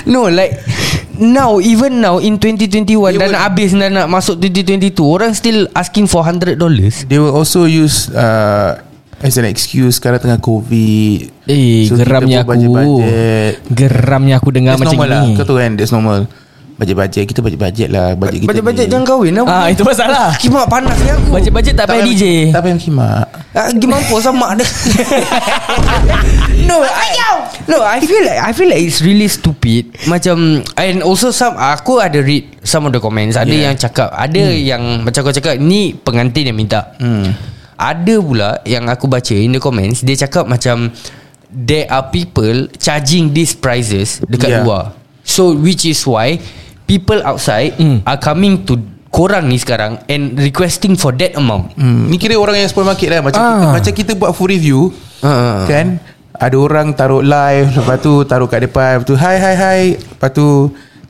No 0.07 0.25
like 0.27 0.57
Now 1.21 1.59
Even 1.59 1.99
now 1.99 2.19
In 2.19 2.37
2021 2.37 2.87
They 2.89 3.19
Dah 3.19 3.21
will- 3.21 3.31
nak 3.31 3.43
habis 3.45 3.71
Dah 3.71 3.89
nak 3.89 4.07
masuk 4.07 4.39
2022 4.39 4.95
Orang 5.01 5.33
still 5.33 5.67
asking 5.73 6.07
for 6.07 6.23
100 6.23 6.55
dollars. 6.55 7.03
They 7.05 7.17
will 7.17 7.33
also 7.33 7.65
use 7.65 8.09
uh, 8.09 8.79
As 9.19 9.35
an 9.35 9.45
excuse 9.45 9.99
Sekarang 9.99 10.19
tengah 10.19 10.39
COVID. 10.39 11.45
Eh 11.45 11.85
So, 11.85 11.95
geramnya 11.95 12.43
aku. 12.43 12.55
budget-budget. 12.55 13.53
Geramnya 13.69 14.35
aku 14.37 14.49
dengar 14.51 14.73
That's 14.73 14.87
macam 14.87 14.95
normal 14.97 15.11
lah. 15.11 15.23
ni 15.25 15.35
Kau 15.35 15.45
tahu 15.45 15.59
kan 15.59 15.73
That's 15.75 15.91
normal 15.91 16.31
Bajet-bajet 16.79 17.27
Kita 17.27 17.43
bajet-bajet 17.43 17.89
lah. 17.91 18.15
Bajet 18.15 18.39
kita 18.39 18.49
Bajet-bajet 18.49 18.87
ni. 18.87 18.91
jangan 18.91 19.05
kahwin 19.05 19.33
lah. 19.35 19.45
Ah 19.45 19.67
itu 19.67 19.83
masalah. 19.83 20.31
Kimak 20.39 20.67
panas 20.67 20.95
ni 20.97 21.11
aku. 21.11 21.29
Bajet-bajet 21.35 21.75
tak 21.75 21.87
payah 21.87 22.05
DJ 22.05 22.25
Tak 22.49 22.61
payah 22.63 22.79
kimak. 22.79 23.27
Ah, 23.51 23.69
Gimana 23.73 24.03
pun 24.07 24.21
sama 24.21 24.55
ada 24.55 24.63
No 26.61 26.77
I, 26.79 27.09
No 27.67 27.79
I 27.81 27.99
feel 28.01 28.23
like 28.23 28.39
I 28.39 28.53
feel 28.53 28.69
like 28.69 28.79
it's 28.81 29.01
really 29.01 29.27
stupid. 29.27 29.91
Macam 30.07 30.63
And 30.75 31.01
also 31.01 31.31
some 31.31 31.57
Aku 31.57 31.99
ada 31.99 32.19
read 32.19 32.63
Some 32.63 32.85
of 32.85 32.93
the 32.93 33.01
comments. 33.01 33.35
Ada 33.35 33.49
Yeah. 33.49 33.65
yang 33.67 33.77
cakap 33.77 34.09
Ada 34.11 34.43
yang 34.53 34.83
Macam 35.03 35.21
kau 35.21 35.33
cakap 35.33 35.59
Ni 35.59 35.93
pengantin 35.93 36.47
yang 36.47 36.57
minta. 36.57 36.95
Hmm. 36.97 37.35
Ada 37.75 38.15
pula 38.19 38.51
Yang 38.63 38.85
aku 38.89 39.07
baca 39.07 39.35
In 39.35 39.51
the 39.51 39.59
comments 39.59 40.01
Dia 40.01 40.15
cakap 40.21 40.47
macam 40.47 40.93
There 41.49 41.89
are 41.89 42.07
people 42.07 42.69
Charging 42.77 43.33
these 43.33 43.53
prices 43.53 44.23
Dekat 44.23 44.49
Yeah. 44.53 44.63
luar. 44.63 44.95
So 45.25 45.53
which 45.53 45.85
is 45.85 46.01
why 46.03 46.41
People 46.89 47.21
outside 47.23 47.77
Hmm. 47.77 48.01
Are 48.03 48.17
coming 48.17 48.65
to 48.65 48.81
Korang 49.09 49.47
ni 49.47 49.57
sekarang 49.57 50.05
And 50.05 50.37
requesting 50.37 50.93
for 50.93 51.13
that 51.13 51.33
amount 51.35 51.73
Hmm. 51.75 52.09
Ni 52.09 52.17
kira 52.17 52.35
orang 52.35 52.57
yang 52.57 52.67
spoil 52.67 52.85
market 52.85 53.09
lah 53.09 53.21
Macam, 53.21 53.39
Ah. 53.39 53.49
kita, 53.49 53.67
macam 53.75 53.93
kita 53.95 54.13
buat 54.15 54.31
full 54.33 54.49
review 54.49 54.93
Ah. 55.21 55.65
Kan 55.65 56.01
Ada 56.33 56.55
orang 56.55 56.93
taruh 56.93 57.21
live 57.21 57.73
Lepas 57.73 57.99
tu 57.99 58.23
taruh 58.23 58.47
kat 58.47 58.65
depan 58.65 59.01
Lepas 59.01 59.07
tu 59.07 59.15
hi 59.15 59.37
hi 59.37 59.55
hi 59.55 59.81
Lepas 59.97 60.31
tu 60.31 60.47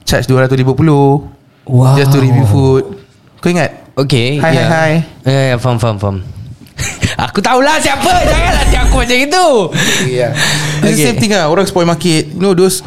Charge 0.02 0.24
250 0.24 1.36
Wow. 1.64 1.94
Just 1.94 2.10
to 2.10 2.18
review 2.18 2.42
food 2.44 2.82
Kau 3.38 3.48
ingat? 3.48 3.70
Okay 3.94 4.38
Hi, 4.38 4.50
yeah. 4.52 4.66
hi, 4.66 4.70
hi. 4.70 4.92
Ya 5.22 5.38
yeah, 5.44 5.56
faham 5.56 5.76
faham 5.76 5.98
faham 5.98 6.16
Aku 7.26 7.38
tahulah 7.38 7.76
siapa 7.76 8.08
Janganlah 8.24 8.64
dia 8.64 8.80
aku 8.80 8.94
macam 8.96 9.18
itu 9.18 9.46
Yeah 10.08 10.30
It's 10.80 10.80
the 10.80 10.88
Okay. 10.88 11.04
same 11.04 11.18
thing 11.18 11.32
lah 11.32 11.46
Orang 11.46 11.66
spoil 11.66 11.84
market 11.84 12.30
You 12.30 12.40
know 12.40 12.54
those 12.54 12.80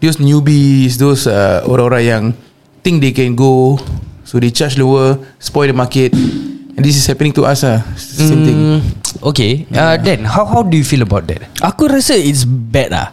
Those 0.00 0.16
newbies 0.18 0.96
Those 0.96 1.28
uh, 1.28 1.64
orang-orang 1.68 2.04
yang 2.04 2.24
Think 2.80 3.04
they 3.04 3.12
can 3.12 3.36
go 3.36 3.76
So 4.24 4.40
they 4.40 4.48
charge 4.52 4.80
lower 4.80 5.20
Spoil 5.36 5.72
the 5.72 5.76
market. 5.76 6.12
And 6.76 6.80
this 6.80 6.96
is 6.96 7.04
happening 7.04 7.36
to 7.36 7.44
us 7.44 7.62
lah 7.62 7.84
Same 7.96 8.42
thing. 8.44 8.58
Hmm, 8.58 8.80
Okay. 9.20 9.68
Uh, 9.68 10.00
Then 10.00 10.24
how 10.24 10.48
how 10.48 10.64
do 10.64 10.74
you 10.80 10.86
feel 10.86 11.04
about 11.04 11.28
that? 11.28 11.44
Aku 11.60 11.86
rasa 11.92 12.16
it's 12.16 12.48
bad 12.48 12.90
lah 12.96 13.12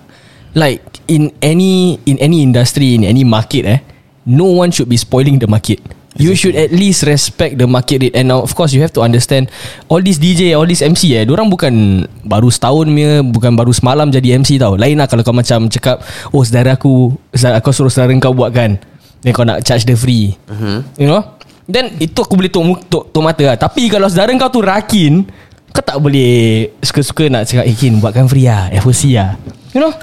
Like 0.55 0.79
in 1.11 1.35
any 1.43 1.99
in 2.07 2.15
any 2.19 2.43
industry 2.43 2.95
in 2.95 3.03
any 3.07 3.23
market 3.27 3.63
eh 3.67 3.79
no 4.27 4.51
one 4.59 4.75
should 4.75 4.91
be 4.91 4.99
spoiling 4.99 5.39
the 5.39 5.47
market 5.47 5.79
You 6.17 6.33
should 6.33 6.57
at 6.57 6.73
least 6.73 7.05
respect 7.05 7.61
the 7.61 7.69
market 7.69 8.01
rate. 8.01 8.15
And 8.17 8.33
now, 8.33 8.41
of 8.41 8.57
course 8.57 8.73
you 8.73 8.81
have 8.81 8.93
to 8.97 9.05
understand 9.05 9.53
All 9.85 10.01
these 10.01 10.17
DJ 10.17 10.57
All 10.57 10.65
these 10.65 10.81
MC 10.81 11.13
eh 11.13 11.23
Diorang 11.29 11.45
bukan 11.53 12.05
Baru 12.25 12.49
setahun 12.49 12.89
punya 12.89 13.21
Bukan 13.21 13.53
baru 13.53 13.69
semalam 13.69 14.09
jadi 14.09 14.41
MC 14.41 14.57
tau. 14.57 14.73
Lain 14.73 14.97
lah 14.97 15.05
kalau 15.05 15.21
kau 15.21 15.33
macam 15.33 15.69
cakap 15.69 16.01
Oh 16.33 16.41
saudara 16.41 16.73
aku 16.73 17.13
saudara, 17.29 17.61
Aku 17.61 17.69
suruh 17.69 17.93
saudara 17.93 18.09
kau 18.17 18.33
buat 18.33 18.49
kan 18.49 18.81
Then 19.21 19.31
kau 19.33 19.45
nak 19.45 19.61
charge 19.61 19.85
the 19.85 19.93
free. 19.93 20.33
Uh-huh. 20.49 20.81
You 20.97 21.05
know? 21.05 21.21
Then 21.69 21.93
itu 22.01 22.17
aku 22.17 22.33
boleh 22.33 22.49
tok, 22.49 22.89
tok, 22.89 23.03
tok 23.13 23.21
mata 23.21 23.43
lah. 23.45 23.57
Tapi 23.57 23.85
kalau 23.85 24.09
saudara 24.09 24.33
kau 24.41 24.49
tu 24.49 24.65
rakin 24.65 25.21
Kau 25.69 25.85
tak 25.85 26.01
boleh 26.01 26.73
Suka-suka 26.81 27.29
nak 27.29 27.45
cakap 27.45 27.69
Eh 27.69 27.77
Kin 27.77 28.01
buatkan 28.01 28.25
free 28.25 28.49
lah 28.49 28.73
FOC 28.81 29.13
lah. 29.13 29.37
You 29.77 29.85
know? 29.85 29.93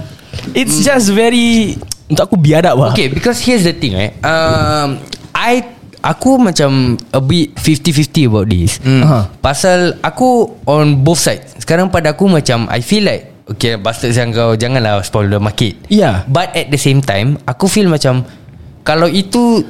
It's 0.55 0.79
just 0.79 1.11
very 1.11 1.75
Untuk 2.07 2.31
aku 2.31 2.37
biadab 2.39 2.79
lah. 2.79 2.95
Okay 2.95 3.11
because 3.11 3.43
here's 3.43 3.67
the 3.67 3.75
thing 3.75 3.99
right 3.99 4.15
um, 4.23 5.03
I 5.35 5.74
Aku 6.05 6.37
macam 6.37 6.95
A 7.11 7.19
bit 7.19 7.57
50-50 7.57 8.29
about 8.29 8.47
this 8.47 8.77
Aha. 8.85 9.33
Pasal 9.41 9.97
Aku 9.99 10.53
On 10.69 11.01
both 11.01 11.17
sides 11.19 11.57
Sekarang 11.57 11.89
pada 11.89 12.13
aku 12.13 12.29
macam 12.29 12.69
I 12.69 12.85
feel 12.85 13.09
like 13.09 13.33
Okay 13.49 13.81
bastard 13.81 14.13
yang 14.13 14.29
kau 14.29 14.53
Janganlah 14.53 15.01
spoil 15.01 15.27
the 15.27 15.41
market 15.41 15.81
Yeah. 15.89 16.29
But 16.29 16.53
at 16.53 16.69
the 16.69 16.77
same 16.77 17.01
time 17.01 17.41
Aku 17.45 17.65
feel 17.67 17.89
macam 17.89 18.29
Kalau 18.83 19.09
itu 19.09 19.65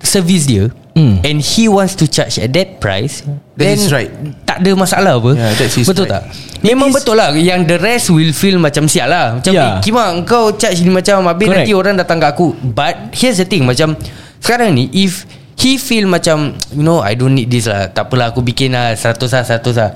Service 0.00 0.44
dia 0.44 0.68
Hmm. 0.90 1.22
And 1.22 1.38
he 1.38 1.70
wants 1.70 1.94
to 1.96 2.10
charge 2.10 2.34
At 2.36 2.50
that 2.50 2.82
price 2.82 3.22
That 3.22 3.62
then 3.62 3.78
is 3.78 3.94
right. 3.94 4.10
Tak 4.42 4.58
ada 4.58 4.74
masalah 4.74 5.22
apa 5.22 5.38
Yeah, 5.38 5.54
that's 5.54 5.78
his 5.78 5.86
Betul 5.86 6.10
right. 6.10 6.18
tak 6.18 6.34
Memang 6.60 6.90
betul 6.90 7.14
lah 7.14 7.30
Yang 7.30 7.60
the 7.70 7.78
rest 7.78 8.06
will 8.10 8.34
feel 8.34 8.58
Macam 8.58 8.90
sial 8.90 9.06
lah 9.06 9.38
Macam 9.38 9.54
Yeah. 9.54 9.78
yeah. 9.78 9.80
Kima 9.80 10.10
kau 10.26 10.50
charge 10.50 10.82
ni 10.82 10.90
macam 10.90 11.22
Habis 11.24 11.46
Correct. 11.46 11.62
nanti 11.62 11.72
orang 11.72 11.94
datang 11.94 12.18
kat 12.18 12.34
aku 12.34 12.52
But 12.74 13.14
here's 13.14 13.38
the 13.38 13.46
thing 13.46 13.64
Macam 13.64 13.94
Sekarang 14.42 14.74
ni 14.74 14.90
If 14.90 15.30
He 15.60 15.76
feel 15.76 16.08
macam 16.08 16.56
You 16.72 16.80
know 16.80 16.98
I 16.98 17.12
don't 17.12 17.36
need 17.36 17.46
this 17.46 17.68
lah. 17.68 17.92
Tak 17.92 18.08
apalah 18.08 18.32
aku 18.32 18.40
bikin 18.40 18.72
lah 18.72 18.96
100 18.96 19.20
lah 19.20 19.44
100 19.44 19.76
lah. 19.76 19.90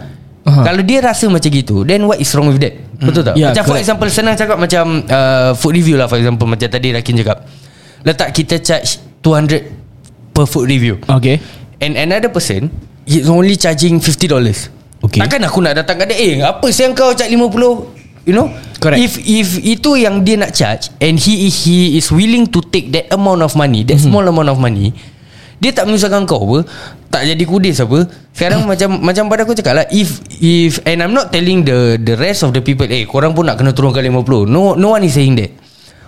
Aha. 0.45 0.61
Kalau 0.61 0.83
dia 0.85 1.01
rasa 1.01 1.25
macam 1.27 1.49
gitu 1.49 1.89
Then 1.89 2.05
what 2.05 2.21
is 2.21 2.29
wrong 2.37 2.53
with 2.53 2.61
that? 2.61 2.77
Betul 3.01 3.25
tak? 3.25 3.33
Yeah, 3.35 3.49
Macam 3.49 3.65
for 3.65 3.73
correct. 3.73 3.89
example 3.89 4.09
Senang 4.13 4.37
cakap 4.37 4.61
macam 4.61 4.85
uh, 5.03 5.57
Food 5.57 5.73
review 5.75 5.97
lah 5.97 6.05
for 6.05 6.21
example 6.21 6.45
Macam 6.45 6.69
tadi 6.69 6.93
Rakin 6.93 7.17
cakap. 7.17 7.49
Letak 8.05 8.29
kita 8.31 8.61
charge 8.61 9.01
200 9.25 10.37
Per 10.37 10.45
food 10.45 10.69
review. 10.69 11.01
Okay. 11.03 11.41
And 11.81 11.97
another 11.97 12.29
person 12.29 12.69
Is 13.05 13.25
only 13.25 13.57
charging 13.57 14.05
$50 14.05 14.29
Okay. 15.01 15.21
Takkan 15.21 15.41
aku 15.45 15.61
nak 15.61 15.77
datang 15.77 15.97
kat 15.97 16.13
dia 16.13 16.17
Eh 16.19 16.33
apa 16.41 16.65
sih 16.69 16.85
kau 16.93 17.17
charge 17.17 17.33
50 17.33 18.29
You 18.29 18.33
know? 18.33 18.53
Correct. 18.77 19.01
If 19.01 19.13
if 19.21 19.49
itu 19.61 19.97
yang 19.97 20.21
dia 20.21 20.37
nak 20.37 20.53
charge 20.53 20.93
And 21.01 21.17
he 21.17 21.49
he 21.49 21.97
is 21.97 22.13
willing 22.13 22.53
to 22.53 22.61
take 22.61 22.93
that 22.93 23.09
amount 23.09 23.41
of 23.41 23.57
money 23.57 23.81
That 23.81 23.97
Mhm. 23.97 24.13
small 24.13 24.25
amount 24.25 24.49
of 24.49 24.61
money 24.61 24.93
Dia 25.65 25.73
tak 25.73 25.89
menyusahkan 25.89 26.29
kau 26.29 26.45
apa 26.45 26.69
Tak 27.09 27.25
jadi 27.25 27.41
kudis 27.43 27.81
apa 27.81 28.05
Sekarang 28.37 28.67
macam 28.71 29.01
Macam 29.01 29.33
pada 29.33 29.49
aku 29.49 29.57
cakap 29.57 29.81
lah 29.81 29.87
If 29.89 30.21
if 30.37 30.85
And 30.85 31.01
I'm 31.01 31.17
not 31.17 31.33
telling 31.33 31.65
the 31.65 31.97
The 31.97 32.21
rest 32.21 32.45
of 32.45 32.53
the 32.53 32.61
people 32.61 32.85
Eh 32.85 33.09
korang 33.09 33.33
pun 33.33 33.49
nak 33.49 33.57
kena 33.57 33.73
turunkan 33.73 34.05
50 34.05 34.45
No 34.45 34.77
no 34.77 34.93
one 34.93 35.03
is 35.03 35.17
saying 35.17 35.41
that 35.41 35.57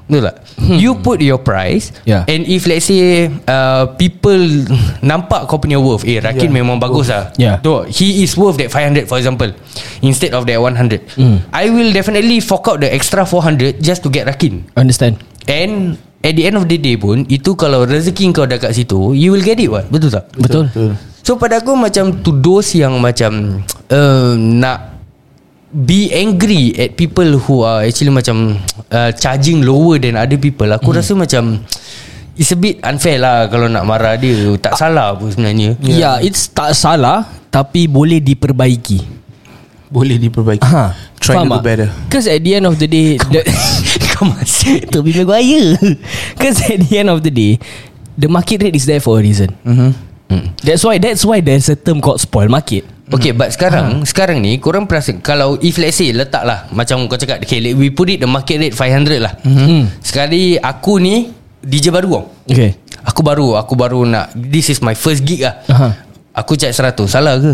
Betul 0.07 0.23
tak 0.23 0.37
You 0.77 1.01
put 1.01 1.19
your 1.19 1.41
price 1.41 1.91
Hmm. 1.91 2.07
Yeah. 2.07 2.23
And 2.31 2.47
if 2.47 2.69
let's 2.69 2.87
say 2.87 3.27
uh, 3.27 3.91
People 3.97 4.39
Nampak 5.09 5.49
kau 5.49 5.59
punya 5.59 5.81
worth 5.81 6.05
Eh 6.05 6.21
Rakin 6.21 6.53
Yeah. 6.53 6.63
memang 6.63 6.77
bagus 6.77 7.09
lah 7.09 7.33
Yeah. 7.35 7.59
Tu 7.59 7.73
He 7.91 8.23
is 8.23 8.37
worth 8.37 8.61
that 8.61 8.69
500 8.71 9.09
for 9.09 9.17
example 9.17 9.51
Instead 10.05 10.37
of 10.37 10.45
that 10.45 10.61
100 10.61 11.17
Mm. 11.17 11.43
I 11.51 11.73
will 11.73 11.91
definitely 11.91 12.39
Fork 12.39 12.69
out 12.69 12.79
the 12.79 12.87
extra 12.87 13.25
400 13.25 13.81
Just 13.81 14.05
to 14.05 14.13
get 14.13 14.29
Rakin 14.29 14.69
Understand 14.77 15.17
And 15.49 15.99
At 16.27 16.35
the 16.35 16.43
end 16.43 16.59
of 16.59 16.67
the 16.67 16.75
day 16.75 16.99
pun 16.99 17.23
Itu 17.31 17.55
kalau 17.55 17.87
rezeki 17.87 18.35
kau 18.35 18.51
dah 18.51 18.59
kat 18.59 18.75
situ 18.75 19.15
You 19.15 19.31
will 19.31 19.47
get 19.47 19.63
it 19.63 19.71
what? 19.71 19.87
Betul 19.87 20.11
tak? 20.11 20.27
Betul, 20.35 20.67
So 21.23 21.39
pada 21.39 21.63
aku 21.63 21.79
macam 21.79 22.19
To 22.27 22.35
those 22.35 22.75
yang 22.75 22.99
macam 22.99 23.63
uh, 23.87 24.35
Nak 24.35 24.99
Be 25.71 26.11
angry 26.11 26.75
at 26.75 26.99
people 26.99 27.39
who 27.39 27.63
are 27.63 27.87
actually 27.87 28.11
macam 28.11 28.59
uh, 28.97 29.15
Charging 29.15 29.63
lower 29.63 30.03
than 30.03 30.19
other 30.19 30.39
people 30.41 30.67
Aku 30.75 30.91
Hmm. 30.91 30.99
rasa 30.99 31.15
macam 31.15 31.63
It's 32.41 32.51
a 32.53 32.59
bit 32.59 32.83
unfair 32.83 33.23
lah 33.23 33.47
Kalau 33.47 33.71
nak 33.71 33.87
marah 33.87 34.19
dia. 34.19 34.35
Tak 34.59 34.77
salah 34.77 35.15
pun 35.17 35.31
sebenarnya. 35.31 35.79
Ya 35.81 35.95
yeah, 35.95 36.17
it's 36.19 36.51
tak 36.51 36.75
salah 36.75 37.25
Tapi 37.49 37.87
boleh 37.89 38.21
diperbaiki. 38.21 39.01
Boleh 39.89 40.19
diperbaiki. 40.19 40.67
Ha, 40.67 40.93
Try 41.23 41.41
to 41.41 41.49
do 41.49 41.63
better. 41.63 41.89
Because 42.11 42.27
at 42.27 42.43
the 42.43 42.59
end 42.59 42.67
of 42.67 42.77
the 42.77 42.85
day 42.85 43.17
the, 43.17 43.41
Kau 44.17 44.25
masih 44.25 44.81
Toby 44.89 45.13
Maguire 45.13 45.77
Because 46.33 46.65
at 46.65 46.81
the 46.81 46.97
end 46.97 47.13
of 47.13 47.21
the 47.21 47.29
day 47.29 47.61
The 48.17 48.33
market 48.33 48.65
rate 48.65 48.73
is 48.73 48.89
there 48.89 48.97
for 48.97 49.21
a 49.21 49.23
reason. 49.23 49.53
Mm-hmm. 49.61 50.57
That's 50.65 50.81
why 50.81 50.97
That's 50.97 51.21
why 51.21 51.45
there's 51.45 51.69
a 51.69 51.77
term 51.77 52.01
called 52.01 52.17
spoil 52.17 52.49
market. 52.49 52.89
Okay 53.07 53.31
but 53.31 53.53
sekarang 53.53 54.03
Sekarang 54.03 54.41
ni 54.41 54.57
Korang 54.57 54.89
perasan 54.89 55.21
Kalau 55.21 55.61
if 55.61 55.77
let's 55.77 55.95
say 55.95 56.11
Letak 56.11 56.43
lah 56.43 56.67
Macam 56.73 57.05
kau 57.07 57.15
cakap 57.15 57.45
Okay 57.45 57.61
let- 57.61 57.77
we 57.77 57.93
put 57.93 58.09
it 58.09 58.19
The 58.19 58.27
market 58.27 58.57
rate 58.59 58.75
500 58.75 59.21
lah. 59.21 59.37
Mhm. 59.45 60.01
Sekali 60.01 60.57
aku 60.57 60.97
ni 60.97 61.31
DJ 61.61 61.93
baru 61.93 62.25
Okay. 62.49 62.75
Aku 63.05 63.21
baru 63.21 63.55
Aku 63.55 63.77
baru 63.77 64.03
nak 64.03 64.33
This 64.33 64.73
is 64.73 64.81
my 64.81 64.97
first 64.97 65.23
gig 65.23 65.45
lah. 65.45 65.61
Aha. 65.69 65.89
Aku 66.35 66.57
charge 66.57 66.75
100 66.75 67.05
Salah 67.07 67.37
ke? 67.37 67.53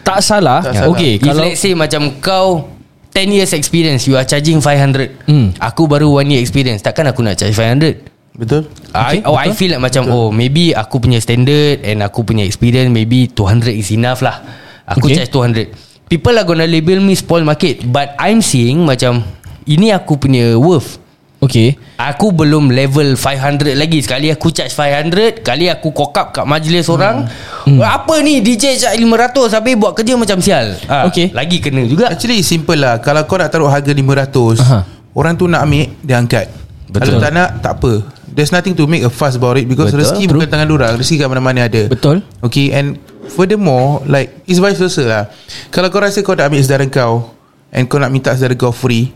Tak 0.00 0.22
salah, 0.22 0.62
Tak 0.62 0.72
salah. 0.78 0.94
Okay 0.94 1.18
If 1.18 1.26
Kalau 1.26 1.42
let's 1.42 1.58
say 1.58 1.74
macam 1.74 2.22
kau 2.22 2.75
10 3.16 3.32
years 3.32 3.56
experience 3.56 4.04
You 4.04 4.20
are 4.20 4.28
charging 4.28 4.60
500 4.60 5.24
Hmm. 5.24 5.56
Aku 5.56 5.88
baru 5.88 6.12
1 6.20 6.28
year 6.28 6.44
experience. 6.44 6.84
Takkan 6.84 7.08
aku 7.08 7.24
nak 7.24 7.40
charge 7.40 7.56
500 7.56 8.12
Betul. 8.36 8.68
I, 8.92 9.24
oh, 9.24 9.32
I 9.32 9.56
feel 9.56 9.72
like 9.72 9.80
macam 9.80 10.12
Oh 10.12 10.28
maybe 10.28 10.76
aku 10.76 11.00
punya 11.00 11.16
standard 11.16 11.80
And 11.80 12.04
aku 12.04 12.20
punya 12.20 12.44
experience 12.44 12.92
Maybe 12.92 13.32
200 13.32 13.72
is 13.72 13.88
enough 13.88 14.20
lah. 14.20 14.44
Aku 14.84 15.08
Okay. 15.08 15.24
okay. 15.24 15.24
charge 15.24 15.72
200 15.72 16.12
People 16.12 16.36
are 16.36 16.44
gonna 16.44 16.68
label 16.68 17.00
me 17.00 17.16
spoil 17.16 17.42
market 17.42 17.80
But 17.88 18.12
I'm 18.20 18.44
seeing 18.44 18.84
macam 18.84 19.24
Ini 19.64 19.96
aku 19.96 20.20
punya 20.20 20.60
worth 20.60 21.00
Okay 21.36 21.76
Aku 21.96 22.32
belum 22.32 22.72
level 22.72 23.12
500 23.12 23.76
lagi 23.76 24.00
Sekali 24.00 24.28
aku 24.28 24.48
charge 24.48 24.72
500 24.72 25.44
Kali 25.44 25.68
aku 25.68 25.92
cock 25.92 26.16
up 26.16 26.28
kat 26.32 26.44
majlis 26.44 26.88
orang 26.88 27.28
Hmm. 27.66 27.82
Apa 27.82 28.22
ni 28.22 28.38
DJ 28.40 28.78
charge 28.78 28.96
500 28.96 29.52
Habis 29.52 29.74
buat 29.74 29.92
kerja 29.92 30.14
macam 30.14 30.38
sial 30.38 30.78
ha, 30.86 31.04
Okay. 31.04 31.34
Lagi 31.34 31.58
kena 31.58 31.82
juga 31.82 32.08
Actually 32.08 32.40
simple 32.40 32.78
lah 32.78 32.96
Kalau 32.98 33.26
kau 33.26 33.34
nak 33.34 33.50
taruh 33.50 33.66
harga 33.66 33.90
500 33.90 34.62
Aha. 34.62 34.78
Orang 35.12 35.34
tu 35.34 35.44
nak 35.44 35.62
ambil 35.62 35.90
Dia 36.00 36.16
angkat 36.16 36.46
Betul. 36.86 37.18
Kalau 37.18 37.18
tak 37.18 37.32
nak 37.32 37.48
Tak 37.58 37.72
apa 37.76 37.92
There's 38.26 38.48
nothing 38.48 38.72
to 38.72 38.84
make 38.84 39.02
a 39.02 39.10
fuss 39.10 39.34
about 39.34 39.56
it 39.56 39.66
Because 39.66 39.90
Betul. 39.90 40.00
rezeki 40.00 40.24
True. 40.24 40.34
bukan 40.38 40.48
tangan 40.48 40.68
orang 40.70 40.92
Rezeki 40.94 41.16
kat 41.18 41.28
mana-mana 41.28 41.60
ada 41.64 41.82
Betul 41.86 42.16
Okay 42.40 42.70
and 42.70 42.96
Furthermore 43.26 44.06
Like 44.06 44.46
It's 44.46 44.56
vice 44.56 44.78
versa 44.78 45.02
lah 45.02 45.24
Kalau 45.68 45.90
kau 45.90 45.98
rasa 45.98 46.22
kau 46.22 46.32
nak 46.32 46.46
ambil 46.46 46.62
saudara 46.62 46.86
kau 46.86 47.34
And 47.68 47.84
kau 47.84 47.98
nak 47.98 48.08
minta 48.08 48.30
saudara 48.32 48.54
kau 48.54 48.70
free 48.70 49.10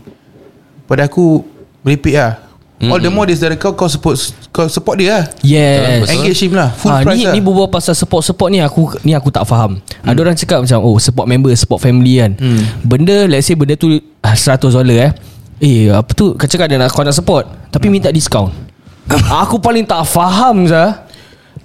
Pada 0.85 1.07
aku 1.07 1.47
Meripik 1.81 2.13
lah 2.13 2.37
mm-hmm. 2.77 2.89
All 2.89 2.99
the 2.99 3.09
more 3.09 3.25
dia 3.25 3.35
saudara 3.35 3.55
kau 3.55 3.73
Kau 3.73 3.85
support 3.85 4.13
Kau 4.49 4.65
support 4.65 4.97
dia 4.97 5.09
lah 5.11 5.23
Yes 5.41 6.05
Betul. 6.05 6.13
Engage 6.17 6.39
him 6.41 6.53
lah 6.53 6.69
Full 6.73 6.91
Ah, 6.91 7.01
price 7.01 7.17
ni, 7.17 7.23
lah 7.25 7.33
ni 7.33 7.39
berbual 7.39 7.67
pasal 7.67 7.93
support-support 7.93 8.49
ni 8.49 8.59
aku 8.59 8.81
ni 9.01 9.11
aku 9.11 9.29
tak 9.29 9.43
faham. 9.43 9.77
Hmm. 9.77 10.07
Ada 10.07 10.19
orang 10.19 10.35
cakap 10.35 10.59
macam 10.61 10.77
oh 10.81 10.97
support 10.97 11.25
member, 11.25 11.49
support 11.53 11.79
family 11.79 12.17
kan. 12.17 12.33
Hmm. 12.35 12.61
Benda 12.81 13.25
let's 13.25 13.45
say 13.45 13.55
benda 13.55 13.73
tu 13.73 13.95
ah, 14.19 14.33
100 14.33 14.59
dolar 14.61 14.97
eh. 14.99 15.11
Eh 15.57 15.89
apa 15.89 16.09
tu 16.11 16.33
kau 16.33 16.45
cakap 16.45 16.65
dia 16.65 16.75
nak 16.75 16.89
kau 16.89 17.01
nak 17.01 17.13
support 17.13 17.45
tapi 17.69 17.87
minta 17.87 18.09
diskaun. 18.09 18.49
aku 19.43 19.57
paling 19.57 19.85
tak 19.85 20.01
faham 20.03 20.65
sah. 20.65 21.05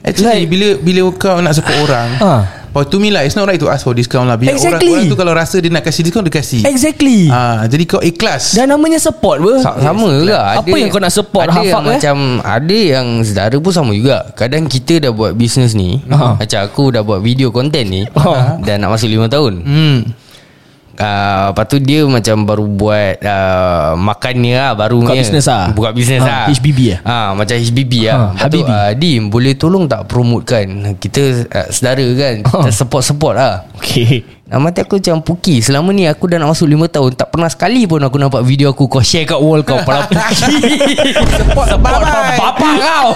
Actually 0.00 0.44
Like- 0.44 0.48
bila 0.48 0.68
bila 0.79 1.00
kau 1.12 1.40
nak 1.40 1.52
support 1.52 1.76
orang 1.83 2.09
Ha. 2.16 2.33
But 2.76 2.92
to 2.92 3.00
me 3.00 3.08
lah 3.08 3.24
It's 3.24 3.32
not 3.32 3.48
right 3.48 3.56
to 3.56 3.72
ask 3.72 3.88
for 3.88 3.96
discount 3.96 4.28
lah 4.28 4.36
Biar 4.36 4.52
Exactly. 4.52 4.92
orang, 4.92 5.00
orang 5.00 5.08
tu 5.08 5.16
kalau 5.16 5.32
rasa 5.32 5.56
Dia 5.64 5.72
nak 5.72 5.80
kasih 5.80 6.04
discount 6.04 6.28
Dia 6.28 6.34
kasih 6.36 6.60
Exactly. 6.68 7.32
Ah, 7.32 7.64
Jadi 7.64 7.88
kau 7.88 8.04
ikhlas 8.04 8.52
Dan 8.52 8.68
namanya 8.68 9.00
support 9.00 9.40
ber. 9.40 9.64
Sa- 9.64 9.80
Sama 9.80 10.12
juga 10.12 10.60
Apa 10.60 10.76
yang 10.76 10.92
kau 10.92 11.00
nak 11.00 11.08
support, 11.08 11.48
Ada 11.48 11.64
yang 11.64 11.80
eh? 11.80 11.88
macam 11.96 12.16
Ada 12.44 12.76
yang 12.76 13.06
saudara 13.24 13.56
pun 13.56 13.72
sama 13.72 13.96
juga 13.96 14.28
Kadang 14.36 14.68
kita 14.68 15.08
dah 15.08 15.12
buat 15.16 15.32
bisnes 15.32 15.72
ni 15.72 16.04
Aha. 16.12 16.36
Macam 16.36 16.60
aku 16.60 16.92
dah 16.92 17.00
buat 17.00 17.24
video 17.24 17.48
content 17.48 17.88
ni 17.88 18.04
Aha. 18.12 18.60
Dah 18.60 18.76
nak 18.76 18.92
masuk 18.92 19.08
5 19.08 19.24
tahun 19.32 19.52
hmm. 19.64 19.98
Uh, 20.96 21.52
lepas 21.52 21.64
tu 21.64 21.76
dia 21.76 22.00
macam 22.02 22.37
baru 22.42 22.64
buat 22.64 23.20
uh, 23.20 23.92
makan 23.94 24.35
ni 24.37 24.52
lah 24.52 24.72
baru 24.72 25.04
Buka 25.04 25.12
bisnes 25.12 25.44
lah. 25.44 25.68
Buka 25.70 25.90
bisnes 25.92 26.20
Ha, 26.20 26.26
lah. 26.26 26.44
HBB 26.48 26.80
lah. 26.88 27.00
Ah, 27.04 27.28
macam 27.32 27.52
HBB 27.54 27.92
Ha, 28.00 28.09
lah. 28.09 28.18
Lepas 28.32 28.48
tu, 28.48 28.61
Habibi. 28.61 28.72
uh, 28.72 28.90
Dim 28.92 29.22
boleh 29.28 29.52
tolong 29.54 29.85
tak 29.85 30.04
promote 30.04 30.44
kan? 30.46 30.64
Kita 30.96 31.22
uh, 31.46 31.68
sedara 31.68 32.06
kan. 32.12 32.35
Kita 32.40 32.70
support-support 32.70 33.35
lah. 33.35 33.68
Okay 33.76 34.24
Nama 34.46 34.62
mati 34.62 34.78
aku 34.78 34.96
macam 34.96 35.18
Puki 35.20 35.59
Selama 35.59 35.90
ni 35.90 36.06
aku 36.06 36.30
dah 36.30 36.38
nak 36.38 36.54
masuk 36.54 36.70
5 36.70 36.87
tahun 36.87 37.11
Tak 37.12 37.28
pernah 37.28 37.50
sekali 37.50 37.82
pun 37.82 37.98
aku 37.98 38.14
nampak 38.14 38.40
video 38.40 38.70
aku 38.70 38.87
Kau 38.87 39.02
share 39.02 39.26
kat 39.26 39.37
wall 39.37 39.61
kau 39.61 39.82
Para 39.82 40.06
Puki 40.06 40.38
Support 41.42 41.74
babai. 41.76 42.38
Bapak 42.38 42.72
kau 42.78 43.09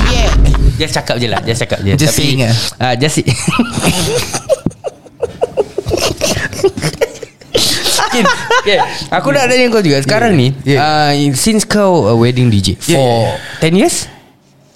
Just 0.80 0.96
cakap 0.96 1.20
je 1.20 1.28
lah 1.28 1.44
Just 1.44 1.60
cakap 1.60 1.84
je 1.84 1.92
Just 1.94 2.16
saying 2.16 2.40
lah. 2.40 2.56
ah, 2.80 2.94
Just 2.96 3.20
say 6.56 8.22
Okay. 8.66 8.78
Aku 9.08 9.30
nak 9.30 9.48
tanya 9.48 9.70
kau 9.70 9.80
juga 9.80 10.02
Sekarang 10.02 10.34
ni 10.34 10.52
Yeah. 10.66 10.82
uh, 10.82 11.12
Since 11.32 11.64
kau 11.64 12.10
uh, 12.10 12.16
wedding 12.18 12.50
DJ 12.50 12.76
For 12.76 13.38
Yeah. 13.62 13.72
10 13.72 13.80
years 13.80 13.96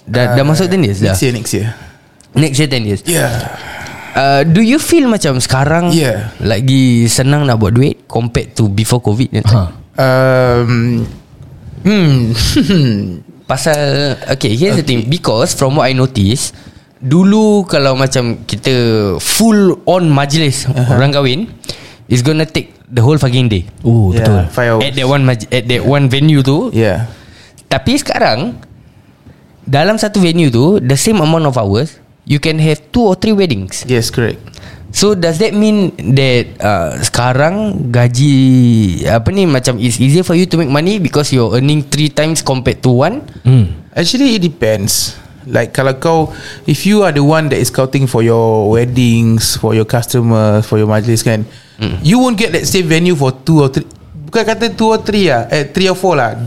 Dah, 0.07 0.33
dah 0.33 0.43
masuk 0.43 0.65
10 0.67 0.81
years 0.87 0.99
dah 0.99 1.13
Next 1.13 1.21
year 1.21 1.33
next 1.33 1.51
year 1.53 1.67
Next 2.33 2.57
year 2.57 2.69
10 2.71 2.89
years 2.89 3.01
Yeah 3.05 3.31
Uh, 4.11 4.43
do 4.43 4.59
you 4.59 4.75
feel 4.75 5.07
macam 5.07 5.39
sekarang 5.39 5.95
Yeah. 5.95 6.35
lagi 6.43 7.07
senang 7.07 7.47
nak 7.47 7.63
buat 7.63 7.71
duit 7.71 8.03
compared 8.11 8.51
to 8.51 8.67
before 8.67 8.99
COVID? 8.99 9.39
Ha. 9.47 9.71
um, 9.95 11.07
Hmm. 11.81 12.35
Pasal 13.51 13.79
okay, 14.27 14.51
here's 14.51 14.75
okay. 14.75 14.83
the 14.83 14.87
thing 14.87 15.01
because 15.07 15.55
from 15.55 15.79
what 15.79 15.87
I 15.87 15.95
notice 15.95 16.51
dulu 17.01 17.65
kalau 17.65 17.97
macam 17.97 18.45
kita 18.45 18.73
full 19.17 19.81
on 19.89 20.05
majlis 20.07 20.69
uh-huh. 20.69 20.95
orang 20.95 21.09
kahwin 21.09 21.39
is 22.05 22.21
gonna 22.21 22.45
take 22.45 22.77
the 22.91 23.01
whole 23.01 23.17
fucking 23.17 23.49
day. 23.49 23.65
Oh 23.81 24.13
yeah, 24.13 24.21
betul 24.21 24.39
Five 24.53 24.69
hours 24.77 24.83
At 24.85 24.91
that 24.99 25.07
one 25.09 25.23
maj- 25.25 25.49
at 25.49 25.63
that 25.65 25.81
one 25.81 26.05
venue 26.11 26.45
tu. 26.45 26.69
Yeah 26.69 27.09
Tapi 27.71 27.97
sekarang 27.97 28.59
dalam 29.65 29.95
satu 29.95 30.19
venue 30.19 30.51
tu 30.51 30.77
the 30.83 30.99
same 30.99 31.23
amount 31.23 31.47
of 31.47 31.55
hours 31.57 31.97
you 32.27 32.37
can 32.37 32.61
have 32.61 32.77
two 32.93 33.01
or 33.01 33.15
three 33.17 33.33
weddings. 33.33 33.87
Yes 33.89 34.13
correct 34.13 34.43
So 34.91 35.15
does 35.15 35.39
that 35.39 35.55
mean 35.55 35.95
that 36.19 36.51
uh, 36.59 36.99
sekarang 36.99 37.87
gaji 37.95 38.35
apa 39.07 39.31
ni 39.31 39.47
macam 39.47 39.79
it's 39.79 39.95
easier 40.03 40.27
for 40.27 40.35
you 40.35 40.43
to 40.51 40.59
make 40.59 40.67
money 40.67 40.99
because 40.99 41.31
you're 41.31 41.55
earning 41.55 41.87
three 41.87 42.11
times 42.11 42.43
compared 42.43 42.83
to 42.83 42.91
one? 42.91 43.23
hmm. 43.47 43.71
Actually 43.95 44.35
it 44.35 44.43
depends 44.43 45.15
Like 45.51 45.75
kalau 45.75 45.99
kau 45.99 46.19
If 46.63 46.87
you 46.87 47.03
are 47.03 47.11
the 47.11 47.21
one 47.21 47.51
that 47.51 47.59
is 47.59 47.67
scouting 47.67 48.07
for 48.07 48.23
your 48.23 48.71
weddings 48.71 49.59
For 49.59 49.75
your 49.75 49.85
customers 49.85 50.63
For 50.63 50.79
your 50.79 50.87
majlis 50.87 51.21
kan 51.21 51.43
mm. 51.77 51.99
You 52.01 52.23
won't 52.23 52.39
get 52.39 52.55
that 52.55 52.63
same 52.63 52.87
venue 52.87 53.19
for 53.19 53.35
two 53.35 53.59
or 53.59 53.69
three 53.69 53.85
Bukan 54.31 54.47
kata 54.47 54.71
two 54.71 54.87
or 54.87 55.03
three 55.03 55.27
lah 55.27 55.51
Eh 55.51 55.67
three 55.75 55.91
or 55.91 55.97
four 55.99 56.15
lah. 56.15 56.39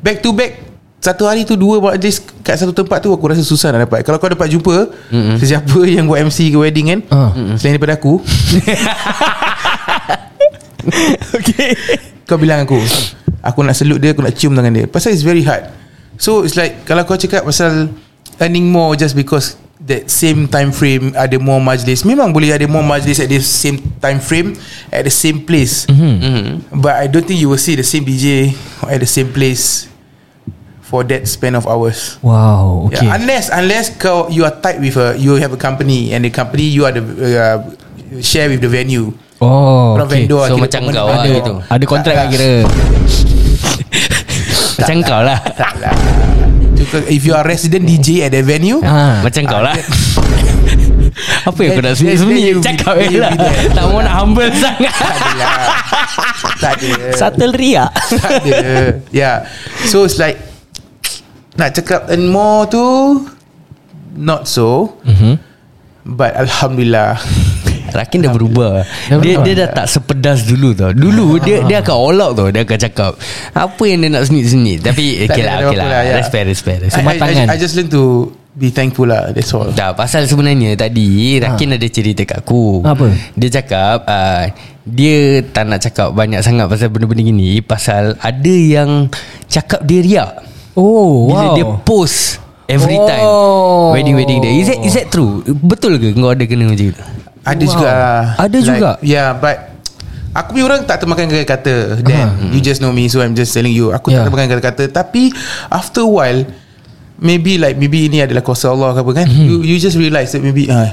Back 0.00 0.24
to 0.24 0.32
back 0.32 0.56
Satu 1.04 1.28
hari 1.28 1.44
tu 1.44 1.52
dua 1.52 1.84
majlis 1.84 2.24
Kat 2.40 2.56
satu 2.56 2.72
tempat 2.72 3.04
tu 3.04 3.12
Aku 3.12 3.28
rasa 3.28 3.44
susah 3.44 3.76
nak 3.76 3.92
dapat. 3.92 4.00
Kalau 4.08 4.16
kau 4.16 4.32
dapat 4.32 4.48
jumpa 4.48 4.88
mm 5.12 5.36
Sesiapa 5.36 5.84
yang 6.00 6.08
buat 6.08 6.24
MC 6.24 6.48
ke 6.48 6.56
wedding 6.56 6.86
kan 6.88 7.00
mm 7.04 7.60
Selain 7.60 7.76
daripada 7.76 8.00
aku. 8.00 8.18
Okay. 11.34 11.72
Kau 12.28 12.36
bilang 12.36 12.68
aku 12.68 12.76
Aku 13.40 13.64
nak 13.64 13.72
salute 13.72 14.00
dia 14.04 14.12
Aku 14.12 14.20
nak 14.20 14.36
cium 14.36 14.52
tangan 14.52 14.68
dia. 14.72 14.84
Pasal 14.84 15.16
it's 15.16 15.24
very 15.24 15.40
hard. 15.40 15.68
So 16.20 16.44
it's 16.44 16.56
like 16.60 16.84
Kalau 16.84 17.08
kau 17.08 17.16
cakap 17.16 17.44
pasal 17.44 17.88
Earning 18.40 18.66
more 18.66 18.94
just 18.94 19.14
because 19.14 19.58
That 19.84 20.08
same 20.08 20.48
time 20.48 20.72
frame 20.72 21.12
Ada 21.12 21.36
more 21.36 21.60
majlis. 21.60 22.08
Memang 22.08 22.32
boleh 22.32 22.56
ada 22.56 22.64
more 22.64 22.80
majlis 22.80 23.20
At 23.20 23.28
the 23.28 23.36
same 23.38 23.76
time 24.00 24.16
frame 24.16 24.56
At 24.88 25.04
the 25.04 25.12
same 25.12 25.44
place. 25.44 25.84
Mm-hmm. 25.84 26.72
But 26.80 26.96
I 26.96 27.04
don't 27.04 27.20
think 27.20 27.36
you 27.36 27.52
will 27.52 27.60
see 27.60 27.76
The 27.76 27.84
same 27.84 28.00
DJ 28.00 28.56
At 28.88 28.98
the 28.98 29.10
same 29.10 29.28
place 29.28 29.92
For 30.88 31.04
that 31.04 31.28
span 31.28 31.52
of 31.52 31.68
hours. 31.68 32.16
Wow 32.24 32.88
Okay. 32.88 33.04
yeah, 33.04 33.12
Unless 33.18 33.52
Unless 33.52 34.00
kau 34.00 34.32
You 34.32 34.48
are 34.48 34.56
tight 34.56 34.80
with 34.80 34.96
a 34.96 35.20
You 35.20 35.36
have 35.36 35.52
a 35.52 35.60
company 35.60 36.16
And 36.16 36.24
the 36.24 36.32
company 36.32 36.72
You 36.72 36.88
are 36.88 36.94
the 36.94 37.04
uh, 37.04 37.58
Share 38.24 38.48
with 38.48 38.64
the 38.64 38.70
venue. 38.72 39.12
Oh 39.42 39.98
okay. 40.00 40.24
vendor 40.24 40.48
So 40.48 40.56
macam 40.56 40.80
kau 40.88 41.12
lah 41.12 41.20
ada- 41.20 41.34
gitu. 41.34 41.52
Ada 41.66 41.84
kontrak 41.84 42.14
kat 42.14 42.26
kira. 42.32 42.50
Macam 44.78 44.96
kau 45.02 45.20
lah. 45.20 45.38
Tak 45.58 45.72
lah 45.82 46.23
Cuma 46.86 47.02
If 47.06 47.22
you 47.22 47.32
are 47.32 47.42
resident 47.42 47.84
DJ 47.84 48.24
At 48.24 48.32
the 48.32 48.40
venue 48.40 48.80
ha. 48.80 49.20
Macam 49.20 49.42
kau 49.44 49.60
lah. 49.60 49.74
Apa 51.48 51.58
yang 51.60 51.78
kau 51.78 51.84
nak 51.84 51.94
sembunyi? 51.94 52.40
you 52.42 52.54
be- 52.58 52.64
Cakap 52.64 52.94
je 52.98 53.06
you 53.08 53.20
lah. 53.22 53.32
Tak 53.70 53.84
mau 53.86 54.00
nak 54.00 54.14
humble 54.16 54.50
sangat. 54.52 54.94
Tak 56.58 56.72
ada. 56.80 56.92
Subtle 57.14 57.54
ria 57.54 57.86
Tak 57.92 58.42
ada. 58.42 58.58
Yeah 59.10 59.46
So 59.86 60.02
it's 60.02 60.16
like 60.16 60.40
Nak 61.54 61.70
cakap 61.72 62.10
earn 62.10 62.26
more 62.26 62.66
tu 62.66 62.82
Not 64.14 64.46
so. 64.46 64.98
Mm-hmm. 65.02 65.34
But 66.04 66.34
Alhamdulillah 66.36 67.18
Rakin 67.94 68.18
dah 68.20 68.32
berubah 68.32 68.72
Dah 68.82 69.18
dia, 69.18 69.38
dia 69.40 69.54
dah 69.56 69.68
tak 69.72 69.86
sepedas 69.86 70.42
dulu 70.42 70.74
tau 70.74 70.90
Dulu 70.90 71.38
dia 71.38 71.62
dia 71.62 71.78
akan 71.78 71.94
all 71.94 72.18
out 72.20 72.32
tau 72.34 72.50
Dia 72.50 72.62
akan 72.62 72.78
cakap 72.80 73.12
Apa 73.50 73.82
yang 73.86 74.02
dia 74.02 74.10
nak 74.10 74.26
senit-senit 74.26 74.82
Tapi 74.82 75.04
Tak 75.24 75.30
okay 75.30 75.40
ada 75.40 75.46
lah, 75.46 75.56
okay 75.64 75.78
lah. 75.78 75.86
lah, 75.88 76.00
ya. 76.02 76.14
Respect 76.18 76.44
respect, 76.44 76.78
I, 76.90 77.16
tangan. 77.16 77.46
I, 77.46 77.54
I 77.54 77.56
just 77.56 77.74
learn 77.74 77.86
to 77.88 78.02
Be 78.50 78.70
thankful 78.70 79.06
lah 79.06 79.30
That's 79.30 79.50
all 79.50 79.66
Tak 79.66 79.94
pasal 79.94 80.26
sebenarnya 80.26 80.74
tadi 80.74 81.38
Rakin 81.38 81.74
ada 81.74 81.86
cerita 81.86 82.22
kat 82.22 82.38
aku 82.40 82.82
Apa? 82.82 83.10
Dia 83.34 83.48
cakap 83.52 84.02
uh, 84.04 84.46
Dia 84.84 85.42
tak 85.44 85.64
nak 85.64 85.78
cakap 85.80 86.10
banyak 86.10 86.38
sangat 86.38 86.66
Pasal 86.66 86.90
benda-benda 86.90 87.22
gini 87.24 87.58
Pasal 87.58 88.14
ada 88.16 88.54
yang 88.54 89.10
Cakap 89.46 89.82
dia 89.82 89.98
riak 90.00 90.30
Oh 90.74 91.26
Bila 91.26 91.46
wow 91.46 91.54
dia 91.54 91.66
post 91.82 92.38
Every 92.64 92.94
Oh. 92.94 93.04
time 93.04 93.26
Wedding-wedding 93.92 94.38
dia 94.40 94.50
Is 94.54 94.66
that, 94.66 94.78
is 94.80 94.94
that 94.94 95.06
true? 95.10 95.42
Betul 95.44 95.98
ke 95.98 96.10
kau 96.10 96.30
ada 96.30 96.42
kena 96.42 96.64
macam 96.64 96.90
tu? 96.90 97.04
Ada 97.44 97.62
Wow. 97.62 97.70
juga 97.70 97.88
lah. 97.92 98.24
Ada 98.40 98.58
juga? 98.58 98.90
Yeah 99.04 99.30
but 99.36 99.76
Aku 100.34 100.50
punya 100.50 100.66
orang 100.66 100.82
tak 100.82 100.98
termakan 100.98 101.30
kata-kata. 101.30 102.02
Dan 102.02 102.50
You 102.50 102.58
just 102.58 102.82
know 102.82 102.90
me 102.90 103.06
So 103.06 103.22
I'm 103.22 103.38
just 103.38 103.54
telling 103.54 103.70
you. 103.70 103.94
Aku 103.94 104.10
Yeah. 104.10 104.26
tak 104.26 104.32
termakan 104.32 104.46
kata-kata. 104.50 104.84
Tapi 104.90 105.30
After 105.70 106.02
a 106.02 106.10
while 106.10 106.40
Maybe 107.22 107.54
like 107.54 107.78
Maybe 107.78 108.10
ini 108.10 108.24
adalah 108.24 108.42
kuasa 108.42 108.66
Allah 108.66 108.90
ke 108.90 109.06
apa 109.06 109.12
kan 109.14 109.26
you, 109.30 109.62
you 109.62 109.78
just 109.78 109.94
realise 109.94 110.34
that 110.34 110.42
maybe 110.42 110.66
ah, 110.66 110.90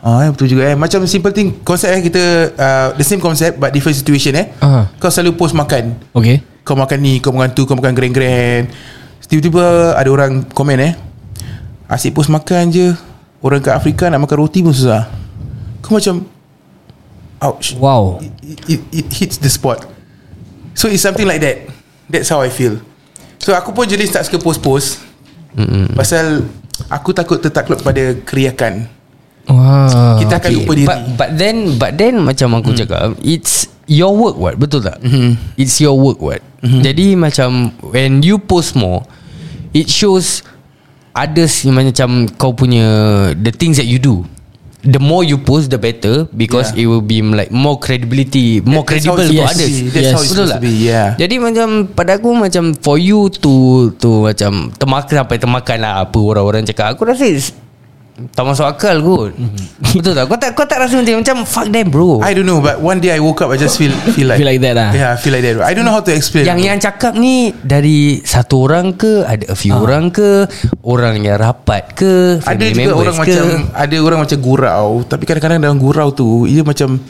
ah, 0.00 0.32
betul 0.32 0.48
juga 0.48 0.72
eh. 0.72 0.76
Macam 0.78 1.04
simple 1.04 1.36
thing 1.36 1.60
Konsep 1.60 1.92
eh 1.92 2.00
kita 2.00 2.22
uh, 2.56 2.88
The 2.96 3.04
same 3.04 3.20
concept 3.20 3.60
But 3.60 3.76
different 3.76 4.00
situation 4.00 4.32
eh. 4.32 4.46
Ah. 4.64 4.88
Kau 4.96 5.12
selalu 5.12 5.36
post 5.36 5.52
makan. 5.52 6.00
Okay. 6.16 6.40
Kau 6.64 6.72
makan 6.72 6.98
ni 7.02 7.20
Kau 7.20 7.36
makan 7.36 7.52
tu 7.52 7.68
Kau 7.68 7.76
makan 7.76 7.92
grand-grand. 7.92 8.72
Tiba-tiba 9.28 9.92
Ada 9.92 10.08
orang 10.08 10.48
komen 10.48 10.78
eh. 10.80 10.92
Asyik 11.84 12.16
post 12.16 12.32
makan 12.32 12.72
je. 12.72 12.96
Orang 13.44 13.60
kat 13.60 13.76
Afrika 13.76 14.08
Nak 14.08 14.24
makan 14.24 14.36
roti 14.40 14.64
pun 14.64 14.72
susah 14.72 15.23
Kau 15.84 16.00
macam 16.00 16.24
Ouch. 17.44 17.76
Wow. 17.76 18.24
It, 18.40 18.60
it, 18.64 18.80
it 18.88 19.06
hits 19.12 19.36
the 19.36 19.52
spot. 19.52 19.84
So 20.72 20.88
it's 20.88 21.04
something 21.04 21.28
like 21.28 21.44
that. 21.44 21.68
That's 22.08 22.32
how 22.32 22.40
I 22.40 22.48
feel. 22.48 22.80
So 23.36 23.52
aku 23.52 23.76
pun 23.76 23.84
jenis 23.84 24.08
tak 24.08 24.24
suka 24.24 24.40
post-post. 24.40 25.04
Mm 25.52 25.92
Pasal 25.92 26.48
Aku 26.90 27.14
takut 27.14 27.38
tertakluk 27.38 27.84
pada 27.86 28.18
keriakan. 28.26 28.90
Wow 29.46 30.18
Kita 30.18 30.40
akan 30.40 30.50
lupa 30.56 30.72
diri. 30.74 30.88
But, 30.88 31.00
but 31.20 31.30
then 31.36 31.56
But 31.76 31.92
then 32.00 32.24
macam 32.24 32.58
aku 32.58 32.72
hmm. 32.74 32.80
cakap 32.80 33.14
It's 33.20 33.68
your 33.86 34.16
work 34.16 34.40
what 34.40 34.56
Betul 34.56 34.82
tak? 34.82 34.98
Mhm. 35.04 35.36
It's 35.60 35.78
your 35.78 35.94
work 35.94 36.18
what 36.18 36.40
Jadi 36.64 37.12
macam 37.14 37.76
When 37.84 38.24
you 38.24 38.40
post 38.40 38.72
more 38.74 39.04
It 39.76 39.92
shows 39.92 40.40
Others 41.14 41.68
macam 41.70 42.26
Kau 42.40 42.56
punya 42.56 42.82
The 43.36 43.52
things 43.52 43.76
that 43.78 43.86
you 43.86 44.00
do 44.00 44.24
The 44.84 45.00
more 45.00 45.24
you 45.24 45.40
post 45.40 45.72
The 45.72 45.80
better 45.80 46.28
Because 46.28 46.76
Yeah. 46.76 46.84
it 46.84 46.86
will 46.92 47.00
be 47.00 47.24
like 47.24 47.48
More 47.48 47.80
credibility 47.80 48.60
More 48.60 48.84
That- 48.84 49.00
credible 49.00 49.24
to 49.24 49.32
to 49.32 49.40
others. 49.40 49.74
That's 49.90 50.12
how 50.12 50.20
it's 50.20 50.30
supposed 50.30 50.54
to 50.54 50.60
be, 50.60 50.92
yeah. 50.92 51.16
Jadi 51.16 51.40
macam 51.40 51.88
Pada 51.88 52.20
aku 52.20 52.36
macam 52.36 52.76
For 52.76 53.00
you 53.00 53.32
to 53.40 53.52
To 53.96 54.28
macam 54.28 54.68
Termakan 54.76 55.14
sampai 55.24 55.36
termakan 55.40 55.78
lah 55.80 56.04
Apa 56.04 56.18
orang-orang 56.20 56.68
cakap 56.68 56.92
Aku 56.92 57.08
rasa 57.08 57.24
it's, 57.24 57.56
Tak 58.14 58.46
masuk 58.46 58.62
akal 58.62 59.02
kot 59.02 59.34
Betul 59.90 60.14
tak? 60.14 60.30
Kau 60.30 60.38
tak 60.38 60.54
kau 60.54 60.62
tak 60.62 60.78
rasa 60.78 61.02
macam 61.02 61.18
Macam 61.18 61.36
fuck 61.42 61.66
them 61.66 61.90
bro. 61.90 62.22
I 62.22 62.30
don't 62.30 62.46
know 62.46 62.62
But 62.62 62.78
one 62.78 63.02
day 63.02 63.10
I 63.10 63.18
woke 63.18 63.42
up 63.42 63.50
I 63.50 63.58
just 63.58 63.74
feel 63.74 63.90
Feel 64.14 64.30
like 64.30 64.38
Feel 64.38 64.46
like 64.46 64.62
that 64.62 64.74
lah 64.78 64.90
Yeah 64.94 65.08
I 65.10 65.18
feel 65.18 65.34
like 65.34 65.42
that. 65.42 65.58
I 65.60 65.74
don't 65.74 65.82
know 65.82 65.90
how 65.90 65.98
to 65.98 66.14
explain. 66.14 66.46
Yang 66.46 66.60
yang 66.62 66.78
cakap 66.78 67.18
ni 67.18 67.50
Dari 67.50 68.22
satu 68.22 68.70
orang 68.70 68.94
ke 68.94 69.26
Ada 69.26 69.50
a 69.50 69.56
few 69.58 69.74
orang 69.74 70.08
ke 70.08 70.46
Orang 70.80 71.18
yang 71.18 71.42
rapat 71.42 71.90
ke 71.92 72.38
Ada 72.38 72.64
juga 72.70 72.94
orang 72.94 73.16
ke? 73.16 73.22
macam 73.26 73.44
Ada 73.74 73.96
orang 73.98 74.18
macam 74.22 74.38
gurau 74.38 74.88
Tapi 75.02 75.24
kadang-kadang 75.26 75.58
dalam 75.58 75.78
gurau 75.82 76.08
tu 76.08 76.46
Ia 76.46 76.62
macam 76.62 77.02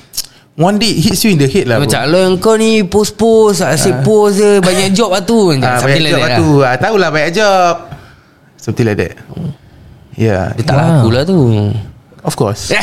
One 0.57 0.79
day 0.79 0.89
it 0.89 1.05
hits 1.05 1.21
you 1.21 1.35
in 1.35 1.39
the 1.39 1.45
head 1.47 1.69
lah 1.69 1.85
Macam 1.85 2.01
bro. 2.01 2.41
kau 2.41 2.57
ni 2.57 2.81
Post-post 2.81 3.61
Asyik 3.61 4.01
post 4.01 4.41
je 4.41 4.57
Banyak 4.57 4.97
job 4.97 5.13
lah 5.13 5.21
tu. 5.21 5.53
Ah, 5.61 5.77
Something 5.77 6.01
banyak 6.01 6.11
job 6.11 6.21
lah 6.23 6.31
tu. 6.33 6.49
ah, 6.63 6.75
Tahulah 6.81 7.09
banyak 7.11 7.31
job. 7.35 7.75
Something 8.57 8.89
like 8.89 8.97
that 8.97 9.21
Yeah. 10.15 10.55
Dia 10.55 10.65
tak 10.65 10.77
laku 10.79 11.09
lah 11.11 11.23
tu. 11.27 11.39
Of 12.25 12.35
course. 12.39 12.73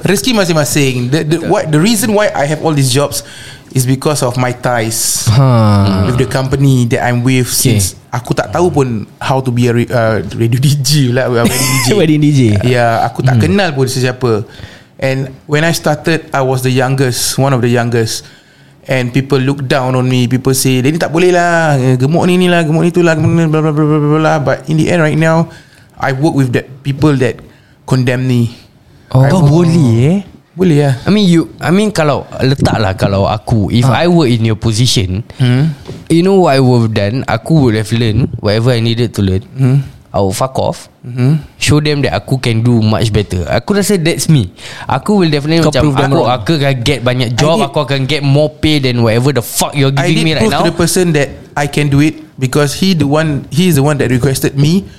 Rezeki 0.00 0.32
masing-masing. 0.32 1.12
The, 1.12 1.20
the, 1.24 1.36
what, 1.48 1.68
the 1.68 1.80
reason 1.80 2.12
why 2.16 2.32
I 2.32 2.48
have 2.48 2.64
all 2.64 2.72
these 2.72 2.92
jobs 2.92 3.22
Is 3.70 3.86
because 3.86 4.26
of 4.26 4.34
my 4.34 4.50
ties 4.50 5.30
Ha. 5.30 6.02
With 6.10 6.18
the 6.18 6.26
company 6.26 6.90
that 6.90 7.06
I'm 7.06 7.22
with 7.22 7.46
Since 7.46 7.94
Aku 8.10 8.34
tak 8.34 8.50
tahu 8.50 8.66
pun 8.74 9.06
How 9.22 9.38
to 9.38 9.54
be 9.54 9.70
a 9.70 9.72
uh, 9.72 10.18
radio 10.34 10.58
DJ 10.66 11.14
lah 11.14 11.30
Wedding 11.30 11.54
DJ 11.54 11.88
Wedding 12.02 12.18
DJ. 12.18 12.40
Yeah, 12.66 13.06
aku 13.06 13.22
tak 13.22 13.38
kenal 13.38 13.70
pun 13.70 13.86
sesiapa. 13.86 14.42
And 14.98 15.30
when 15.46 15.62
I 15.62 15.70
started 15.70 16.26
I 16.34 16.42
was 16.42 16.66
the 16.66 16.74
youngest 16.74 17.38
One 17.38 17.54
of 17.54 17.62
the 17.62 17.70
youngest 17.70 18.26
And 18.90 19.14
people 19.14 19.38
look 19.38 19.62
down 19.70 19.94
on 19.94 20.02
me. 20.10 20.26
People 20.26 20.50
say 20.50 20.82
Dia 20.82 20.90
ni 20.90 20.98
tak 20.98 21.14
boleh 21.14 21.30
lah. 21.30 21.78
Eh, 21.78 21.94
Gemuk 21.94 22.26
ni 22.26 22.34
ni 22.34 22.50
lah. 22.50 22.66
Gemuk 22.66 22.82
ni 22.82 22.90
tu 22.90 23.06
lah. 23.06 23.14
Gemuk 23.14 23.30
ni 23.30 23.46
blah, 23.46 23.62
blah, 23.62 23.70
blah, 23.70 23.86
blah, 23.86 24.00
blah, 24.02 24.18
blah. 24.18 24.38
But 24.42 24.66
in 24.66 24.82
the 24.82 24.90
end 24.90 24.98
right 24.98 25.14
now 25.14 25.46
I 25.94 26.10
work 26.10 26.34
with 26.34 26.50
that 26.58 26.66
people 26.82 27.14
that 27.22 27.38
Condemn 27.90 28.22
me. 28.22 28.54
Oh. 29.10 29.26
Kau 29.26 29.42
boleh 29.42 29.90
eh? 30.06 30.18
Boleh 30.54 30.86
lah 30.86 30.94
I 31.02 31.10
mean 31.10 31.26
you 31.26 31.50
I 31.58 31.74
mean 31.74 31.90
kalau 31.90 32.22
Letaklah 32.38 32.94
kalau 32.94 33.26
aku 33.26 33.66
If 33.74 33.86
I 33.86 34.06
were 34.06 34.30
in 34.30 34.46
your 34.46 34.54
position 34.58 35.26
hmm? 35.42 35.74
You 36.06 36.22
know 36.22 36.46
what 36.46 36.54
I 36.54 36.62
would 36.62 36.86
have 36.86 36.94
done? 36.94 37.16
Aku 37.26 37.66
would 37.66 37.74
have 37.74 37.90
learned 37.90 38.30
Whatever 38.38 38.74
I 38.74 38.82
needed 38.82 39.10
to 39.18 39.20
learn. 39.26 39.42
Hmm? 39.58 39.78
I 40.10 40.18
fuck 40.34 40.58
off. 40.58 40.90
Show 41.56 41.78
them 41.78 42.02
that 42.02 42.12
Aku 42.12 42.36
can 42.36 42.60
do 42.60 42.82
much 42.82 43.14
better. 43.14 43.46
Aku 43.46 43.78
rasa 43.78 43.94
that's 43.94 44.26
me. 44.26 44.50
Aku 44.84 45.22
will 45.22 45.30
definitely 45.30 45.62
Kau 45.62 45.70
Macam 45.70 45.82
prove 45.86 45.96
aku, 45.96 46.14
wrong. 46.18 46.28
aku 46.28 46.50
akan 46.58 46.74
get 46.82 46.98
banyak 47.00 47.28
job 47.34 47.56
did- 47.56 47.66
Aku 47.70 47.78
akan 47.86 48.00
get 48.04 48.22
more 48.26 48.50
pay 48.50 48.82
Than 48.82 49.00
whatever 49.00 49.30
the 49.30 49.40
fuck 49.40 49.70
You're 49.72 49.94
I 49.94 50.10
giving 50.10 50.18
did 50.18 50.26
me 50.26 50.32
right 50.34 50.42
prove 50.42 50.52
now. 50.52 50.66
to 50.66 50.70
the 50.70 50.76
person 50.76 51.14
that 51.14 51.30
I 51.54 51.70
can 51.70 51.86
do 51.86 52.02
it 52.02 52.18
Because 52.34 52.74
he 52.74 52.92
the 52.92 53.06
one 53.06 53.46
He 53.48 53.70
is 53.70 53.78
the 53.78 53.84
one 53.84 54.02
that 54.02 54.10
requested 54.10 54.58
me 54.58 54.90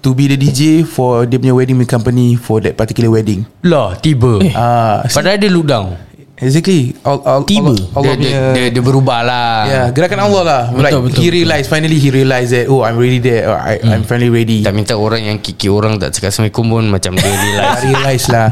To 0.00 0.16
be 0.16 0.24
the 0.24 0.38
DJ 0.38 0.82
For 0.82 1.28
dia 1.28 1.36
punya 1.36 1.52
wedding 1.52 1.76
company 1.84 2.34
For 2.34 2.64
that 2.64 2.74
particular 2.74 3.10
wedding. 3.10 3.44
Lah 3.60 3.92
tiba. 3.98 4.38
Ah, 4.54 5.04
Padahal 5.04 5.36
dia 5.36 5.50
look 5.50 5.66
down 5.66 6.00
Exactly. 6.36 6.92
All, 7.00 7.24
all, 7.24 7.40
Tiba. 7.42 7.72
Allah, 7.72 7.80
Allah 7.96 8.12
dia, 8.12 8.28
dia, 8.28 8.40
punya 8.52 8.52
dia, 8.52 8.64
dia 8.68 8.82
berubah 8.84 9.24
lah 9.24 9.52
Yeah, 9.64 9.86
gerakan 9.88 10.28
Allah 10.28 10.42
lah. 10.44 10.62
Betul, 10.68 10.84
like 10.84 10.94
betul, 11.00 11.16
he 11.16 11.26
realised 11.32 11.66
finally 11.66 11.96
he 11.96 12.12
realised 12.12 12.52
that 12.52 12.68
oh 12.68 12.84
I'm 12.84 13.00
really 13.00 13.18
there. 13.18 13.48
Or, 13.48 13.56
I, 13.56 13.80
I'm 13.80 14.04
finally 14.04 14.28
ready. 14.28 14.60
Tak 14.60 14.76
minta 14.76 14.92
orang 14.94 15.24
yang 15.24 15.40
kiki 15.40 15.66
orang 15.66 15.96
tak 15.96 16.12
cakap 16.12 16.28
Assalamualaikum 16.28 16.64
pun 16.68 16.84
Macam 16.88 17.16
dia 17.16 17.24
I 17.24 17.36
realize 17.46 17.80
realise 17.82 18.26
lah. 18.28 18.48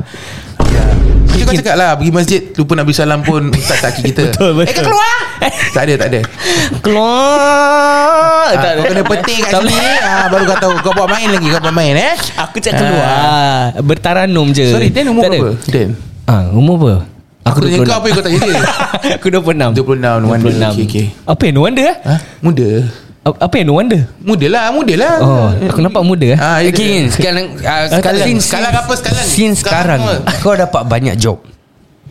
Yeah. 0.65 0.91
Macam 1.29 1.45
kau 1.45 1.55
cakap 1.61 1.77
lah 1.77 1.91
Pergi 1.95 2.13
masjid 2.15 2.41
Lupa 2.57 2.73
nak 2.73 2.85
beri 2.87 2.97
salam 2.97 3.21
pun 3.21 3.43
Ustaz 3.53 3.79
tak 3.85 3.93
kita. 4.01 4.23
Betul, 4.33 4.51
betul. 4.55 4.65
Eh 4.65 4.73
kau 4.73 4.85
keluar 4.89 5.17
Tak 5.77 5.83
ada 5.85 5.95
tak 6.01 6.09
ada. 6.09 6.21
Keluar. 6.81 8.49
Ah, 8.49 8.73
Kau 8.81 8.85
kena 8.87 9.03
petik 9.05 9.39
kat 9.45 9.53
sini. 9.61 9.77
ah, 10.01 10.25
Baru 10.33 10.43
kau 10.47 10.57
tahu. 10.57 10.75
Kau 10.81 10.93
buat 10.97 11.09
main 11.13 11.29
lagi 11.29 11.47
Kau 11.53 11.61
buat 11.61 11.77
main 11.77 11.93
eh? 11.93 12.15
Aku 12.41 12.57
cakap 12.59 12.81
keluar. 12.81 13.77
Bertaranum 13.85 14.57
je. 14.57 14.73
Sorry 14.73 14.89
Dan 14.89 15.13
umur 15.13 15.21
Tak 15.21 15.31
berapa? 15.37 15.53
Dan. 15.69 15.89
Ah, 16.25 16.49
umur 16.49 16.77
apa? 16.81 16.95
Aku 17.45 17.59
tanya 17.61 17.79
kau 17.85 17.97
apa 18.01 18.07
yang 18.09 18.17
kau 18.17 18.25
tanya 18.25 18.39
dia? 18.41 18.63
Aku 19.21 19.27
26 19.29 19.77
26 19.77 20.23
no 20.25 20.27
wonder. 20.33 20.53
Okay, 20.73 20.85
okay. 20.89 21.07
Apa 21.29 21.43
yang 21.45 21.55
no 21.55 21.61
wonder 21.69 21.85
eh? 21.85 21.97
ha? 22.09 22.17
Muda. 22.41 22.69
Apa 23.25 23.55
yang 23.61 23.67
no 23.69 23.75
wonder? 23.77 24.01
Muda 24.21 24.47
lah 24.49 24.65
Muda 24.73 24.95
lah. 24.97 25.15
Oh, 25.21 25.49
aku 25.53 25.81
nampak 25.85 26.03
muda 26.05 26.27
eh? 26.33 26.39
ah, 26.41 26.61
Okay 26.65 26.73
Gin, 26.73 27.05
sekarang 27.13 27.57
uh, 27.61 27.85
sekarang 27.93 28.21
Since 28.25 28.45
Sekarang 28.49 28.73
apa 28.73 28.93
sekarang? 28.97 29.25
Since 29.25 29.57
sekarang 29.61 30.01
Kau 30.41 30.57
dapat 30.57 30.83
banyak 30.89 31.15
job. 31.21 31.41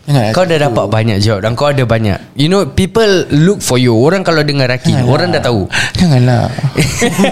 Jangan 0.05 0.33
Kau 0.37 0.43
dah 0.45 0.57
dapat 0.69 0.85
banyak 0.89 1.17
job 1.17 1.41
Dan 1.41 1.57
kau 1.57 1.73
ada 1.73 1.81
banyak. 1.81 2.37
You 2.37 2.53
know 2.53 2.69
People 2.69 3.25
look 3.33 3.65
for 3.65 3.81
you. 3.81 3.97
Orang 3.97 4.21
kalau 4.21 4.45
dengar 4.45 4.69
Raki 4.69 4.93
Orang 5.01 5.33
dah 5.33 5.41
tahu. 5.41 5.65
Janganlah. 5.97 6.53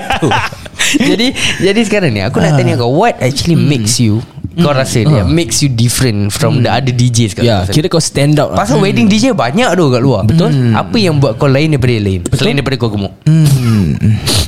Jadi 1.09 1.37
Jadi 1.61 1.81
sekarang 1.85 2.17
ni 2.17 2.25
Aku 2.25 2.41
nak 2.41 2.57
tanya 2.57 2.81
kau 2.81 2.89
What 2.89 3.21
actually 3.21 3.57
makes 3.57 4.01
you 4.01 4.25
Kau 4.51 4.71
rasa 4.71 4.99
dia 4.99 5.23
Makes 5.23 5.63
you 5.63 5.69
different 5.69 6.29
From 6.29 6.59
the 6.59 6.67
other 6.67 6.91
DJs 6.91 7.31
kat 7.33 7.43
Ya, 7.43 7.63
sana? 7.63 7.71
kira 7.71 7.87
kau 7.87 7.97
stand 7.97 8.35
out 8.35 8.51
lah. 8.51 8.59
Pasal 8.59 8.77
wedding 8.77 9.07
DJ 9.07 9.31
banyak 9.31 9.71
tu 9.71 9.87
kat 9.87 10.01
luar. 10.01 10.21
Betul? 10.23 10.51
Apa 10.71 10.95
yang 10.95 11.17
buat 11.17 11.35
kau 11.35 11.47
lain 11.47 11.71
daripada 11.71 11.93
yang 11.93 12.05
lain? 12.05 12.21
Selain 12.29 12.55
daripada 12.55 12.75
kau 12.75 12.91
gemuk? 12.91 13.15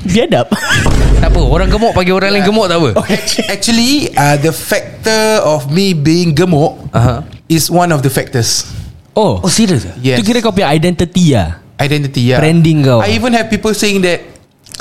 Biadab. 0.03 0.47
Tak 1.15 1.29
apa 1.29 1.39
Orang 1.39 1.71
gemuk 1.71 1.93
Bagi 1.93 2.11
orang 2.11 2.35
lain 2.35 2.43
gemuk 2.43 2.67
tak 2.67 2.77
apa. 2.77 2.89
Actually 3.47 4.11
uh, 4.11 4.35
The 4.35 4.51
factor 4.51 5.39
of 5.41 5.69
me 5.69 5.95
being 5.95 6.33
gemuk 6.33 6.75
Aha. 6.91 7.23
Is 7.47 7.67
one 7.67 7.89
of 7.89 8.01
the 8.01 8.09
factors. 8.09 8.67
Oh, 9.13 9.39
Oh 9.39 9.47
serius 9.47 9.85
ah? 9.85 9.95
Yes. 9.97 10.19
Itu 10.19 10.25
kira 10.25 10.41
kau 10.41 10.51
punya 10.51 10.67
identity 10.67 11.31
lah 11.31 11.63
Identity 11.75 12.31
ya. 12.31 12.37
Branding 12.37 12.83
kau. 12.83 12.99
I 12.99 13.13
even 13.13 13.31
have 13.31 13.47
people 13.47 13.71
saying 13.71 13.99
that 14.01 14.19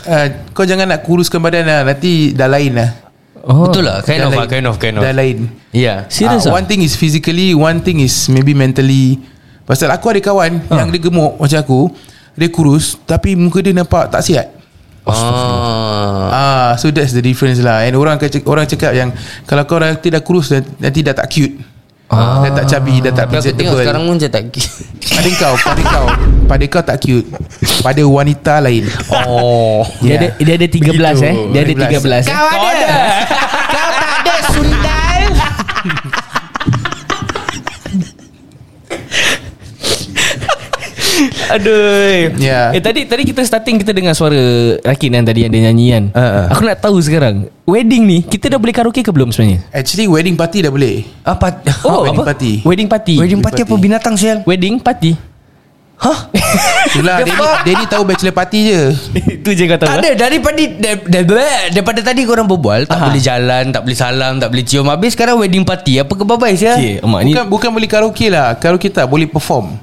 uh, 0.03 0.27
Kau 0.51 0.63
jangan 0.63 0.87
nak 0.87 1.03
kuruskan 1.03 1.39
badan 1.39 1.63
lah. 1.63 1.81
Nanti 1.85 2.31
dah 2.33 2.47
lain 2.47 2.75
lah 2.75 2.91
oh. 3.45 3.67
Betul 3.69 3.85
lah 3.87 4.01
Kind 4.07 4.23
of 4.23 4.31
lain. 4.31 4.39
lah 4.39 4.47
Kind 4.49 4.67
of 4.67 4.75
Kind 4.79 4.95
of 4.99 5.03
Dah 5.03 5.15
lain 5.15 5.51
Yeah 5.75 6.07
Serius 6.07 6.47
uh, 6.47 6.55
ah? 6.55 6.63
One 6.63 6.67
thing 6.67 6.81
is 6.83 6.95
physically 6.95 7.53
One 7.53 7.83
thing 7.83 8.01
is 8.01 8.31
maybe 8.31 8.55
mentally 8.55 9.19
Pasal 9.63 9.91
aku 9.91 10.11
ada 10.15 10.21
kawan 10.23 10.63
Ha. 10.67 10.83
Yang 10.83 10.89
dia 10.95 11.01
gemuk 11.11 11.33
macam 11.39 11.59
aku 11.59 11.81
Dia 12.35 12.49
kurus 12.51 12.99
Tapi 13.03 13.35
muka 13.35 13.59
dia 13.63 13.75
nampak 13.75 14.11
tak 14.11 14.23
sihat 14.25 14.63
Ah. 15.03 16.31
Ah, 16.31 16.71
so 16.79 16.87
that's 16.95 17.11
the 17.11 17.19
difference 17.19 17.59
lah. 17.59 17.83
And 17.83 17.99
orang 17.99 18.23
orang 18.47 18.67
cakap 18.71 18.95
yang 18.95 19.11
kalau 19.51 19.67
kau 19.67 19.83
nanti 19.83 20.15
dah 20.15 20.23
kurus 20.23 20.55
nanti 20.55 21.03
dah 21.03 21.11
tak 21.11 21.27
cute. 21.27 21.59
Ah. 22.13 22.45
Dah 22.45 22.51
tak 22.53 22.65
chubby, 22.69 23.01
dah 23.01 23.09
tak 23.09 23.25
Tapi 23.25 23.35
aku 23.35 23.43
tengok 23.43 23.57
presentable. 23.57 23.81
sekarang 23.81 24.03
pun 24.05 24.15
macam 24.15 24.31
tak 24.31 24.43
Pada 25.13 25.31
kau, 25.33 25.55
pada 25.59 25.83
kau, 25.83 26.07
pada 26.45 26.65
kau 26.69 26.83
tak 26.85 26.97
cute. 27.01 27.27
Pada 27.81 28.03
wanita 28.05 28.55
lain. 28.61 28.85
Oh 29.25 29.81
Dia 29.99 30.15
ada 30.15 30.29
dia 30.37 30.55
ada 30.55 30.67
13 30.69 30.93
Begitu. 30.93 31.25
eh. 31.25 31.35
Dia 31.49 31.61
ada 31.63 31.73
13 31.73 32.05
eh. 32.23 32.23
Kau 32.29 32.47
ada. 32.53 32.91
Kau 33.67 33.89
tak 33.91 34.13
ada 34.21 34.35
sundal 34.47 34.92
Aduh. 41.53 42.33
Ya. 42.37 42.73
Eh 42.73 42.81
tadi 42.81 43.05
tadi 43.05 43.23
kita 43.23 43.41
starting 43.41 43.77
kita 43.79 43.93
dengar 43.93 44.13
suara 44.13 44.39
Rakin 44.79 45.11
kan 45.13 45.25
tadi 45.25 45.45
yang 45.45 45.53
dia 45.53 45.69
nyanyi 45.69 45.87
kan. 45.91 46.05
Ah, 46.13 46.21
ah. 46.21 46.47
Aku 46.51 46.63
nak 46.63 46.79
tahu 46.79 46.97
sekarang. 46.99 47.53
Wedding 47.63 48.03
ni 48.03 48.19
kita 48.21 48.49
dah 48.49 48.59
boleh 48.59 48.73
karaoke 48.73 49.01
ke 49.01 49.11
belum 49.11 49.31
sebenarnya? 49.31 49.63
Actually 49.71 50.09
wedding 50.09 50.35
party 50.35 50.61
dah 50.61 50.73
boleh. 50.73 51.05
Apa 51.23 51.63
Oh, 51.87 52.03
wedding 52.03 52.19
apa? 52.19 52.29
party. 52.33 52.53
Wedding 52.63 52.89
party. 52.89 53.15
Wedding 53.17 53.41
party 53.41 53.61
apa 53.63 53.71
party. 53.71 53.83
binatang 53.83 54.15
sial 54.17 54.39
Wedding 54.43 54.77
party. 54.79 55.13
Itulah 56.91 57.23
The 57.23 57.31
Danny, 57.31 57.39
fuck? 57.39 57.59
Danny 57.63 57.85
tahu 57.87 58.03
bachelor 58.03 58.35
party 58.35 58.59
je. 58.67 58.81
Itu 59.39 59.55
je 59.55 59.71
kau 59.71 59.79
tahu. 59.79 59.87
Tak 59.87 59.95
eh? 59.95 60.01
ada 60.03 60.11
daripada 60.27 60.59
da- 60.59 60.99
da- 60.99 61.23
da- 61.23 61.67
daripada 61.71 62.01
tadi 62.03 62.27
korang 62.27 62.51
berbual 62.51 62.91
tak 62.91 62.99
Aha. 62.99 63.07
boleh 63.07 63.23
jalan, 63.23 63.65
tak 63.71 63.83
boleh 63.87 63.95
salam, 63.95 64.43
tak 64.43 64.51
boleh 64.51 64.65
cium. 64.67 64.91
Habis 64.91 65.15
sekarang 65.15 65.39
wedding 65.39 65.63
party. 65.63 66.03
Apa 66.03 66.13
kebabai 66.13 66.59
sia? 66.59 66.75
Okay, 66.75 66.99
mak 67.01 67.23
ni 67.23 67.31
Bukan 67.31 67.45
bukan 67.47 67.71
boleh 67.71 67.87
karaoke 67.87 68.27
lah. 68.29 68.59
Karaoke 68.59 68.91
tak 68.91 69.07
boleh 69.07 69.31
perform. 69.31 69.79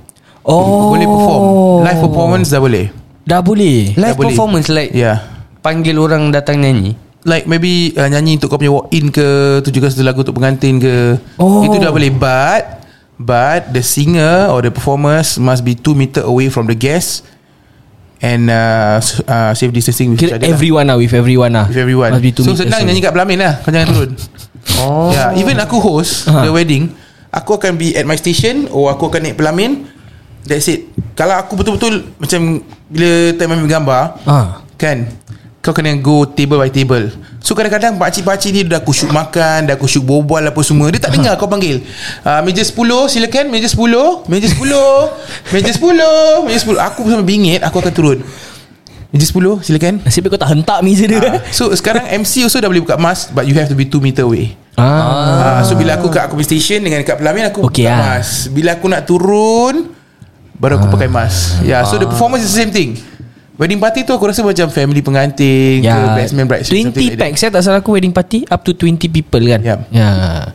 Oh. 0.50 0.90
Boleh 0.90 1.06
perform. 1.06 1.42
Live 1.80 2.00
performance 2.02 2.48
dah 2.50 2.58
boleh. 2.58 2.86
Dah 3.22 3.40
boleh. 3.40 3.94
Live 3.94 3.96
Dah 3.96 4.18
boleh. 4.18 4.28
performance 4.28 4.68
like 4.68 4.92
Yeah. 4.92 5.22
panggil 5.60 5.96
orang 5.96 6.30
datang 6.30 6.60
nyanyi. 6.60 6.98
Like 7.22 7.46
maybe 7.46 7.92
uh, 7.94 8.08
nyanyi 8.08 8.36
untuk 8.36 8.48
kau 8.48 8.58
punya 8.58 8.72
walk 8.72 8.90
in 8.90 9.12
ke 9.12 9.28
Tujukan 9.62 9.88
satu 9.88 10.02
lagu 10.02 10.24
untuk 10.24 10.34
pengantin 10.34 10.80
ke 10.80 11.20
Oh. 11.36 11.62
Itu 11.62 11.76
dah 11.76 11.92
boleh 11.92 12.08
But 12.10 12.80
But 13.16 13.70
the 13.70 13.84
singer 13.84 14.48
or 14.48 14.60
the 14.60 14.72
performers 14.72 15.36
Must 15.36 15.62
be 15.62 15.76
2 15.76 15.84
meter 15.94 16.24
away 16.24 16.48
from 16.48 16.66
the 16.66 16.74
guest 16.74 17.28
And 18.20 18.48
uh, 18.48 19.04
uh, 19.26 19.52
safe 19.52 19.68
distancing 19.70 20.12
with 20.12 20.20
Kira 20.20 20.28
each 20.30 20.36
other 20.38 20.48
lah. 20.48 20.56
everyone 20.56 20.86
lah 20.86 20.96
with 20.96 21.12
everyone 21.12 21.52
lah. 21.52 21.68
With 21.68 21.76
everyone 21.78 22.12
Must 22.14 22.24
be 22.24 22.32
two 22.32 22.42
So 22.42 22.52
senang 22.54 22.82
away. 22.82 22.88
nyanyi 22.88 23.02
kat 23.02 23.12
Pelamin 23.12 23.38
lah 23.38 23.54
Kau 23.60 23.70
jangan 23.70 23.88
turun 23.90 24.12
Oh. 24.80 25.12
yeah, 25.12 25.36
Even 25.36 25.60
aku 25.60 25.76
host 25.78 26.24
Ha. 26.26 26.48
The 26.48 26.52
wedding 26.52 26.88
Aku 27.30 27.52
akan 27.54 27.76
be 27.76 27.94
at 27.94 28.04
my 28.04 28.16
station 28.16 28.72
Or 28.72 28.88
aku 28.88 29.08
akan 29.08 29.28
naik 29.28 29.36
Pelamin 29.36 29.92
That's 30.44 30.68
it 30.68 30.88
Kalau 31.14 31.36
aku 31.36 31.56
betul-betul 31.56 32.16
Macam 32.16 32.62
Bila 32.86 33.10
time 33.34 33.52
ambil 33.54 33.70
gambar 33.70 34.02
Ah. 34.24 34.48
Kan 34.76 35.12
Kau 35.60 35.76
kena 35.76 35.92
go 35.96 36.24
table 36.24 36.56
by 36.56 36.72
table 36.72 37.12
So 37.40 37.52
kadang-kadang 37.52 37.96
Pakcik-pakcik 37.96 38.50
ni 38.50 38.62
Dah 38.64 38.80
kusyuk 38.80 39.10
makan 39.10 39.68
Dah 39.68 39.76
kusyuk 39.76 40.02
berbual 40.02 40.40
apa 40.46 40.62
semua 40.62 40.88
Dia 40.88 40.98
tak 40.98 41.12
dengar 41.12 41.36
kau 41.36 41.46
panggil 41.46 41.84
uh, 42.24 42.40
Meja 42.42 42.64
10 42.64 42.72
silakan 43.06 43.52
Meja 43.52 43.68
10 43.68 43.76
Meja 44.26 44.48
10 44.48 44.56
Meja 45.54 45.72
10 45.72 46.48
Meja 46.48 46.60
10 46.64 46.88
Aku 46.88 47.02
sampai 47.06 47.28
bingit 47.28 47.60
Aku 47.62 47.78
akan 47.78 47.92
turun 47.92 48.20
Meja 49.10 49.26
10 49.26 49.36
silakan 49.60 49.94
Nasib 50.00 50.26
kau 50.26 50.38
tak 50.38 50.50
hentak 50.50 50.80
meja 50.80 51.04
dia. 51.04 51.20
uh, 51.20 51.44
So 51.52 51.68
sekarang 51.74 52.08
MC 52.16 52.48
also 52.48 52.58
dah 52.58 52.72
boleh 52.72 52.82
buka 52.82 52.96
mask 52.96 53.36
But 53.36 53.44
you 53.44 53.54
have 53.54 53.68
to 53.68 53.76
be 53.76 53.84
2 53.84 54.00
meter 54.00 54.24
away 54.24 54.56
Ah. 54.80 55.60
Ah. 55.60 55.62
So 55.62 55.76
bila 55.76 56.00
aku 56.00 56.08
kat 56.08 56.32
aku 56.32 56.40
station 56.40 56.80
Dengan 56.80 57.04
kat 57.04 57.20
pelamin 57.20 57.52
Aku 57.52 57.68
Okey 57.68 57.84
buka 57.84 57.92
ah. 57.92 58.00
mask 58.16 58.48
Bila 58.50 58.80
aku 58.80 58.88
nak 58.88 59.04
turun 59.04 59.99
Baru 60.60 60.76
aku 60.76 60.92
pakai 60.92 61.08
mask. 61.08 61.64
Yeah 61.64 61.88
so 61.88 61.96
the 61.96 62.06
performance 62.06 62.44
is 62.44 62.52
the 62.52 62.60
same 62.68 62.72
thing 62.76 63.00
Wedding 63.60 63.76
party 63.76 64.08
tu 64.08 64.16
aku 64.16 64.24
rasa 64.24 64.40
macam 64.40 64.72
family 64.72 65.04
pengantin 65.04 65.84
ke 65.84 65.92
bridesmaid 66.16 66.48
bridesmaid 66.48 66.96
20 66.96 67.20
packs 67.20 67.44
saya 67.44 67.52
tak 67.52 67.60
salah 67.60 67.84
aku 67.84 67.92
wedding 67.92 68.16
party 68.16 68.48
up 68.48 68.64
to 68.64 68.72
20 68.72 68.96
people 69.12 69.44
kan. 69.44 69.60
Ya. 69.60 69.76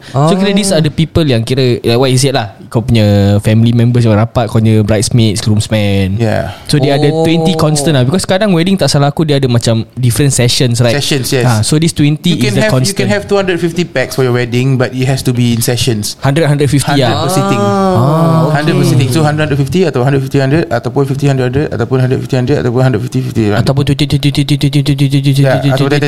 So 0.08 0.32
kira 0.32 0.56
these 0.56 0.72
are 0.72 0.80
the 0.80 0.88
people 0.88 1.20
yang 1.20 1.44
kira 1.44 1.84
like 1.84 2.00
what 2.00 2.08
you 2.08 2.16
said 2.16 2.32
lah. 2.32 2.56
Kau 2.72 2.80
punya 2.80 3.36
family 3.38 3.70
members 3.70 4.02
yang 4.02 4.16
rapat, 4.16 4.48
kau 4.48 4.56
punya 4.56 4.80
bridesmaids, 4.80 5.44
groomsmen. 5.44 6.16
Yeah. 6.16 6.56
So 6.66 6.80
dia 6.80 6.96
ada 6.96 7.12
Oh. 7.12 7.28
20 7.28 7.54
constant 7.54 7.92
lah 7.92 8.08
because 8.08 8.24
kadang 8.24 8.56
wedding 8.56 8.74
tak 8.74 8.88
salah 8.88 9.12
aku 9.12 9.22
dia 9.22 9.36
ada 9.36 9.46
macam 9.46 9.84
different 9.94 10.32
sessions 10.32 10.80
right. 10.80 10.96
Sessions, 10.96 11.28
yes. 11.28 11.44
Ha, 11.44 11.60
so 11.60 11.76
this 11.76 11.92
20 11.92 12.24
You 12.24 12.40
is 12.40 12.56
the 12.56 12.64
have 12.64 12.72
constant. 12.72 12.88
you 12.88 12.96
can 12.96 13.12
have 13.12 13.28
250 13.28 13.60
packs 13.92 14.16
for 14.16 14.24
your 14.24 14.32
wedding 14.32 14.80
but 14.80 14.96
it 14.96 15.04
has 15.04 15.20
to 15.20 15.36
be 15.36 15.52
in 15.52 15.60
sessions. 15.60 16.16
100 16.24 16.48
150 16.56 16.96
100 16.96 16.96
ya. 16.96 17.20
per 17.20 17.28
sitting. 17.28 17.60
Ah, 17.60 18.48
100 18.48 18.72
per 18.72 18.86
sitting. 18.88 19.08
So 19.12 19.20
150 19.20 19.92
atau 19.92 20.00
150 20.00 20.72
100 20.72 20.72
ataupun 20.72 21.02
50 21.04 21.68
100 21.68 21.68
ataupun 21.76 21.96
150 22.00 22.48
100 22.48 22.64
ataupun 22.64 22.80
150 22.96 23.54
50. 23.54 23.60
Ataupun 23.60 23.82
20 23.82 24.06
20 24.06 24.44
20 24.46 25.42
Ya, 25.42 25.58
atau 25.74 25.86
10 25.90 25.98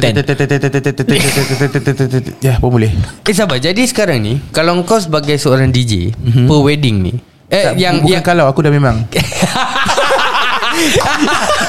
Ya, 2.40 2.54
pun 2.58 2.70
boleh. 2.72 2.90
Eh 3.22 3.34
sabar 3.34 3.58
Jadi 3.58 3.82
sekarang 3.84 4.22
ni 4.22 4.38
Kalau 4.50 4.78
kau 4.82 4.96
sebagai 4.96 5.36
seorang 5.36 5.70
DJ 5.70 6.14
Per 6.16 6.58
wedding 6.62 7.02
ni 7.02 7.12
Eh 7.46 7.74
yang 7.76 8.02
Bukan 8.02 8.22
kalau 8.22 8.46
aku 8.46 8.62
dah 8.62 8.72
memang. 8.74 9.06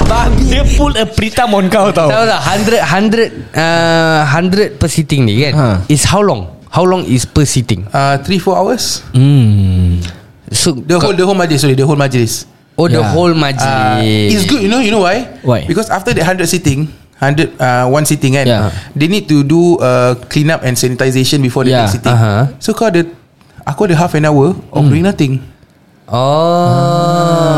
Babi 0.04 0.42
Dia 0.52 0.62
pull 0.76 0.92
a 0.96 1.06
Prita 1.08 1.48
on 1.48 1.66
kau 1.68 1.88
tau 1.90 2.08
Tahu 2.08 2.24
tak 2.26 2.40
100 2.84 2.84
100 2.84 3.56
uh, 3.56 4.20
100 4.26 4.76
per 4.76 4.88
sitting 4.88 5.24
ni 5.24 5.48
kan 5.48 5.52
Ha. 5.56 5.66
Is 5.88 6.04
how 6.04 6.20
long 6.20 6.60
How 6.68 6.84
long 6.84 7.02
is 7.08 7.24
per 7.24 7.48
sitting 7.48 7.88
Uh, 7.88 8.20
3 8.20 8.36
4 8.36 8.60
hours. 8.60 8.84
Hmm 9.16 9.98
So 10.48 10.76
The 10.76 10.96
whole 10.96 11.16
the 11.16 11.24
whole 11.24 11.36
majlis 11.36 11.60
sorry, 11.60 11.76
the 11.76 11.84
whole 11.84 11.96
majlis. 11.96 12.48
Oh 12.78 12.86
the 12.86 13.02
whole 13.02 13.34
Uh, 13.34 13.42
majlis 13.42 14.30
it's 14.30 14.46
good, 14.46 14.62
you 14.62 14.70
know, 14.70 14.78
you 14.78 14.94
know 14.94 15.02
why? 15.02 15.26
Why? 15.42 15.66
Because 15.66 15.90
after 15.90 16.14
that 16.14 16.22
100 16.22 16.46
sitting, 16.46 16.86
100 17.18 17.58
uh, 17.58 17.90
one 17.90 18.06
sitting 18.06 18.38
kan, 18.38 18.46
Yeah. 18.46 18.70
they 18.94 19.10
need 19.10 19.26
to 19.26 19.42
do 19.42 19.82
uh, 19.82 20.14
clean 20.30 20.46
up 20.48 20.62
and 20.62 20.78
sanitization 20.78 21.42
before 21.42 21.66
the 21.66 21.74
Yeah, 21.74 21.90
next 21.90 21.98
sitting. 21.98 22.14
aha. 22.14 22.54
So 22.62 22.70
kau 22.78 22.86
ada 22.86 23.02
aku 23.66 23.90
ada 23.90 23.98
half 23.98 24.14
an 24.14 24.30
hour 24.30 24.54
of 24.70 24.82
doing 24.86 25.02
nothing. 25.02 25.42
Oh 26.06 26.14
Ah, 26.14 27.57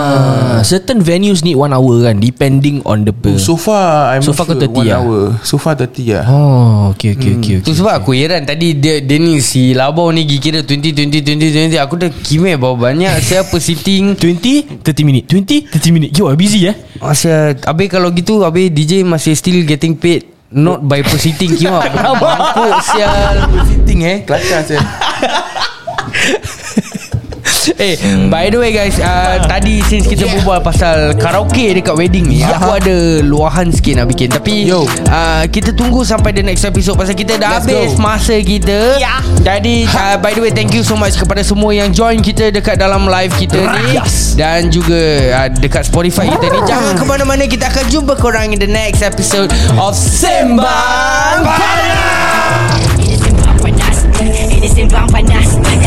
Certain 0.60 1.00
venues 1.00 1.40
need 1.40 1.56
one 1.56 1.72
hour 1.72 2.04
kan 2.04 2.20
Depending 2.20 2.84
on 2.84 3.02
the 3.02 3.10
per 3.10 3.40
So 3.40 3.56
far 3.56 4.12
I'm 4.12 4.20
So 4.20 4.36
far 4.36 4.44
sure 4.44 4.60
30 4.60 4.70
one 4.70 4.86
lah? 4.86 4.98
hour. 5.00 5.20
So 5.40 5.56
far 5.56 5.74
30 5.74 6.20
lah. 6.20 6.24
Oh 6.28 6.92
okay 6.92 7.16
okay 7.16 7.32
okay, 7.40 7.56
Tu 7.60 7.70
okay. 7.70 7.74
sebab 7.74 8.04
aku 8.04 8.12
heran 8.12 8.44
Tadi 8.44 8.76
dia, 8.76 9.00
dia 9.00 9.16
ni 9.16 9.40
Si 9.40 9.72
Labau 9.72 10.12
ni 10.12 10.28
kira 10.28 10.60
20 10.60 10.92
20 10.92 11.72
20 11.72 11.74
20 11.76 11.80
Aku 11.80 11.94
dah 11.96 12.10
kimai 12.12 12.60
berapa 12.60 12.76
banyak 12.76 13.14
Siapa 13.28 13.56
sitting 13.56 14.14
20 14.14 14.84
30 14.84 15.08
minit 15.08 15.24
20 15.26 15.72
30 15.72 15.94
minit 15.96 16.10
You 16.12 16.28
are 16.28 16.36
busy 16.36 16.68
eh 16.68 16.76
Masa 17.00 17.56
Habis 17.56 17.88
kalau 17.88 18.12
gitu 18.12 18.44
Habis 18.44 18.68
DJ 18.68 19.00
masih 19.02 19.32
still 19.32 19.64
getting 19.64 19.96
paid 19.96 20.28
Not 20.50 20.82
by 20.82 21.00
per 21.00 21.16
sitting 21.16 21.54
Kima 21.54 21.80
Bangkuk 22.22 22.76
sial 22.84 23.48
Sitting 23.64 24.00
eh, 24.02 24.18
kelakar 24.26 24.60
saya. 24.66 24.82
Eh 27.76 28.00
by 28.26 28.48
the 28.48 28.56
way 28.56 28.72
guys 28.72 28.96
uh, 28.96 29.36
Tadi 29.44 29.84
since 29.84 30.08
kita 30.08 30.24
yeah. 30.24 30.32
berbual 30.34 30.60
pasal 30.60 31.12
Karaoke 31.12 31.76
dekat 31.76 31.92
wedding 31.92 32.24
ni 32.24 32.40
Aku 32.40 32.72
ada 32.72 32.96
luahan 33.20 33.68
sikit 33.68 34.00
nak 34.00 34.08
bikin 34.08 34.32
Tapi 34.32 34.64
Yo. 34.64 34.88
uh, 35.06 35.44
Kita 35.44 35.70
tunggu 35.70 36.00
sampai 36.00 36.32
the 36.32 36.40
next 36.40 36.64
episode 36.64 36.96
Pasal 36.96 37.12
kita 37.12 37.36
dah 37.36 37.60
Let's 37.60 37.68
habis 37.68 37.92
go. 37.92 38.00
masa 38.00 38.40
kita 38.40 38.96
Ya. 38.96 39.20
Jadi 39.38 39.84
uh, 39.86 40.16
by 40.16 40.32
the 40.32 40.40
way 40.40 40.48
Thank 40.50 40.72
you 40.72 40.80
so 40.80 40.96
much 40.96 41.14
Kepada 41.14 41.40
semua 41.40 41.70
yang 41.70 41.90
join 41.90 42.18
kita 42.18 42.48
Dekat 42.48 42.76
dalam 42.76 43.04
live 43.04 43.36
kita 43.36 43.60
ni 43.60 43.92
Yes. 43.92 44.32
Dan 44.34 44.72
juga 44.72 44.96
uh, 45.36 45.48
Dekat 45.52 45.84
Spotify 45.84 46.32
kita 46.32 46.46
ni 46.48 46.60
Jangan 46.64 46.96
ke 46.96 47.04
mana-mana 47.04 47.44
Kita 47.44 47.68
akan 47.68 47.84
jumpa 47.88 48.16
korang 48.16 48.50
In 48.50 48.58
the 48.58 48.66
next 48.66 49.00
episode 49.00 49.52
Of 49.76 49.92
Sembang 49.92 51.44
Panas 51.44 52.80
Ini 52.96 53.16
sembang 53.16 53.56
panas 53.60 53.96
Ini 54.16 54.64
sembang 54.66 55.06
panas 55.06 55.48